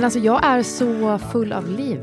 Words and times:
Men 0.00 0.04
alltså 0.04 0.18
jag 0.18 0.44
är 0.44 0.62
så 0.62 1.18
full 1.18 1.52
av 1.52 1.68
liv. 1.68 1.98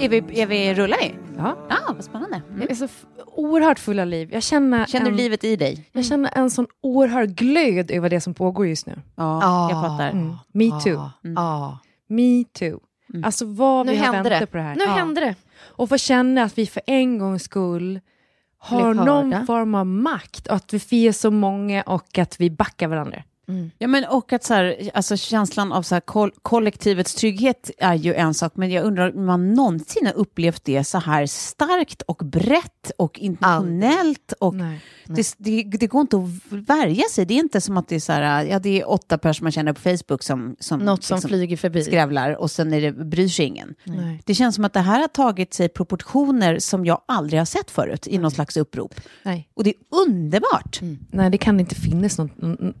Är 0.00 0.08
vi, 0.08 0.40
är 0.40 0.46
vi 0.46 0.74
rullar 0.74 1.04
i? 1.04 1.14
Ja. 1.36 1.56
Ja, 1.68 1.76
vad 1.94 2.04
spännande. 2.04 2.42
Mm. 2.48 2.60
Jag 2.60 2.70
är 2.70 2.74
så 2.74 2.88
oerhört 3.26 3.78
full 3.78 4.00
av 4.00 4.06
liv. 4.06 4.28
Jag 4.32 4.42
känner, 4.42 4.86
Känner 4.86 5.04
du 5.04 5.10
en, 5.10 5.16
livet 5.16 5.44
i 5.44 5.56
dig? 5.56 5.88
jag 5.92 6.04
känner 6.04 6.30
en 6.34 6.50
sån 6.50 6.66
oerhörd 6.80 7.28
glöd 7.30 7.90
över 7.90 8.10
det 8.10 8.20
som 8.20 8.34
pågår 8.34 8.66
just 8.66 8.86
nu. 8.86 9.02
Ja, 9.16 9.70
jag 9.70 9.82
fattar. 9.82 10.10
Mm. 10.10 10.36
Me 10.52 10.80
too. 10.80 11.10
Ja. 11.22 11.78
Me 12.08 12.44
too. 12.58 12.80
Alltså 13.24 13.46
vad 13.46 13.86
Nu 13.86 13.92
vi 13.92 13.98
har 13.98 14.12
väntat 14.12 14.40
det. 14.40 14.46
på 14.46 14.56
det 14.56 14.62
här. 14.62 14.76
Nu 14.76 14.86
händer 14.86 15.22
det. 15.22 15.34
Och 15.60 15.88
få 15.88 15.98
känna 15.98 16.42
att 16.42 16.58
vi 16.58 16.66
för 16.66 16.82
en 16.86 17.18
gångs 17.18 17.42
skull 17.42 18.00
har 18.58 18.94
någon 18.94 19.46
form 19.46 19.74
av 19.74 19.86
makt. 19.86 20.46
Och 20.46 20.56
att 20.56 20.92
vi 20.92 21.08
är 21.08 21.12
så 21.12 21.30
många 21.30 21.82
och 21.82 22.18
att 22.18 22.40
vi 22.40 22.50
backar 22.50 22.88
varandra. 22.88 23.22
Ja, 23.78 23.88
men 23.88 24.04
och 24.04 24.32
att 24.32 24.44
så 24.44 24.54
här, 24.54 24.90
alltså 24.94 25.16
känslan 25.16 25.72
av 25.72 25.82
så 25.82 25.94
här, 25.94 26.00
koll- 26.00 26.32
kollektivets 26.42 27.14
trygghet 27.14 27.70
är 27.78 27.94
ju 27.94 28.14
en 28.14 28.34
sak, 28.34 28.52
men 28.56 28.70
jag 28.70 28.84
undrar 28.84 29.16
om 29.16 29.26
man 29.26 29.52
någonsin 29.54 30.06
har 30.06 30.12
upplevt 30.14 30.64
det 30.64 30.84
så 30.84 30.98
här 30.98 31.26
starkt 31.26 32.02
och 32.02 32.16
brett 32.24 32.90
och 32.98 33.18
internationellt. 33.18 34.32
Och 34.40 34.54
Nej. 34.54 34.80
det, 35.06 35.34
det, 35.38 35.62
det 35.62 35.86
går 35.86 36.00
inte 36.00 36.16
att 36.16 36.30
värja 36.68 37.04
sig. 37.10 37.24
Det 37.26 37.34
är 37.34 37.38
inte 37.38 37.60
som 37.60 37.76
att 37.76 37.88
det 37.88 37.94
är 37.94 38.00
så 38.00 38.12
här, 38.12 38.44
ja 38.44 38.58
det 38.58 38.80
är 38.80 38.90
åtta 38.90 39.18
personer 39.18 39.44
man 39.44 39.52
känner 39.52 39.72
på 39.72 39.80
Facebook 39.80 40.22
som, 40.22 40.56
som 40.60 40.78
Något 40.80 41.04
som 41.04 41.16
liksom 41.16 41.28
flyger 41.28 41.56
förbi. 41.56 41.84
skrävlar 41.84 42.36
och 42.36 42.50
sen 42.50 42.72
är 42.72 42.80
det, 42.80 42.92
bryr 42.92 43.28
sig 43.28 43.44
ingen. 43.46 43.74
Nej. 43.84 44.22
Det 44.26 44.34
känns 44.34 44.54
som 44.54 44.64
att 44.64 44.72
det 44.72 44.80
här 44.80 45.00
har 45.00 45.08
tagit 45.08 45.54
sig 45.54 45.68
proportioner 45.68 46.58
som 46.58 46.84
jag 46.86 47.00
aldrig 47.08 47.40
har 47.40 47.44
sett 47.44 47.70
förut 47.70 48.06
i 48.06 48.18
någon 48.18 48.30
slags 48.30 48.56
upprop. 48.56 48.94
Nej. 49.22 49.48
Och 49.54 49.64
det 49.64 49.70
är 49.70 49.76
underbart. 50.08 50.80
Nej, 51.10 51.30
det 51.30 51.38
kan 51.38 51.60
inte 51.60 51.74
finnas 51.74 52.18
något, 52.18 52.30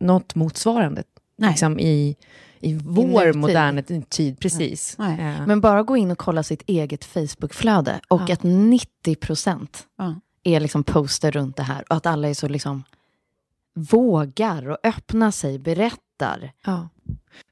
något 0.00 0.34
motsvarande 0.54 1.02
Nej. 1.38 1.50
liksom, 1.50 1.78
i, 1.80 2.16
i 2.60 2.74
vår 2.74 3.24
nutid. 3.26 3.36
moderna 3.36 3.82
tid. 4.08 4.38
Precis. 4.40 4.96
Nej. 4.98 5.20
Eh, 5.20 5.46
Men 5.46 5.60
bara 5.60 5.82
gå 5.82 5.96
in 5.96 6.10
och 6.10 6.18
kolla 6.18 6.42
sitt 6.42 6.62
eget 6.66 7.04
Facebook-flöde 7.04 8.00
och 8.08 8.22
Ja. 8.28 8.32
att 8.32 8.42
90 8.42 9.14
procent 9.16 9.86
Ja. 9.98 10.14
är 10.44 10.60
liksom 10.60 10.84
poster 10.84 11.30
runt 11.30 11.56
det 11.56 11.62
här 11.62 11.84
och 11.90 11.96
att 11.96 12.06
alla 12.06 12.28
är 12.28 12.34
så 12.34 12.48
liksom 12.48 12.82
vågar 13.74 14.68
och 14.70 14.78
öppnar 14.84 15.30
sig, 15.30 15.58
berättar. 15.58 16.52
Ja. 16.64 16.88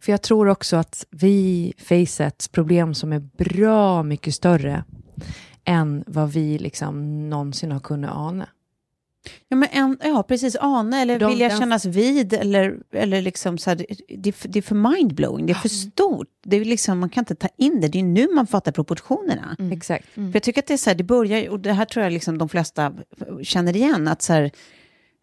För 0.02 0.12
jag 0.12 0.22
tror 0.22 0.48
också 0.48 0.76
att 0.76 1.06
vi 1.10 1.72
face 1.78 2.24
ett 2.24 2.48
problem 2.52 2.94
som 2.94 3.12
är 3.12 3.18
bra 3.38 4.02
mycket 4.02 4.34
större 4.34 4.84
än 5.64 6.04
vad 6.06 6.30
vi 6.32 6.58
liksom 6.58 7.28
någonsin 7.30 7.72
har 7.72 7.80
kunnat 7.80 8.16
ana. 8.16 8.48
Ja, 9.48 9.56
men 9.56 9.68
en, 9.72 9.98
ja, 10.02 10.22
precis. 10.22 10.56
Ana 10.60 11.00
eller 11.00 11.18
De- 11.18 11.30
vilja 11.30 11.48
den- 11.48 11.58
kännas 11.58 11.84
vid 11.84 12.32
eller, 12.32 12.76
eller 12.92 13.22
liksom 13.22 13.58
så 13.58 13.70
här, 13.70 13.76
det, 13.76 13.86
det, 14.44 14.58
är 14.58 14.62
för- 14.62 14.74
mindblowing, 14.98 15.46
det 15.46 15.52
är 15.52 15.54
för 15.54 15.68
stort. 15.68 16.28
Det 16.44 16.56
är 16.56 16.64
liksom, 16.64 16.98
man 16.98 17.08
kan 17.08 17.20
inte 17.22 17.34
ta 17.34 17.48
in 17.56 17.80
det, 17.80 17.88
det 17.88 17.98
är 17.98 18.02
nu 18.02 18.28
man 18.34 18.46
fattar 18.46 18.72
proportionerna. 18.72 19.56
Exakt. 19.72 20.08
För 20.14 20.30
jag 20.32 20.42
tycker 20.42 20.60
att 20.60 20.66
det 20.66 20.72
är 20.74 20.78
så 20.78 20.90
här, 20.90 20.94
det 20.94 21.04
börjar, 21.04 21.48
och 21.50 21.60
det 21.60 21.72
här 21.72 21.84
tror 21.84 22.02
jag 22.04 22.12
liksom 22.12 22.38
de 22.38 22.48
flesta 22.48 22.92
känner 23.42 23.76
igen, 23.76 24.08
att 24.08 24.22
så 24.22 24.32
här, 24.32 24.50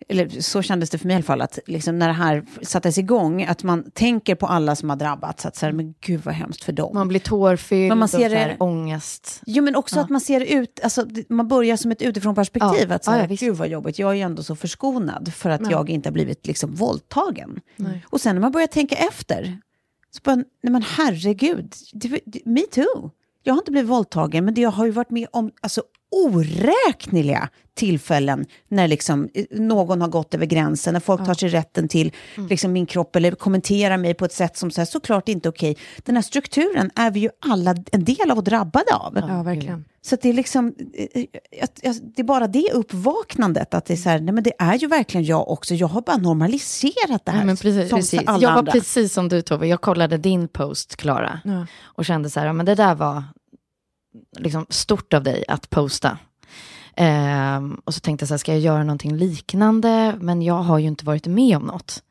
eller 0.08 0.42
så 0.42 0.62
kändes 0.62 0.90
det 0.90 0.98
för 0.98 1.08
mig 1.08 1.14
i 1.14 1.16
alla 1.16 1.24
fall, 1.24 1.42
att 1.42 1.60
liksom 1.68 2.00
när 2.00 2.08
det 2.08 2.14
här 2.14 2.46
sattes 2.62 2.98
igång, 2.98 3.44
att 3.44 3.64
man 3.64 3.92
tänker 3.92 4.36
på 4.36 4.48
alla 4.48 4.76
som 4.76 4.90
har 4.90 4.98
drabbats, 4.98 5.46
att 5.46 5.56
så 5.56 5.66
här, 5.66 5.74
men 5.74 5.94
gud 6.00 6.22
vad 6.24 6.34
hemskt 6.36 6.64
för 6.64 6.72
dem. 6.74 6.92
Man 6.94 7.08
blir 7.08 7.20
tårfylld 7.20 7.90
Men 7.90 7.98
man 7.98 8.08
ser 8.08 8.26
och 8.26 8.32
så 8.32 8.38
här, 8.38 8.48
det- 8.50 8.58
ångest. 8.60 9.42
Jo, 9.46 9.64
men 9.64 9.76
också 9.76 10.00
att 10.00 10.10
man 10.10 10.22
ser 10.22 10.42
ut, 10.42 10.80
alltså, 10.84 11.06
man 11.30 11.48
börjar 11.48 11.78
som 11.78 11.92
ett 11.92 12.02
utifrån 12.02 12.36
perspektiv. 12.36 12.86
Ja. 12.90 12.96
Att 12.96 13.04
så 13.06 13.12
Ja, 13.12 13.16
här, 13.16 13.28
ja, 13.30 13.36
gud 13.40 13.56
vad 13.56 13.68
jobbigt, 13.68 14.00
jag 14.00 14.12
är 14.12 14.16
ju 14.16 14.22
ändå 14.22 14.44
så 14.44 14.56
förskonad 14.56 15.34
för 15.34 15.50
att 15.50 15.62
Ja. 15.62 15.72
jag 15.72 15.90
inte 15.90 16.10
har 16.10 16.14
blivit 16.14 16.48
liksom 16.48 16.76
våldtagen. 16.76 17.60
Nej. 17.76 18.06
Och 18.10 18.22
sen 18.22 18.36
när 18.36 18.42
man 18.42 18.52
börjar 18.52 18.68
tänka 18.68 18.96
efter, 18.96 19.58
så 20.12 20.20
bara, 20.24 20.36
nej 20.36 20.46
men 20.72 20.82
herregud, 20.82 21.74
det, 21.94 22.20
det, 22.26 22.46
me 22.46 22.62
too. 22.62 23.12
Jag 23.44 23.54
har 23.54 23.60
inte 23.62 23.72
blivit 23.72 23.90
våldtagen, 23.90 24.46
men 24.46 24.54
det 24.54 24.62
jag 24.62 24.72
har 24.72 24.86
ju 24.86 24.92
varit 24.92 25.10
med 25.12 25.28
om 25.32 25.52
alltså, 25.62 25.84
oräkneliga 26.12 27.50
tillfällen 27.76 28.46
när 28.68 28.88
liksom, 28.88 29.30
eh, 29.34 29.46
någon 29.52 30.02
har 30.02 30.08
gått 30.08 30.34
över 30.34 30.46
gränsen, 30.46 30.94
när 30.94 31.00
folk 31.02 31.26
tar 31.26 31.34
sig 31.34 31.50
rätten 31.50 31.88
till 31.88 32.12
liksom, 32.50 32.72
min 32.72 32.86
kropp 32.86 33.16
eller 33.16 33.32
kommenterar 33.32 33.98
mig 33.98 34.14
på 34.14 34.26
ett 34.26 34.34
sätt 34.34 34.58
som 34.58 34.72
så 34.72 34.82
här, 34.82 34.86
såklart 34.86 35.30
inte 35.30 35.50
är 35.50 35.52
okej. 35.52 35.78
Den 36.04 36.16
här 36.16 36.22
strukturen 36.24 36.92
är 36.96 37.12
vi 37.12 37.20
ju 37.20 37.30
alla 37.50 37.76
en 37.92 38.04
del 38.04 38.32
av 38.32 38.38
och 38.38 38.44
drabbade 38.44 38.96
av. 38.96 39.18
Ja, 39.28 39.44
verkligen. 39.44 39.86
Så 40.02 40.18
det 40.22 40.30
är 40.30 40.34
liksom, 40.34 40.68
eh, 41.14 41.24
det 42.16 42.20
är 42.20 42.24
bara 42.24 42.48
det 42.48 42.72
uppvaknandet, 42.74 43.74
att 43.74 43.86
det 43.86 43.94
är 43.94 43.98
så 43.98 44.10
här, 44.10 44.20
nej 44.20 44.34
men 44.34 44.44
det 44.44 44.54
är 44.60 44.76
ju 44.76 44.88
verkligen 44.88 45.26
jag 45.26 45.50
också, 45.50 45.74
jag 45.76 45.88
har 45.88 46.02
bara 46.02 46.18
normaliserat 46.18 47.26
det 47.26 47.32
här. 47.32 47.48
Ja, 47.48 47.56
precis, 47.56 47.90
som 47.90 48.00
precis. 48.00 48.20
alla 48.26 48.42
Jag 48.42 48.50
var 48.52 48.58
andra. 48.58 48.72
precis 48.72 49.14
som 49.14 49.30
du 49.30 49.42
Tove, 49.42 49.68
jag 49.68 49.82
kollade 49.82 50.18
din 50.18 50.48
post 50.48 50.96
Klara 50.96 51.40
Ja. 51.44 51.66
och 51.84 52.06
kände 52.06 52.30
så 52.30 52.40
här, 52.40 52.48
ja, 52.48 52.54
men 52.54 52.66
det 52.66 52.76
där 52.76 52.96
var 52.96 53.24
liksom 54.38 54.66
stort 54.70 55.14
av 55.14 55.24
dig 55.24 55.46
att 55.48 55.70
posta. 55.70 56.18
Ehm, 56.96 57.82
och 57.86 57.94
så 57.94 58.00
tänkte 58.00 58.24
jag 58.24 58.28
så 58.28 58.34
här, 58.34 58.38
ska 58.38 58.52
jag 58.52 58.62
göra 58.62 58.84
någonting 58.84 59.18
liknande? 59.18 60.16
Men 60.20 60.42
jag 60.42 60.56
har 60.64 60.78
ju 60.80 60.88
inte 60.88 61.06
varit 61.06 61.28
med 61.28 61.58
om 61.58 61.64
något. 61.64 62.04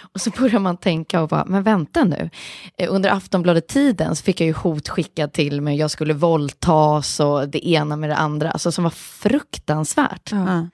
Och 0.00 0.20
så 0.20 0.30
börjar 0.38 0.58
man 0.58 0.76
tänka 0.76 1.22
och 1.22 1.28
bara, 1.28 1.44
men 1.44 1.62
vänta 1.62 2.04
nu. 2.04 2.30
Eh, 2.76 2.94
Under 2.94 3.10
Aftonbladet-tiden 3.10 4.16
så 4.16 4.22
fick 4.22 4.40
jag 4.40 4.46
ju 4.46 4.52
hot 4.52 4.88
skickat 4.88 5.32
till 5.32 5.60
mig, 5.60 5.76
jag 5.76 5.90
skulle 5.90 6.14
våldtas 6.14 7.20
och 7.20 7.48
det 7.48 7.68
ena 7.68 7.96
med 7.96 8.10
det 8.10 8.16
andra, 8.16 8.50
alltså 8.50 8.72
som 8.72 8.84
var 8.84 8.90
fruktansvärt. 8.90 10.32
Ja. 10.32 10.54
Ja. 10.54 10.68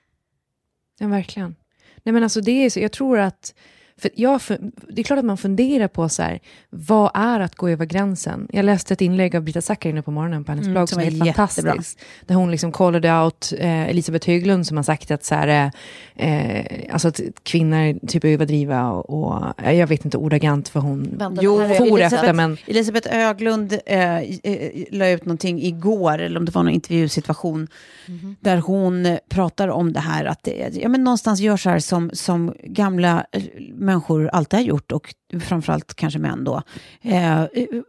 Ja, 0.99 1.07
verkligen. 1.07 1.55
Nej, 2.03 2.13
men 2.13 2.23
alltså 2.23 2.41
det 2.41 2.65
är 2.65 2.69
så, 2.69 2.79
jag 2.79 2.91
tror 2.91 3.19
att 3.19 3.53
För 3.99 4.11
jag, 4.15 4.41
det 4.89 5.01
är 5.01 5.03
klart 5.03 5.19
att 5.19 5.25
man 5.25 5.37
funderar 5.37 5.87
på 5.87 6.09
så 6.09 6.23
här, 6.23 6.39
vad 6.69 7.11
är 7.13 7.39
att 7.39 7.55
gå 7.55 7.69
över 7.69 7.85
gränsen? 7.85 8.47
Jag 8.51 8.65
läste 8.65 8.93
ett 8.93 9.01
inlägg 9.01 9.35
av 9.35 9.43
Brita 9.43 9.61
Zackari 9.61 9.93
nu 9.93 10.01
på 10.01 10.11
morgonen 10.11 10.43
på 10.43 10.51
hennes 10.51 10.63
Mm, 10.65 10.73
blogg 10.73 10.89
som 10.89 10.99
är 10.99 11.05
är 11.05 11.11
helt 11.11 11.25
jättebra. 11.25 11.71
fantastiskt. 11.71 11.99
Där 12.25 12.35
hon 12.35 12.51
liksom 12.51 12.71
called 12.71 13.05
out 13.05 13.53
eh, 13.59 13.89
Elisabeth 13.89 14.27
Höglund 14.29 14.67
som 14.67 14.77
har 14.77 14.83
sagt 14.83 15.11
att 15.11 15.25
så 15.25 15.35
här, 15.35 15.71
eh, 16.15 16.65
alltså 16.93 17.07
att 17.07 17.19
kvinnor 17.43 18.07
typ 18.07 18.25
överdriva 18.25 18.89
och, 18.91 19.09
och 19.23 19.59
eh, 19.63 19.71
jag 19.79 19.87
vet 19.87 20.05
inte 20.05 20.17
ordagrant 20.17 20.75
vad 20.75 20.83
hon 20.83 21.09
Vänta, 21.17 21.41
Jo, 21.43 21.59
är- 21.59 21.73
for 21.75 22.01
efter, 22.01 22.33
men 22.33 22.57
Elisabeth 22.67 23.15
Öglund 23.15 23.73
eh, 23.85 23.99
la 24.91 25.09
ut 25.09 25.25
någonting 25.25 25.61
igår, 25.63 26.19
eller 26.19 26.39
om 26.39 26.45
det 26.45 26.55
var 26.55 26.63
någon 26.63 26.73
intervjusituation, 26.73 27.67
där 28.39 28.57
hon 28.57 29.17
pratar 29.29 29.67
om 29.67 29.93
det 29.93 29.99
här, 29.99 30.25
att 30.25 30.47
ja, 30.81 30.89
men 30.89 31.03
någonstans 31.03 31.39
gör 31.39 31.57
så 31.57 31.69
här 31.69 31.79
som, 31.79 32.09
som 32.13 32.53
gamla 32.63 33.25
eh, 33.31 33.41
människor 33.89 34.27
alltid 34.27 34.59
har 34.59 34.65
gjort, 34.65 34.91
och 34.91 35.15
framförallt 35.41 35.93
kanske 35.93 36.19
män 36.19 36.43
då, 36.43 36.61
eh, 37.01 37.43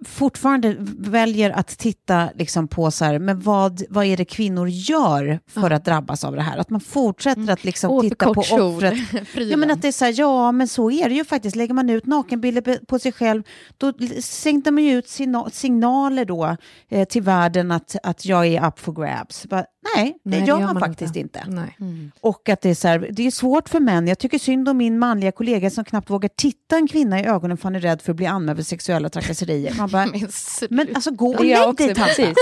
fortfarande 0.07 0.77
väljer 0.99 1.51
att 1.51 1.69
titta 1.69 2.29
liksom 2.35 2.69
på 2.69 2.91
så 2.91 3.05
här, 3.05 3.19
men 3.19 3.41
vad, 3.41 3.83
vad 3.91 4.05
är 4.05 4.17
det 4.17 4.25
kvinnor 4.25 4.69
gör 4.69 5.41
för 5.47 5.71
att 5.71 5.85
drabbas 5.85 6.25
av 6.25 6.37
det 6.37 6.43
här? 6.43 6.59
Att 6.59 6.71
man 6.71 6.81
fortsätter 6.81 7.51
att 7.53 7.65
liksom 7.65 7.91
Åh, 7.91 8.03
för 8.03 8.09
titta 8.09 8.35
på 8.35 8.41
offret. 8.41 8.95
Ja, 9.51 9.57
men 9.57 9.71
att 9.71 9.83
det 9.83 9.89
är 9.89 9.93
så 9.93 10.05
här, 10.05 10.15
ja, 10.17 10.53
men 10.53 10.69
så 10.69 10.91
är 10.91 11.09
det 11.09 11.15
ju 11.15 11.25
faktiskt. 11.25 11.57
Lägger 11.57 11.75
man 11.75 11.91
ut 11.91 12.07
nakenbilder 12.07 12.61
på- 12.63 12.87
på 12.87 12.99
sig 12.99 13.13
själv, 13.13 13.43
då 13.77 13.93
sänder 14.23 14.71
man 14.71 14.85
ju 14.85 14.99
ut 14.99 15.09
sina- 15.09 15.51
signaler 15.51 16.25
då 16.25 16.57
eh, 16.89 17.09
till 17.09 17.23
världen 17.23 17.71
att, 17.71 17.97
att 18.03 18.25
jag 18.27 18.47
är 18.47 18.67
up 18.69 18.79
for 18.79 18.93
grabs. 18.93 19.47
Bara, 19.47 19.65
nej, 19.97 20.17
det 20.25 20.31
Nej, 20.39 20.49
gör 20.49 20.61
man, 20.61 20.81
faktiskt 20.81 21.17
inte. 21.17 21.45
Nej. 21.49 21.77
Och 22.21 22.49
att 22.49 22.61
det 22.61 22.71
är 22.71 22.75
så 22.75 22.89
här, 22.89 23.09
det 23.13 23.27
är 23.27 23.31
svårt 23.31 23.69
för 23.69 23.81
män. 23.81 24.07
Jag 24.09 24.19
tycker 24.19 24.39
synd 24.39 24.69
om 24.69 24.77
min 24.77 24.99
manliga 24.99 25.33
kollega 25.33 25.71
som 25.71 25.85
knappt 25.85 26.11
vågar 26.11 26.31
titta 26.37 26.77
en 26.77 26.89
kvinna 26.89 27.21
i 27.21 27.27
ögonen 27.31 27.57
för 27.57 27.65
han 27.65 27.77
är 27.77 27.81
rädd 27.81 28.03
för 28.03 28.13
att 28.13 28.17
bli 28.17 28.27
anmäld 28.27 28.59
för 28.59 28.65
sexuella 28.65 29.09
trakasserier. 29.09 29.75
Man 29.75 29.91
bara, 29.91 30.07
Men 30.71 30.95
alltså 30.95 31.11
gå 31.11 31.35
och 31.35 31.45
lägg 31.45 31.77
dig 31.77 31.95
Tanta. 31.95 32.35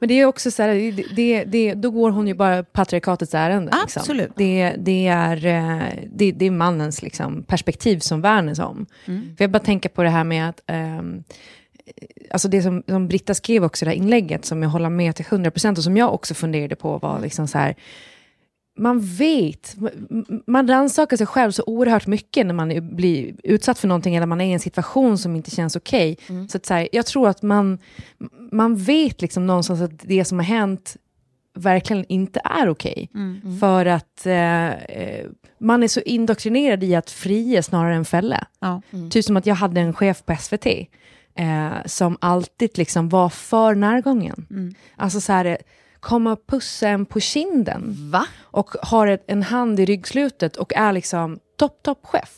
Men 0.00 0.08
det 0.08 0.14
är 0.14 0.26
också 0.26 0.50
så 0.50 0.62
här, 0.62 0.74
det, 0.74 1.04
det, 1.16 1.44
det, 1.44 1.74
då 1.74 1.90
går 1.90 2.10
hon 2.10 2.28
ju 2.28 2.34
bara 2.34 2.64
patriarkatets 2.64 3.34
ärende. 3.34 3.72
Liksom. 3.82 4.00
Absolut. 4.00 4.32
Det, 4.36 4.74
det, 4.78 5.06
är, 5.06 5.46
eh, 5.46 5.88
det, 6.12 6.32
det 6.32 6.44
är 6.46 6.50
mannens 6.50 7.02
liksom, 7.02 7.42
perspektiv 7.42 7.98
som 7.98 8.20
värnas 8.20 8.58
om. 8.58 8.86
Mm. 9.04 9.36
För 9.36 9.44
jag 9.44 9.50
bara 9.50 9.58
tänker 9.58 9.88
på 9.88 10.02
det 10.02 10.08
här 10.08 10.24
med 10.24 10.48
att, 10.48 10.60
ehm, 10.66 11.24
alltså 12.30 12.48
det 12.48 12.62
som, 12.62 12.82
som 12.88 13.08
Britta 13.08 13.34
skrev 13.34 13.64
också, 13.64 13.84
det 13.84 13.90
här 13.90 13.96
inlägget, 13.96 14.44
som 14.44 14.62
jag 14.62 14.70
håller 14.70 14.90
med 14.90 15.16
till 15.16 15.24
100% 15.24 15.76
och 15.76 15.84
som 15.84 15.96
jag 15.96 16.14
också 16.14 16.34
funderade 16.34 16.76
på 16.76 16.98
var 16.98 17.20
liksom 17.20 17.48
så 17.48 17.58
här, 17.58 17.76
man 18.76 19.00
vet, 19.00 19.76
man 20.46 20.68
rannsakar 20.68 21.16
sig 21.16 21.26
själv 21.26 21.50
så 21.50 21.62
oerhört 21.66 22.06
mycket 22.06 22.46
när 22.46 22.54
man 22.54 22.96
blir 22.96 23.34
utsatt 23.42 23.78
för 23.78 23.88
någonting 23.88 24.16
eller 24.16 24.26
man 24.26 24.40
är 24.40 24.46
i 24.46 24.52
en 24.52 24.60
situation 24.60 25.18
som 25.18 25.36
inte 25.36 25.50
känns 25.50 25.76
okej. 25.76 26.16
Så, 26.48 26.56
att 26.56 26.66
så 26.66 26.74
här, 26.74 26.88
jag 26.92 27.06
tror 27.06 27.28
att 27.28 27.42
man, 27.42 27.78
man 28.52 28.76
vet 28.76 29.22
liksom 29.22 29.46
någonstans 29.46 29.80
att 29.80 30.00
det 30.02 30.24
som 30.24 30.38
har 30.38 30.44
hänt 30.44 30.96
verkligen 31.54 32.04
inte 32.08 32.40
är 32.44 32.68
okej. 32.68 33.10
För 33.60 33.86
att 33.86 34.26
eh, 34.26 34.72
eh, 34.72 35.26
man 35.58 35.82
är 35.82 35.88
så 35.88 36.00
indoktrinerad 36.00 36.84
i 36.84 36.94
att 36.94 37.10
fria 37.10 37.62
snarare 37.62 37.94
än 37.94 38.04
fälla. 38.04 38.46
Ja. 38.60 38.82
Typ 39.10 39.24
som 39.24 39.36
att 39.36 39.46
jag 39.46 39.54
hade 39.54 39.80
en 39.80 39.94
chef 39.94 40.24
på 40.24 40.36
SVT 40.36 40.66
eh, 41.34 41.72
som 41.86 42.16
alltid 42.20 42.78
liksom 42.78 43.08
var 43.08 43.28
för 43.28 43.74
närgången. 43.74 44.46
Alltså 44.96 45.20
så 45.20 45.32
här, 45.32 45.58
komma 46.04 46.32
och 46.32 46.46
pussa 46.46 46.88
en 46.88 47.06
på 47.06 47.20
kinden 47.20 47.94
Va? 48.10 48.26
och 48.42 48.70
har 48.82 49.06
ett, 49.06 49.24
en 49.26 49.42
hand 49.42 49.80
i 49.80 49.84
ryggslutet 49.84 50.56
och 50.56 50.72
är 50.76 50.92
liksom 50.92 51.38
topp, 51.56 51.82
topp 51.82 51.98
chef. 52.02 52.30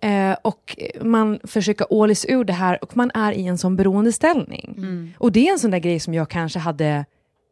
Eh, 0.00 0.36
och 0.42 0.76
man 1.00 1.38
försöker 1.44 1.92
ålis 1.92 2.26
ur 2.28 2.44
det 2.44 2.52
här 2.52 2.84
och 2.84 2.96
man 2.96 3.10
är 3.14 3.32
i 3.32 3.46
en 3.46 3.58
sån 3.58 3.76
beroendeställning. 3.76 4.74
Och 5.18 5.32
det 5.32 5.48
är 5.48 5.52
en 5.52 5.58
sån 5.58 5.70
där 5.70 5.78
grej 5.78 6.00
som 6.00 6.14
jag 6.14 6.28
kanske 6.28 6.58
hade 6.58 7.04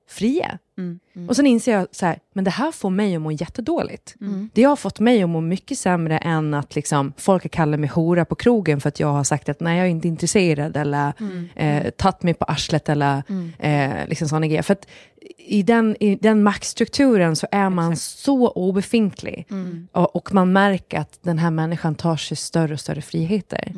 fria. 0.08 0.58
Och 1.28 1.36
sen 1.36 1.46
inser 1.46 1.72
jag 1.72 1.86
så 1.90 2.06
här, 2.06 2.18
men 2.32 2.44
det 2.44 2.50
här 2.50 2.72
får 2.72 2.90
mig 2.90 3.14
att 3.14 3.22
må 3.22 3.32
jättedåligt. 3.32 4.14
Det 4.52 4.62
har 4.62 4.76
fått 4.76 5.00
mig 5.00 5.22
att 5.22 5.28
må 5.28 5.40
mycket 5.40 5.78
sämre 5.78 6.18
än 6.18 6.54
att 6.54 6.74
liksom, 6.74 7.12
folk 7.16 7.50
kallar 7.50 7.78
mig 7.78 7.90
hora 7.90 8.24
på 8.24 8.34
krogen 8.34 8.80
för 8.80 8.88
att 8.88 9.00
jag 9.00 9.12
har 9.12 9.24
sagt 9.24 9.48
att 9.48 9.60
nej, 9.60 9.78
jag 9.78 9.86
är 9.86 9.90
inte 9.90 10.08
intresserad 10.08 10.76
eller 10.76 11.12
eh, 11.54 11.90
tagit 11.90 12.22
mig 12.22 12.34
på 12.34 12.44
arslet 12.44 12.88
eller 12.88 13.22
eh, 13.58 14.08
liksom 14.08 14.28
sådana 14.28 14.46
grejer. 14.46 14.62
För 14.62 14.72
att 14.72 14.86
i 15.38 15.62
den, 15.62 15.96
i 16.00 16.16
den 16.16 16.42
maktstrukturen 16.42 17.36
så 17.36 17.46
är 17.50 17.70
man 17.70 17.96
så 17.96 18.48
obefintlig. 18.48 19.46
Och, 19.92 20.16
och 20.16 20.34
man 20.34 20.52
märker 20.52 20.98
att 20.98 21.18
den 21.22 21.38
här 21.38 21.50
människan 21.50 21.94
tar 21.94 22.16
sig 22.16 22.36
större 22.36 22.72
och 22.72 22.80
större 22.80 23.02
friheter. 23.02 23.72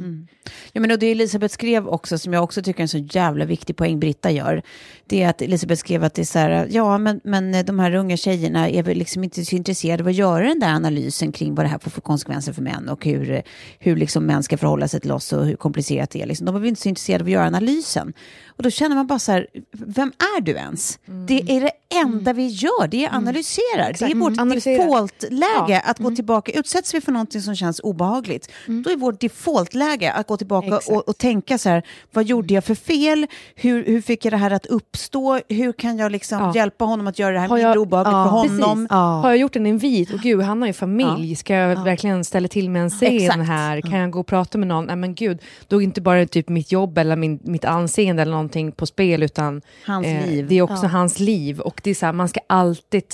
Ja, 0.72 0.80
men 0.80 0.90
och 0.90 0.98
det 0.98 1.10
Elisabeth 1.10 1.52
skrev 1.52 1.88
också, 1.88 2.18
som 2.18 2.32
jag 2.32 2.44
också 2.44 2.62
tycker 2.62 2.80
är 2.80 2.82
en 2.82 2.88
så 2.88 2.98
jävla 2.98 3.44
viktig 3.44 3.76
poäng 3.76 4.00
Britta 4.00 4.30
gör, 4.30 4.62
det 5.06 5.22
är 5.22 5.28
att 5.28 5.42
Elisabeth 5.42 5.80
skrev 5.80 6.04
att 6.04 6.14
det 6.14 6.22
är 6.22 6.26
så 6.26 6.38
här, 6.38 6.68
ja 6.70 6.91
men, 6.98 7.20
men 7.24 7.54
eh, 7.54 7.64
de 7.64 7.78
här 7.78 7.94
unga 7.94 8.16
tjejerna 8.16 8.68
är 8.68 8.82
väl 8.82 8.98
liksom 8.98 9.24
inte 9.24 9.44
så 9.44 9.56
intresserade 9.56 10.02
av 10.02 10.08
att 10.08 10.14
göra 10.14 10.48
den 10.48 10.60
där 10.60 10.74
analysen 10.74 11.32
kring 11.32 11.54
vad 11.54 11.64
det 11.64 11.68
här 11.68 11.78
får 11.78 11.90
för 11.90 12.00
konsekvenser 12.00 12.52
för 12.52 12.62
män 12.62 12.88
och 12.88 13.04
hur, 13.04 13.30
eh, 13.30 13.40
hur 13.78 13.96
liksom 13.96 14.26
män 14.26 14.42
ska 14.42 14.58
förhålla 14.58 14.88
sig 14.88 15.00
till 15.00 15.12
oss 15.12 15.32
och 15.32 15.46
hur 15.46 15.56
komplicerat 15.56 16.10
det 16.10 16.22
är. 16.22 16.26
Liksom. 16.26 16.46
De 16.46 16.56
är 16.56 16.60
väl 16.60 16.68
inte 16.68 16.80
så 16.80 16.88
intresserade 16.88 17.22
av 17.22 17.26
att 17.26 17.32
göra 17.32 17.46
analysen. 17.46 18.12
Och 18.56 18.62
då 18.62 18.70
känner 18.70 18.96
man 18.96 19.06
bara 19.06 19.18
så 19.18 19.32
här, 19.32 19.46
vem 19.72 20.12
är 20.36 20.40
du 20.40 20.52
ens? 20.52 20.98
Det 21.28 21.40
är 21.56 21.60
det 21.60 21.70
enda 21.94 22.32
vi 22.32 22.46
gör, 22.46 22.88
det 22.88 23.04
är 23.04 23.14
analyserar. 23.14 23.96
Det 23.98 24.04
är 24.04 24.14
vårt 24.14 24.38
Analysera. 24.38 24.82
defaultläge 24.84 25.80
att 25.84 25.98
gå 25.98 26.10
tillbaka. 26.10 26.52
Utsätts 26.52 26.94
vi 26.94 27.00
för 27.00 27.12
någonting 27.12 27.40
som 27.42 27.56
känns 27.56 27.80
obehagligt, 27.80 28.50
då 28.84 28.90
är 28.90 28.96
vårt 28.96 29.20
defaultläge 29.20 30.12
att 30.12 30.26
gå 30.26 30.36
tillbaka 30.36 30.80
och, 30.88 31.08
och 31.08 31.18
tänka 31.18 31.58
så 31.58 31.68
här, 31.68 31.82
vad 32.12 32.24
gjorde 32.24 32.54
jag 32.54 32.64
för 32.64 32.74
fel? 32.74 33.26
Hur, 33.54 33.84
hur 33.84 34.00
fick 34.00 34.24
jag 34.24 34.32
det 34.32 34.36
här 34.36 34.50
att 34.50 34.66
uppstå? 34.66 35.40
Hur 35.48 35.72
kan 35.72 35.98
jag 35.98 36.12
liksom 36.12 36.38
Ja. 36.38 36.52
hjälpa 36.54 36.84
honom 36.84 37.06
att 37.06 37.18
göra 37.18 37.32
det 37.32 37.40
här 37.40 37.48
Har 37.48 37.56
mindre 37.56 37.70
jag- 37.70 37.82
obehagligt 37.82 38.12
Ja, 38.12 38.48
för 38.48 38.66
honom? 38.68 38.86
Har 39.22 39.30
jag 39.30 39.36
gjort 39.38 39.56
en 39.56 39.66
invit 39.66 40.12
och 40.12 40.18
gud, 40.20 40.40
han 40.42 40.60
har 40.60 40.66
ju 40.66 40.72
familj, 40.72 41.36
ska 41.36 41.54
jag 41.54 41.84
verkligen 41.84 42.24
ställa 42.24 42.48
till 42.48 42.70
med 42.70 42.82
en 42.82 42.90
scen 42.90 43.40
här? 43.40 43.80
Kan 43.80 43.98
jag 43.98 44.10
gå 44.10 44.20
och 44.20 44.26
prata 44.26 44.58
med 44.58 44.68
någon? 44.68 44.84
Nej 44.84 44.96
men 44.96 45.14
gud, 45.14 45.38
då 45.68 45.76
är 45.76 45.84
inte 45.84 46.00
bara 46.00 46.26
typ 46.26 46.48
mitt 46.48 46.72
jobb 46.72 46.98
eller 46.98 47.16
min, 47.16 47.38
mitt 47.42 47.64
anseende 47.64 48.22
eller 48.22 48.32
någonting 48.32 48.51
på 48.72 48.86
spel, 48.86 49.22
utan 49.22 49.62
eh, 49.88 50.46
det 50.46 50.54
är 50.54 50.62
också 50.62 50.86
hans 50.86 51.18
liv. 51.18 51.60
Och 51.60 51.80
det 51.84 51.90
är 51.90 51.94
så 51.94 52.06
här, 52.06 52.12
man 52.12 52.28
ska 52.28 52.40
alltid 52.46 53.04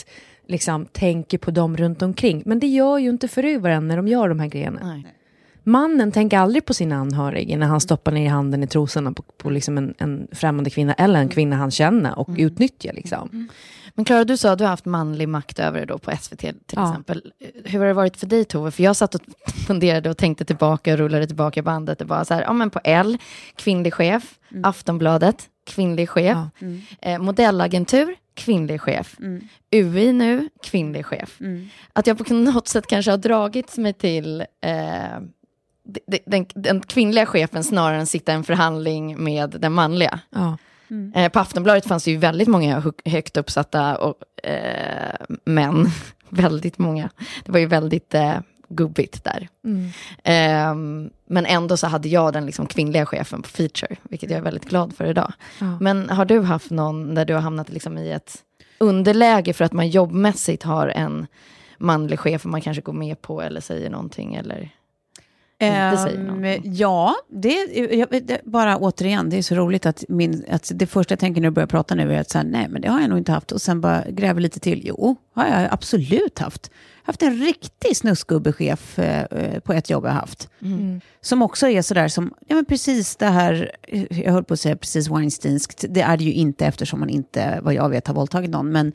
liksom 0.47 0.87
tänka 0.87 1.39
på 1.39 1.51
dem 1.51 1.77
runt 1.77 2.03
omkring. 2.03 2.43
Men 2.47 2.59
det 2.59 2.67
gör 2.67 2.99
ju 2.99 3.11
inte 3.11 3.29
förövaren 3.29 3.89
när 3.89 3.97
de 3.97 4.09
gör 4.09 4.29
de 4.29 4.41
här 4.41 4.49
grejerna. 4.49 4.81
Nej. 4.83 5.07
Mannen 5.69 6.13
tänker 6.13 6.39
aldrig 6.39 6.65
på 6.65 6.75
sina 6.75 6.97
anhöriga 6.97 7.57
när 7.57 7.67
han 7.67 7.81
stoppar 7.81 8.13
ner 8.13 8.31
handen 8.31 8.63
i 8.63 8.67
trosorna 8.67 9.13
på, 9.13 9.23
på 9.23 9.51
liksom 9.51 9.79
en, 9.79 9.95
en 9.99 10.29
främmande 10.33 10.71
kvinna 10.71 10.93
eller 10.95 11.21
en 11.21 11.29
kvinna 11.29 11.57
han 11.57 11.71
känner 11.71 12.19
och 12.19 12.29
utnyttjar. 12.37 12.93
Liksom. 12.93 13.49
Men 13.95 14.05
Klara, 14.05 14.25
du 14.25 14.37
sa 14.37 14.51
att 14.53 14.59
du 14.59 14.65
har 14.65 14.71
haft 14.71 14.85
manlig 14.85 15.29
makt 15.29 15.59
över 15.59 15.81
det 15.81 15.87
då 15.87 15.99
på 15.99 16.11
SVT 16.21 16.39
till 16.39 16.55
Ja. 16.73 16.89
exempel. 16.91 17.33
Hur 17.65 17.79
har 17.79 17.87
det 17.87 17.93
varit 17.93 18.17
för 18.17 18.27
dig 18.27 18.45
Tove? 18.45 18.71
För 18.71 18.83
jag 18.83 18.97
satt 18.97 19.15
och 19.15 19.21
funderade 19.67 20.11
och 20.11 20.17
tänkte 20.17 20.45
tillbaka 20.45 20.93
och 20.93 20.99
rullade 20.99 21.27
tillbaka 21.27 21.63
bandet. 21.63 21.99
Det 21.99 22.05
var 22.05 22.25
så 22.25 22.35
här, 22.35 22.43
ja 22.43 22.53
men 22.53 22.71
på 22.71 22.81
L, 22.85 23.19
kvinnlig 23.57 23.95
chef, 23.95 24.35
Aftonbladet, 24.63 25.49
kvinnlig 25.67 26.09
chef, 26.09 26.37
Ja. 26.59 26.69
eh, 27.03 27.19
modellagentur, 27.19 28.15
kvinnlig 28.35 28.81
chef, 28.81 29.17
UI 29.73 30.13
nu, 30.13 30.49
kvinnlig 30.63 31.07
chef. 31.07 31.39
Att 31.93 32.07
jag 32.07 32.19
på 32.27 32.35
något 32.35 32.69
sätt 32.69 32.87
kanske 32.87 33.11
har 33.11 33.19
dragits 33.19 33.79
mig 33.79 33.93
till 33.93 34.41
eh, 34.41 35.21
den, 36.27 36.47
den 36.55 36.81
kvinnliga 36.81 37.27
chefen 37.27 37.65
snarare 37.65 38.01
än 38.01 38.07
sitta 38.07 38.33
i 38.33 38.35
en 38.35 38.45
förhandling 38.45 39.25
med 39.25 39.51
den 39.51 39.73
manliga. 39.73 40.21
Ja. 40.31 40.57
Eh, 41.15 41.29
på 41.33 41.39
Aftonbladet 41.39 41.87
fanns 41.87 42.05
det 42.05 42.11
ju 42.11 42.17
väldigt 42.17 42.49
många 42.49 42.81
hö- 42.81 42.93
högt 43.05 43.37
uppsatta 43.37 43.97
och, 43.97 44.47
eh, 44.49 45.15
män. 45.45 45.87
väldigt 46.29 46.79
många. 46.79 47.11
Det 47.45 47.53
var 47.53 47.59
ju 47.59 47.67
väldigt 47.67 48.15
eh, 48.15 48.39
gubbigt 48.69 49.25
där. 49.25 49.49
Ehm, 50.25 51.11
men 51.27 51.47
ändå 51.47 51.77
så 51.77 51.87
hade 51.87 52.09
jag 52.09 52.33
den 52.33 52.47
liksom 52.47 52.67
kvinnliga 52.67 53.07
chefen 53.07 53.43
på 53.43 53.49
feature, 53.49 53.97
vilket 54.03 54.31
jag 54.31 54.39
är 54.39 54.43
väldigt 54.43 54.69
glad 54.69 54.97
för 54.97 55.05
idag. 55.05 55.33
Ja. 55.61 55.79
Men 55.81 56.11
har 56.11 56.25
du 56.25 56.41
haft 56.41 56.71
någon 56.71 57.15
där 57.15 57.25
du 57.25 57.35
har 57.35 57.41
hamnat 57.41 57.69
liksom 57.69 57.99
i 57.99 58.11
ett 58.11 58.37
underläge 58.79 59.53
för 59.53 59.65
att 59.65 59.73
man 59.73 59.89
jobbmässigt 59.89 60.63
har 60.63 60.89
en 60.89 61.27
manlig 61.79 62.19
chef 62.19 62.45
och 62.45 62.51
man 62.51 62.61
kanske 62.61 62.83
går 62.83 62.93
med 62.93 63.23
på 63.23 63.43
eller 63.43 63.61
säger 63.61 63.91
någonting 63.91 64.35
eller 64.35 64.71
inte 65.67 65.97
säger 66.03 66.19
Ehm, 66.19 66.27
någonting? 66.27 66.73
ja, 66.75 67.15
det, 67.29 67.65
jag, 67.75 68.09
det, 68.25 68.41
bara 68.45 68.77
återigen, 68.79 69.31
det 69.31 69.39
är 69.39 69.43
så 69.43 69.55
roligt 69.55 69.87
att, 69.87 70.05
min, 70.09 70.45
att 70.51 70.73
det 70.75 70.87
första 70.87 71.13
jag 71.13 71.19
tänker 71.19 71.41
när 71.41 71.49
du 71.49 71.55
börjar 71.55 71.67
prata 71.67 71.95
nu 71.95 72.15
är 72.15 72.21
att 72.21 72.31
så 72.31 72.39
här, 72.39 72.45
nej 72.45 72.69
men 72.69 72.83
det 72.83 72.89
har 72.89 73.01
jag 73.01 73.09
nog 73.09 73.19
inte 73.19 73.33
haft 73.33 73.53
och 73.53 73.61
sen 73.63 73.81
bara 73.81 74.05
gräver 74.11 74.41
lite 74.41 74.61
till, 74.61 74.83
jo, 74.85 75.17
har 75.39 75.61
jag 75.63 75.73
absolut 75.73 76.39
haft. 76.39 76.71
haft 77.03 77.23
en 77.23 77.37
riktig 77.37 77.97
snusgubbechef 77.97 78.99
eh, 78.99 79.61
på 79.61 79.73
ett 79.73 79.91
jobb 79.91 80.05
jag 80.05 80.11
haft. 80.11 80.49
Som 81.21 81.43
också 81.43 81.69
är 81.69 81.83
sådär 81.83 82.09
som, 82.09 82.35
ja 82.47 82.55
men 82.57 82.65
precis 82.65 83.17
det 83.17 83.27
här, 83.27 83.71
jag 84.11 84.33
höll 84.33 84.45
på 84.45 84.55
att 84.55 84.61
säga 84.61 84.77
precis 84.77 85.09
Weinsteinskt, 85.09 85.85
det 85.89 86.01
är 86.01 86.17
det 86.17 86.25
ju 86.25 86.33
inte 86.33 86.67
eftersom 86.67 87.01
man 87.01 87.09
inte, 87.09 87.61
vad 87.63 87.75
jag 87.75 87.89
vet, 87.89 88.07
har 88.07 88.15
våldtagit 88.15 88.51
någon, 88.51 88.73
men 88.73 88.93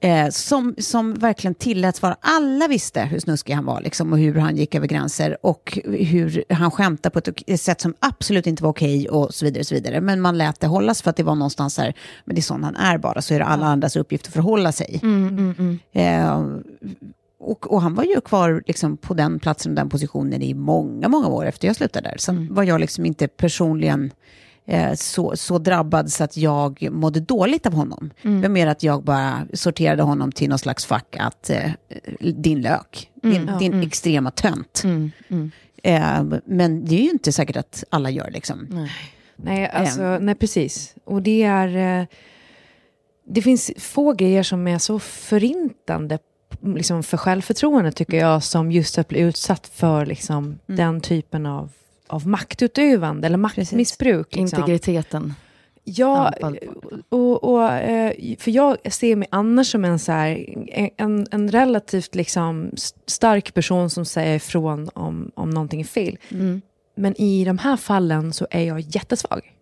eh, 0.00 0.28
som, 0.30 0.74
som 0.78 1.14
verkligen 1.14 1.54
tilläts 1.54 2.02
vara, 2.02 2.16
alla 2.20 2.68
visste 2.68 3.00
hur 3.00 3.18
snuskig 3.18 3.54
han 3.54 3.64
var 3.64 3.80
liksom, 3.80 4.12
och 4.12 4.18
hur 4.18 4.34
han 4.34 4.56
gick 4.56 4.74
över 4.74 4.86
gränser 4.86 5.36
och 5.42 5.78
hur 5.84 6.44
han 6.48 6.70
skämtade 6.70 7.20
på 7.20 7.30
ett 7.46 7.60
sätt 7.60 7.80
som 7.80 7.94
absolut 7.98 8.46
inte 8.46 8.62
var 8.62 8.70
okej 8.70 9.08
och 9.08 9.34
så 9.34 9.44
vidare. 9.44 9.60
Och 9.60 9.66
så 9.66 9.74
vidare. 9.74 10.00
Men 10.00 10.20
man 10.20 10.38
lät 10.38 10.60
det 10.60 10.66
hållas 10.66 11.02
för 11.02 11.10
att 11.10 11.16
det 11.16 11.22
var 11.22 11.34
någonstans 11.34 11.78
här, 11.78 11.94
men 12.24 12.34
det 12.34 12.40
är 12.40 12.42
sån 12.42 12.64
han 12.64 12.76
är 12.76 12.98
bara, 12.98 13.22
så 13.22 13.34
är 13.34 13.38
det 13.38 13.44
alla 13.44 13.66
andras 13.66 13.96
uppgift 13.96 14.26
att 14.26 14.32
förhålla 14.32 14.72
sig. 14.72 15.00
Eh, 15.92 16.46
och, 17.38 17.72
och 17.72 17.82
han 17.82 17.94
var 17.94 18.04
ju 18.04 18.20
kvar 18.20 18.62
liksom 18.66 18.96
på 18.96 19.14
den 19.14 19.38
platsen 19.38 19.72
och 19.72 19.76
den 19.76 19.88
positionen 19.88 20.42
i 20.42 20.54
många, 20.54 21.08
många 21.08 21.28
år 21.28 21.46
efter 21.46 21.66
jag 21.66 21.76
slutade 21.76 22.08
där. 22.08 22.16
Sen 22.18 22.54
var 22.54 22.62
jag 22.62 22.80
liksom 22.80 23.06
inte 23.06 23.28
personligen 23.28 24.12
eh, 24.66 24.94
så, 24.94 25.36
så 25.36 25.58
drabbad 25.58 26.12
så 26.12 26.24
att 26.24 26.36
jag 26.36 26.88
mådde 26.90 27.20
dåligt 27.20 27.66
av 27.66 27.72
honom. 27.72 28.10
Det 28.22 28.28
var 28.42 28.48
mer 28.48 28.66
att 28.66 28.82
jag 28.82 29.04
bara 29.04 29.46
sorterade 29.52 30.02
honom 30.02 30.32
till 30.32 30.48
någon 30.48 30.58
slags 30.58 30.86
fack 30.86 31.16
att 31.20 31.50
eh, 31.50 31.70
din 32.20 32.62
lök, 32.62 33.10
din, 33.22 33.50
din 33.58 33.82
extrema 33.82 34.30
tönt. 34.30 34.82
Eh, 35.82 36.24
men 36.44 36.84
det 36.84 36.94
är 36.94 37.02
ju 37.02 37.10
inte 37.10 37.32
säkert 37.32 37.56
att 37.56 37.84
alla 37.90 38.10
gör 38.10 38.30
liksom. 38.30 38.88
Nej, 39.36 39.68
alltså, 39.68 40.18
nej, 40.18 40.34
precis. 40.34 40.94
Och 41.04 41.22
det 41.22 41.42
är... 41.42 42.06
Det 43.26 43.42
finns 43.42 43.70
få 43.78 44.12
grejer 44.12 44.42
som 44.42 44.68
är 44.68 44.78
så 44.78 44.98
förintande 44.98 46.18
liksom 46.62 47.02
för 47.02 47.16
självförtroende, 47.16 47.92
tycker 47.92 48.16
jag, 48.16 48.42
som 48.42 48.72
just 48.72 48.98
att 48.98 49.08
bli 49.08 49.20
utsatt 49.20 49.66
för 49.66 50.06
liksom, 50.06 50.58
den 50.66 51.00
typen 51.00 51.46
av, 51.46 51.70
av 52.06 52.26
maktutövande 52.28 53.26
eller 53.26 53.38
maktmissbruk. 53.38 54.36
Liksom. 54.36 54.58
Integriteten. 54.58 55.34
Ja, 55.86 56.32
och, 57.08 57.44
och, 57.44 57.72
eh, 57.72 58.36
för 58.38 58.50
jag 58.50 58.92
ser 58.92 59.16
mig 59.16 59.28
annars 59.30 59.70
som 59.70 59.84
en, 59.84 59.98
så 59.98 60.12
här, 60.12 60.44
en, 60.96 61.26
en 61.30 61.50
relativt 61.50 62.14
liksom 62.14 62.70
stark 63.06 63.54
person 63.54 63.90
som 63.90 64.04
säger 64.04 64.36
ifrån 64.36 64.88
om, 64.94 65.30
om 65.34 65.50
någonting 65.50 65.80
är 65.80 65.84
fel. 65.84 66.18
Men 66.94 67.20
i 67.20 67.44
de 67.44 67.58
här 67.58 67.76
fallen 67.76 68.32
så 68.32 68.46
är 68.50 68.62
jag 68.62 68.80
jättesvag. 68.80 69.52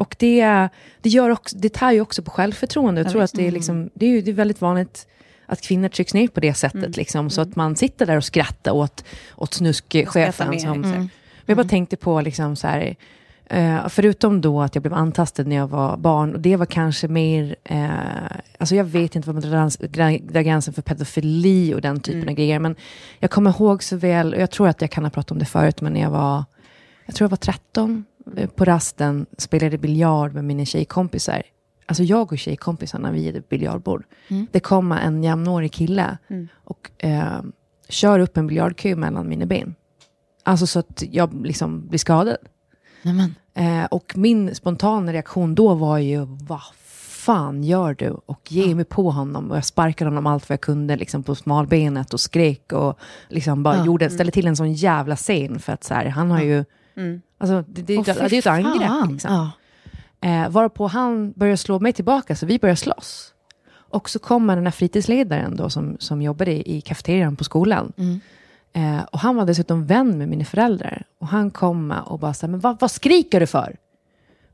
Och 0.00 0.16
det, 0.18 0.68
det, 1.00 1.08
gör 1.08 1.30
också, 1.30 1.56
det 1.56 1.68
tar 1.68 1.92
ju 1.92 2.00
också 2.00 2.22
på 2.22 2.30
självförtroende. 2.30 3.00
Jag 3.00 3.10
tror 3.12 3.22
att 3.22 3.32
det 3.32 3.46
är, 3.46 3.50
liksom, 3.50 3.90
det 3.94 4.06
är, 4.06 4.10
ju, 4.10 4.22
det 4.22 4.30
är 4.30 4.34
väldigt 4.34 4.60
vanligt 4.60 5.06
att 5.46 5.60
kvinnor 5.60 5.88
trycks 5.88 6.14
ner 6.14 6.28
på 6.28 6.40
det 6.40 6.54
sättet. 6.54 6.96
Liksom, 6.96 7.30
så 7.30 7.40
att 7.40 7.56
man 7.56 7.76
sitter 7.76 8.06
där 8.06 8.16
och 8.16 8.24
skrattar 8.24 8.72
åt, 8.72 9.04
åt 9.36 9.54
snuskchefen. 9.54 10.60
Som. 10.60 10.80
Men 10.80 11.10
jag 11.46 11.56
bara 11.56 11.68
tänkte 11.68 11.96
på, 11.96 12.20
liksom, 12.20 12.56
så 12.56 12.66
här, 12.66 12.96
eh, 13.46 13.88
förutom 13.88 14.40
då 14.40 14.62
att 14.62 14.74
jag 14.74 14.82
blev 14.82 14.94
antastad 14.94 15.42
när 15.42 15.56
jag 15.56 15.68
var 15.68 15.96
barn, 15.96 16.34
och 16.34 16.40
det 16.40 16.56
var 16.56 16.66
kanske 16.66 17.08
mer, 17.08 17.56
eh, 17.64 17.90
alltså 18.58 18.74
jag 18.74 18.84
vet 18.84 19.16
inte 19.16 19.30
vad 19.30 19.34
man 19.34 19.50
drar, 19.90 20.42
gränsen 20.42 20.74
för 20.74 20.82
pedofili 20.82 21.74
och 21.74 21.80
den 21.80 22.00
typen 22.00 22.28
av 22.28 22.34
grejer, 22.34 22.58
men 22.58 22.76
jag 23.18 23.30
kommer 23.30 23.50
ihåg 23.50 23.82
så 23.82 23.96
väl, 23.96 24.34
och 24.34 24.40
jag 24.40 24.50
tror 24.50 24.68
att 24.68 24.80
jag 24.80 24.90
kan 24.90 25.04
ha 25.04 25.10
pratat 25.10 25.30
om 25.30 25.38
det 25.38 25.44
förut, 25.44 25.80
men 25.80 25.92
när 25.92 26.00
jag 26.00 26.10
var, 26.10 26.44
jag 27.10 27.14
tror 27.14 27.24
jag 27.24 27.30
var 27.30 27.36
13, 27.36 28.04
eh, 28.36 28.48
på 28.48 28.64
rasten 28.64 29.26
spelade 29.38 29.78
biljard 29.78 30.34
med 30.34 30.44
mina 30.44 30.64
tjejkompisar. 30.64 31.42
Alltså 31.86 32.02
jag 32.02 32.32
och 32.32 32.38
tjejkompisarna, 32.38 33.10
vi 33.12 33.26
hade 33.26 33.38
ett 33.38 33.48
biljardbord. 33.48 34.04
Det 34.52 34.60
kommer 34.60 35.00
en 35.00 35.24
jämnårig 35.24 35.72
kille 35.72 36.18
och 36.52 36.90
eh, 36.98 37.42
kör 37.88 38.18
upp 38.18 38.36
en 38.36 38.46
biljardkö 38.46 38.96
mellan 38.96 39.28
mina 39.28 39.46
ben. 39.46 39.74
Alltså 40.42 40.66
så 40.66 40.78
att 40.78 41.02
jag 41.10 41.46
liksom 41.46 41.88
blir 41.88 41.98
skadad. 41.98 42.36
Eh, 43.54 43.84
och 43.84 44.12
min 44.16 44.54
spontana 44.54 45.12
reaktion 45.12 45.54
då 45.54 45.74
var 45.74 45.98
ju, 45.98 46.24
vad 46.24 46.62
fan 47.10 47.64
gör 47.64 47.94
du? 47.94 48.10
Och 48.26 48.52
ge 48.52 48.74
mig 48.74 48.84
på 48.84 49.10
honom. 49.10 49.50
Och 49.50 49.56
jag 49.56 49.64
sparkade 49.64 50.10
honom 50.10 50.26
allt 50.26 50.48
vad 50.48 50.54
jag 50.54 50.60
kunde 50.60 50.96
liksom 50.96 51.22
på 51.22 51.34
smalbenet 51.34 52.14
och 52.14 52.20
skrek 52.20 52.72
och 52.72 52.98
liksom 53.28 53.62
bara 53.62 53.84
gjorde, 53.84 54.10
ställde 54.10 54.32
till 54.32 54.46
en 54.46 54.56
sån 54.56 54.72
jävla 54.72 55.16
scen. 55.16 55.58
För 55.58 55.72
att 55.72 55.84
så 55.84 55.94
här, 55.94 56.06
han 56.06 56.30
har 56.30 56.40
ju, 56.40 56.64
alltså 57.38 57.64
det, 57.68 57.82
det, 57.82 57.98
Åh, 57.98 58.04
det, 58.04 58.12
det 58.12 58.20
är 58.20 58.32
ju 58.32 58.38
ett 58.38 58.46
angrepp. 58.46 59.10
Liksom. 59.10 59.32
Ja. 59.32 59.50
Eh, 60.28 60.48
varpå 60.48 60.86
han 60.86 61.32
börjar 61.32 61.56
slå 61.56 61.80
mig 61.80 61.92
tillbaka, 61.92 62.36
så 62.36 62.46
vi 62.46 62.58
börjar 62.58 62.74
slåss. 62.74 63.34
Och 63.72 64.10
så 64.10 64.18
kommer 64.18 64.56
den 64.56 64.66
här 64.66 64.70
fritidsledaren 64.70 65.56
då 65.56 65.70
som, 65.70 65.96
som 65.98 66.22
jobbade 66.22 66.52
i, 66.52 66.76
i 66.76 66.80
kafeterian 66.80 67.36
på 67.36 67.44
skolan. 67.44 67.92
Eh, 68.72 69.02
och 69.12 69.18
han 69.18 69.36
var 69.36 69.46
dessutom 69.46 69.86
vän 69.86 70.18
med 70.18 70.28
mina 70.28 70.44
föräldrar. 70.44 71.04
Och 71.18 71.26
han 71.26 71.50
kom 71.50 71.90
och 72.06 72.18
bara 72.18 72.34
här, 72.42 72.48
men 72.48 72.60
vad, 72.60 72.80
vad 72.80 72.90
skriker 72.90 73.40
du 73.40 73.46
för? 73.46 73.76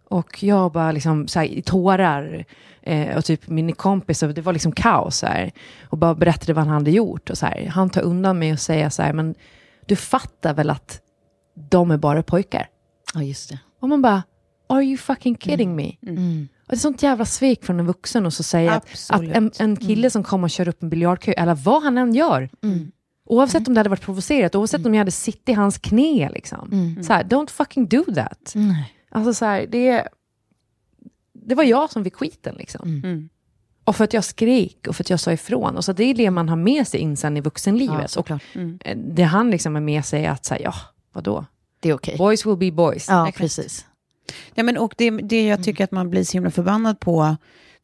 Och 0.09 0.43
jag 0.43 0.73
bara 0.73 0.93
liksom 0.93 1.29
så 1.29 1.39
här, 1.39 1.47
i 1.47 1.63
tårar. 1.63 2.45
Eh, 2.83 3.17
och 3.17 3.25
typ 3.25 3.49
min 3.49 3.73
kompis, 3.73 4.23
och 4.23 4.35
det 4.35 4.41
var 4.41 4.53
liksom 4.53 4.73
kaos 4.73 5.17
så 5.19 5.27
här. 5.27 5.53
Och 5.85 5.99
bara 5.99 6.15
berättade 6.15 6.53
vad 6.53 6.65
han 6.65 6.75
hade 6.75 6.91
gjort. 6.91 7.31
Och 7.31 7.39
så 7.39 7.47
här. 7.47 7.67
Han 7.67 7.91
tar 7.91 8.03
undan 8.03 8.39
mig 8.39 8.53
och 8.53 8.61
säger 8.61 8.91
så 8.91 9.03
här, 9.03 9.13
men 9.13 9.35
du 9.87 9.97
fattar 9.97 10.55
väl 10.55 10.71
att 10.71 11.01
de 11.71 11.91
är 11.91 11.97
bara 11.97 12.23
pojkar? 12.23 12.69
ja, 13.15 13.23
just 13.23 13.49
det. 13.49 13.59
Och 13.81 13.89
man 13.89 14.03
bara, 14.03 14.23
are 14.67 14.85
you 14.85 14.97
fucking 14.97 15.37
kidding 15.37 15.77
me? 15.77 15.97
Mm. 16.07 16.49
Och 16.59 16.69
det 16.69 16.75
är 16.75 16.79
sånt 16.79 17.03
jävla 17.03 17.25
svek 17.25 17.65
från 17.65 17.81
en 17.81 17.87
vuxen 17.87 18.27
och 18.27 18.33
så 18.33 18.43
säga 18.43 18.73
att, 18.73 19.11
att 19.11 19.23
en, 19.23 19.51
en 19.59 19.77
kille 19.77 20.11
som 20.11 20.23
kommer 20.25 20.45
och 20.45 20.51
kör 20.51 20.69
upp 20.69 20.83
en 20.83 20.91
biljardkö, 20.91 21.33
eller 21.33 21.55
vad 21.55 21.83
han 21.83 21.99
än 21.99 22.15
gör, 22.15 22.51
oavsett 23.25 23.69
om 23.69 23.75
det 23.75 23.81
hade 23.81 23.91
varit 23.91 24.03
provocerat, 24.03 24.55
oavsett 24.55 24.87
om 24.87 24.95
jag 24.95 25.01
hade 25.01 25.11
suttit 25.11 25.49
i 25.49 25.53
hans 25.53 25.79
knä, 25.79 26.31
liksom. 26.31 26.69
så 27.03 27.13
här, 27.13 27.25
don't 27.25 27.51
fucking 27.51 27.89
do 27.89 28.05
that. 28.15 28.55
Alltså 29.11 29.35
så 29.35 29.45
här, 29.45 29.67
det, 29.67 30.09
det 31.33 31.55
var 31.55 31.65
jag 31.65 31.91
som 31.91 32.05
fick 32.05 32.15
skiten 32.15 32.55
liksom. 32.59 33.03
Och 33.85 33.97
för 33.97 34.05
att 34.05 34.13
jag 34.13 34.25
skrek 34.25 34.87
och 34.89 34.97
för 34.97 35.05
att 35.05 35.11
jag 35.11 35.21
sa 35.21 35.33
ifrån. 35.33 35.77
Och 35.77 35.85
så 35.85 35.93
det 35.93 36.05
är 36.05 36.15
det 36.15 36.31
man 36.31 36.49
har 36.49 36.57
med 36.57 36.89
sig 36.89 37.01
in 37.01 37.17
sen 37.17 37.37
i 37.37 37.41
vuxenlivet. 37.41 38.17
Ja, 38.17 38.21
och 38.21 38.31
eh, 38.31 38.97
det 38.97 39.23
han 39.23 39.51
liksom 39.51 39.75
har 39.75 39.83
med 39.83 40.05
sig 40.05 40.25
är 40.25 40.31
att 40.31 40.45
säga, 40.45 40.61
ja, 40.65 40.75
vadå? 41.17 41.45
Det 41.81 41.89
är 41.89 41.95
okej. 41.95 42.17
Boys 42.17 42.47
will 42.47 42.57
be 42.57 42.73
boys. 42.73 43.07
Ja, 43.09 43.33
precis. 43.37 43.87
Ja, 44.55 44.63
men, 44.63 44.79
och 44.79 44.95
det, 44.97 45.11
det 45.11 45.47
jag 45.47 45.65
tycker 45.65 45.85
att 45.85 45.93
man 45.93 46.11
blir 46.11 46.25
så 46.25 46.33
himla 46.33 46.51
förbannad 46.51 47.01
på, 47.01 47.37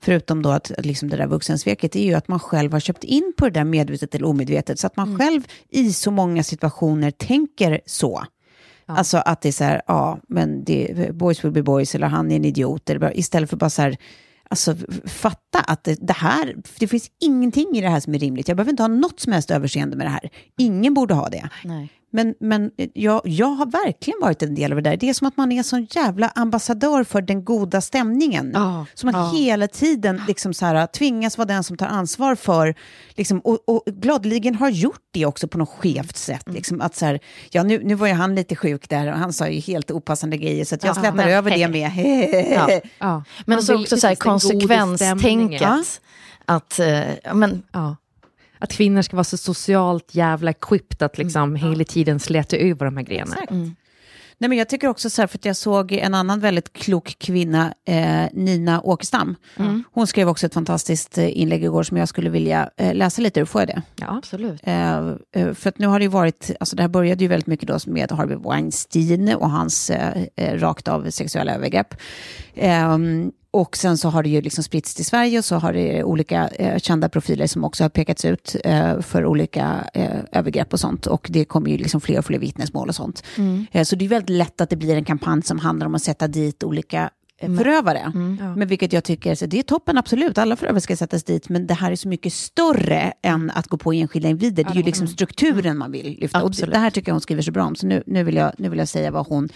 förutom 0.03 0.43
då 0.43 0.51
att, 0.51 0.71
att 0.71 0.87
liksom 0.87 1.09
det 1.09 1.17
där 1.17 1.27
vuxensveket, 1.27 1.97
är 1.97 2.05
ju 2.05 2.15
att 2.15 2.29
man 2.29 2.41
själv 2.41 2.73
har 2.73 2.81
köpt 2.81 3.05
in 3.05 3.33
på 3.37 3.45
det 3.45 3.51
där 3.51 3.65
medvetet 3.65 4.15
eller 4.15 4.27
omedvetet, 4.27 4.79
så 4.79 4.87
att 4.87 4.97
man 4.97 5.19
själv 5.19 5.43
i 5.69 5.93
så 5.93 6.11
många 6.11 6.43
situationer 6.43 7.11
tänker 7.11 7.81
så. 7.87 8.25
Alltså 8.87 9.19
att 9.19 9.41
det 9.41 9.49
är 9.49 9.53
så 9.53 9.65
här, 9.65 9.83
ja, 9.87 10.19
men 10.29 10.65
det, 10.65 11.15
boys 11.15 11.45
will 11.45 11.53
be 11.53 11.63
boys, 11.63 11.95
eller 11.95 12.07
han 12.07 12.31
är 12.31 12.37
en 12.37 12.45
idiot, 12.45 12.91
eller 12.91 13.01
bara, 13.01 13.13
istället 13.13 13.51
för 13.51 13.57
bara 13.57 13.71
så 13.71 13.83
här, 13.83 13.97
alltså 14.49 14.77
fatta 15.05 15.61
att 15.61 15.85
det, 15.85 15.99
det 16.01 16.13
här, 16.13 16.57
det 16.79 16.89
finns 16.89 17.11
ingenting 17.21 17.77
i 17.77 17.81
det 17.81 17.89
här 17.89 18.01
som 18.01 18.15
är 18.15 18.19
rimligt. 18.19 18.49
Jag 18.49 18.57
behöver 18.57 18.71
inte 18.71 18.83
ha 18.83 18.89
något 18.89 19.21
som 19.21 19.33
helst 19.33 19.51
överseende 19.51 19.97
med 19.97 20.07
det 20.07 20.11
här. 20.11 20.31
Ingen 20.59 20.95
borde 20.95 21.15
ha 21.15 21.29
det. 21.29 21.49
Nej. 21.65 21.89
Men, 22.15 22.35
men 22.41 22.71
jag, 22.95 23.21
jag 23.25 23.47
har 23.47 23.67
verkligen 23.67 24.21
varit 24.21 24.43
en 24.43 24.55
del 24.55 24.73
av 24.73 24.83
det 24.83 24.91
där. 24.91 24.97
Det 24.97 25.09
är 25.09 25.15
som 25.15 25.27
att 25.27 25.37
man 25.37 25.53
är 25.53 25.63
sån 25.63 25.87
jävla 25.91 26.29
ambassadör 26.35 27.05
för 27.05 27.23
den 27.23 27.45
goda 27.45 27.81
stämningen. 27.81 28.51
Ja, 28.55 28.87
Som 28.95 29.09
att 29.15 29.35
hela 29.35 29.69
tiden 29.69 30.21
liksom 30.29 30.55
så 30.55 30.67
här, 30.67 30.87
tvingas 30.87 31.39
vara 31.39 31.47
den 31.47 31.65
som 31.65 31.77
tar 31.77 31.87
ansvar 31.87 32.35
för, 32.35 32.75
liksom, 33.11 33.41
och, 33.41 33.59
och 33.69 33.83
gladeligen 33.87 34.55
har 34.55 34.69
gjort 34.69 35.01
det 35.11 35.27
också 35.27 35.49
på 35.49 35.59
något 35.59 35.69
skevt 35.69 36.17
sätt. 36.17 36.47
Mm. 36.47 36.57
Liksom, 36.57 36.81
att 36.81 36.97
så 36.97 37.07
här, 37.07 37.21
ja, 37.51 37.63
nu, 37.63 37.81
nu 37.85 37.95
var 37.95 38.07
ju 38.07 38.13
han 38.13 38.35
lite 38.35 38.57
sjuk 38.57 38.89
där 38.89 39.13
och 39.13 39.19
han 39.19 39.33
sa 39.33 39.49
ju 39.49 39.61
helt 39.61 39.91
opassande 39.91 40.37
grejer 40.37 40.65
så 40.65 40.75
jag 40.81 40.89
Ja, 40.91 40.95
släpper 40.95 41.17
men- 41.17 41.29
över 41.29 41.51
det 41.51 41.69
med 41.69 41.91
Ja. 42.57 42.81
Ja. 42.99 43.25
Men 43.47 43.63
så 43.63 43.81
också 43.81 43.97
så 43.97 44.07
här, 44.07 44.15
konsekvenstänket. 44.15 46.01
Att, 46.45 46.79
eh, 46.79 47.01
men, 47.35 47.63
Ja. 47.73 47.97
Att 48.63 48.73
kvinnor 48.73 49.03
ska 49.03 49.17
vara 49.17 49.25
så 49.25 49.37
socialt 49.37 50.15
jävla 50.15 50.51
equipped 50.51 51.03
att 51.03 51.19
liksom 51.19 51.57
hela 51.57 51.85
tiden 51.85 52.21
släta 52.21 52.57
över 52.57 52.85
de 52.85 52.97
här 52.97 53.05
grejerna. 53.05 53.37
Nej, 54.39 54.49
men 54.49 54.59
jag 54.59 54.69
tycker 54.69 54.89
också 54.89 55.11
så 55.11 55.23
här, 55.23 55.27
för 55.27 55.39
att 55.39 55.45
jag 55.45 55.57
såg 55.57 55.93
en 55.93 56.15
annan 56.15 56.41
väldigt 56.41 56.73
klok 56.73 57.17
kvinna, 57.19 57.75
eh, 57.87 58.25
Nina 58.33 58.81
Åkestam. 58.81 59.37
Hon 59.93 60.07
skrev 60.07 60.29
också 60.29 60.47
ett 60.47 60.55
fantastiskt 60.55 61.19
eh, 61.19 61.41
inlägg 61.41 61.65
igår 61.65 61.83
som 61.83 61.97
jag 61.97 62.09
skulle 62.09 62.31
vilja 62.31 62.71
eh, 62.77 62.95
läsa 62.95 63.23
lite 63.23 63.41
ur. 63.41 63.45
Får 63.45 63.61
jag 63.61 63.69
det? 63.69 63.83
Ja. 63.97 64.19
absolut. 64.19 64.61
Eh, 64.65 64.99
eh, 65.33 65.55
för 65.55 65.69
att 65.69 65.79
nu 65.79 65.87
har 65.87 65.99
det 65.99 66.03
ju 66.03 66.09
varit, 66.09 66.51
alltså 66.61 66.77
det 66.77 66.83
här 66.83 66.89
började 66.89 67.25
ju 67.25 67.29
väldigt 67.29 67.47
mycket 67.47 67.69
då 67.69 67.79
med 67.87 68.13
Harvey 68.13 68.37
Weinstein 68.37 69.35
och 69.35 69.51
hans 69.51 69.91
eh, 69.91 70.59
rakt 70.59 70.89
av 70.89 71.11
sexuella 71.11 71.55
övergrepp. 71.55 71.95
Ehm, 72.55 73.33
och 73.55 73.77
sen 73.77 73.99
så 73.99 74.09
har 74.09 74.23
det 74.23 74.29
ju 74.29 74.41
liksom 74.41 74.65
spritts 74.65 74.95
till 74.95 75.05
Sverige 75.05 75.39
och 75.39 75.45
så 75.45 75.57
har 75.57 75.73
det 75.73 76.05
olika 76.05 76.49
eh, 76.49 76.79
kända 76.79 77.09
profiler 77.09 77.47
som 77.47 77.65
också 77.65 77.85
har 77.85 77.89
pekats 77.89 78.25
ut 78.25 78.57
eh, 78.65 79.01
för 79.01 79.27
olika 79.27 79.91
eh, 79.95 80.17
övergrepp 80.33 80.73
och 80.73 80.81
sånt. 80.81 81.07
Och 81.07 81.27
det 81.31 81.45
kommer 81.45 81.71
ju 81.71 81.77
liksom 81.77 82.01
fler 82.01 82.19
och 82.19 82.25
fler 82.25 82.39
vittnesmål 82.39 82.89
och 82.89 82.95
sånt. 82.95 83.25
Eh, 83.73 83.85
så 83.85 83.97
det 83.97 84.05
är 84.05 84.09
väldigt 84.09 84.37
lätt 84.37 84.61
att 84.61 84.71
det 84.71 84.77
blir 84.77 84.97
en 84.97 85.05
kampanj 85.05 85.43
som 85.43 85.59
handlar 85.59 85.87
om 85.87 85.95
att 85.95 86.03
sätta 86.03 86.29
dit 86.29 86.63
olika 86.63 87.11
eh, 87.39 87.57
förövare. 87.57 88.13
Mm. 88.15 88.39
Ja. 88.41 88.57
Men 88.57 88.69
vilket 88.69 88.93
jag 88.93 89.05
tycker, 89.05 89.35
så 89.35 89.47
det 89.47 89.59
är 89.59 89.63
toppen 89.63 89.99
absolut, 89.99 90.39
alla 90.39 90.57
förövare 90.57 90.81
ska 90.81 90.97
sättas 90.97 91.25
dit, 91.25 91.49
men 91.49 91.67
det 91.67 91.75
här 91.75 91.93
är 91.93 91.97
så 91.97 92.09
mycket 92.09 92.33
större 92.33 93.13
än 93.23 93.51
att 93.51 93.69
gå 93.69 93.77
på 93.77 93.93
enskilda 93.93 94.29
individer. 94.29 94.65
Det 94.65 94.71
är 94.71 94.75
ju 94.75 94.83
liksom 94.83 95.07
strukturen 95.09 95.79
man 95.79 95.93
vill 95.93 96.17
lyfta. 96.21 96.39
Och 96.39 96.51
det, 96.51 96.53
Absolut. 96.53 96.73
det 96.75 96.79
här 96.79 96.91
tycker 96.91 97.09
jag 97.09 97.15
hon 97.15 97.21
skriver 97.21 97.43
så 97.43 97.53
bra 97.53 97.65
om, 97.65 97.77
så 97.77 97.87
nu, 97.87 98.03
nu, 98.07 98.25
vill, 98.25 98.37
jag, 98.37 98.53
nu 98.59 98.69
vill 98.69 98.79
jag 98.79 98.89
säga 98.89 99.11
vad 99.11 99.27
hon 99.27 99.49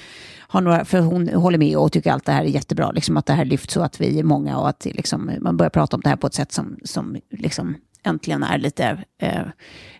har 0.57 0.63
några, 0.63 0.85
för 0.85 1.01
hon 1.01 1.29
håller 1.29 1.59
med 1.59 1.77
och 1.77 1.93
tycker 1.93 2.13
allt 2.13 2.25
det 2.25 2.33
här 2.33 2.45
är 2.45 2.49
jättebra, 2.49 2.91
liksom 2.91 3.17
att 3.17 3.27
det 3.27 3.33
här 3.33 3.45
lyfts 3.45 3.75
så 3.75 3.83
att 3.83 4.01
vi 4.01 4.19
är 4.19 4.25
många 4.25 4.59
och 4.59 4.69
att 4.69 4.85
liksom, 4.85 5.31
man 5.41 5.57
börjar 5.57 5.71
prata 5.71 5.97
om 5.97 6.01
det 6.01 6.09
här 6.09 6.17
på 6.17 6.27
ett 6.27 6.35
sätt 6.35 6.53
som, 6.53 6.79
som 6.85 7.17
liksom 7.31 7.75
äntligen 8.03 8.43
är 8.43 8.59
lite 8.59 9.05
eh, 9.19 9.41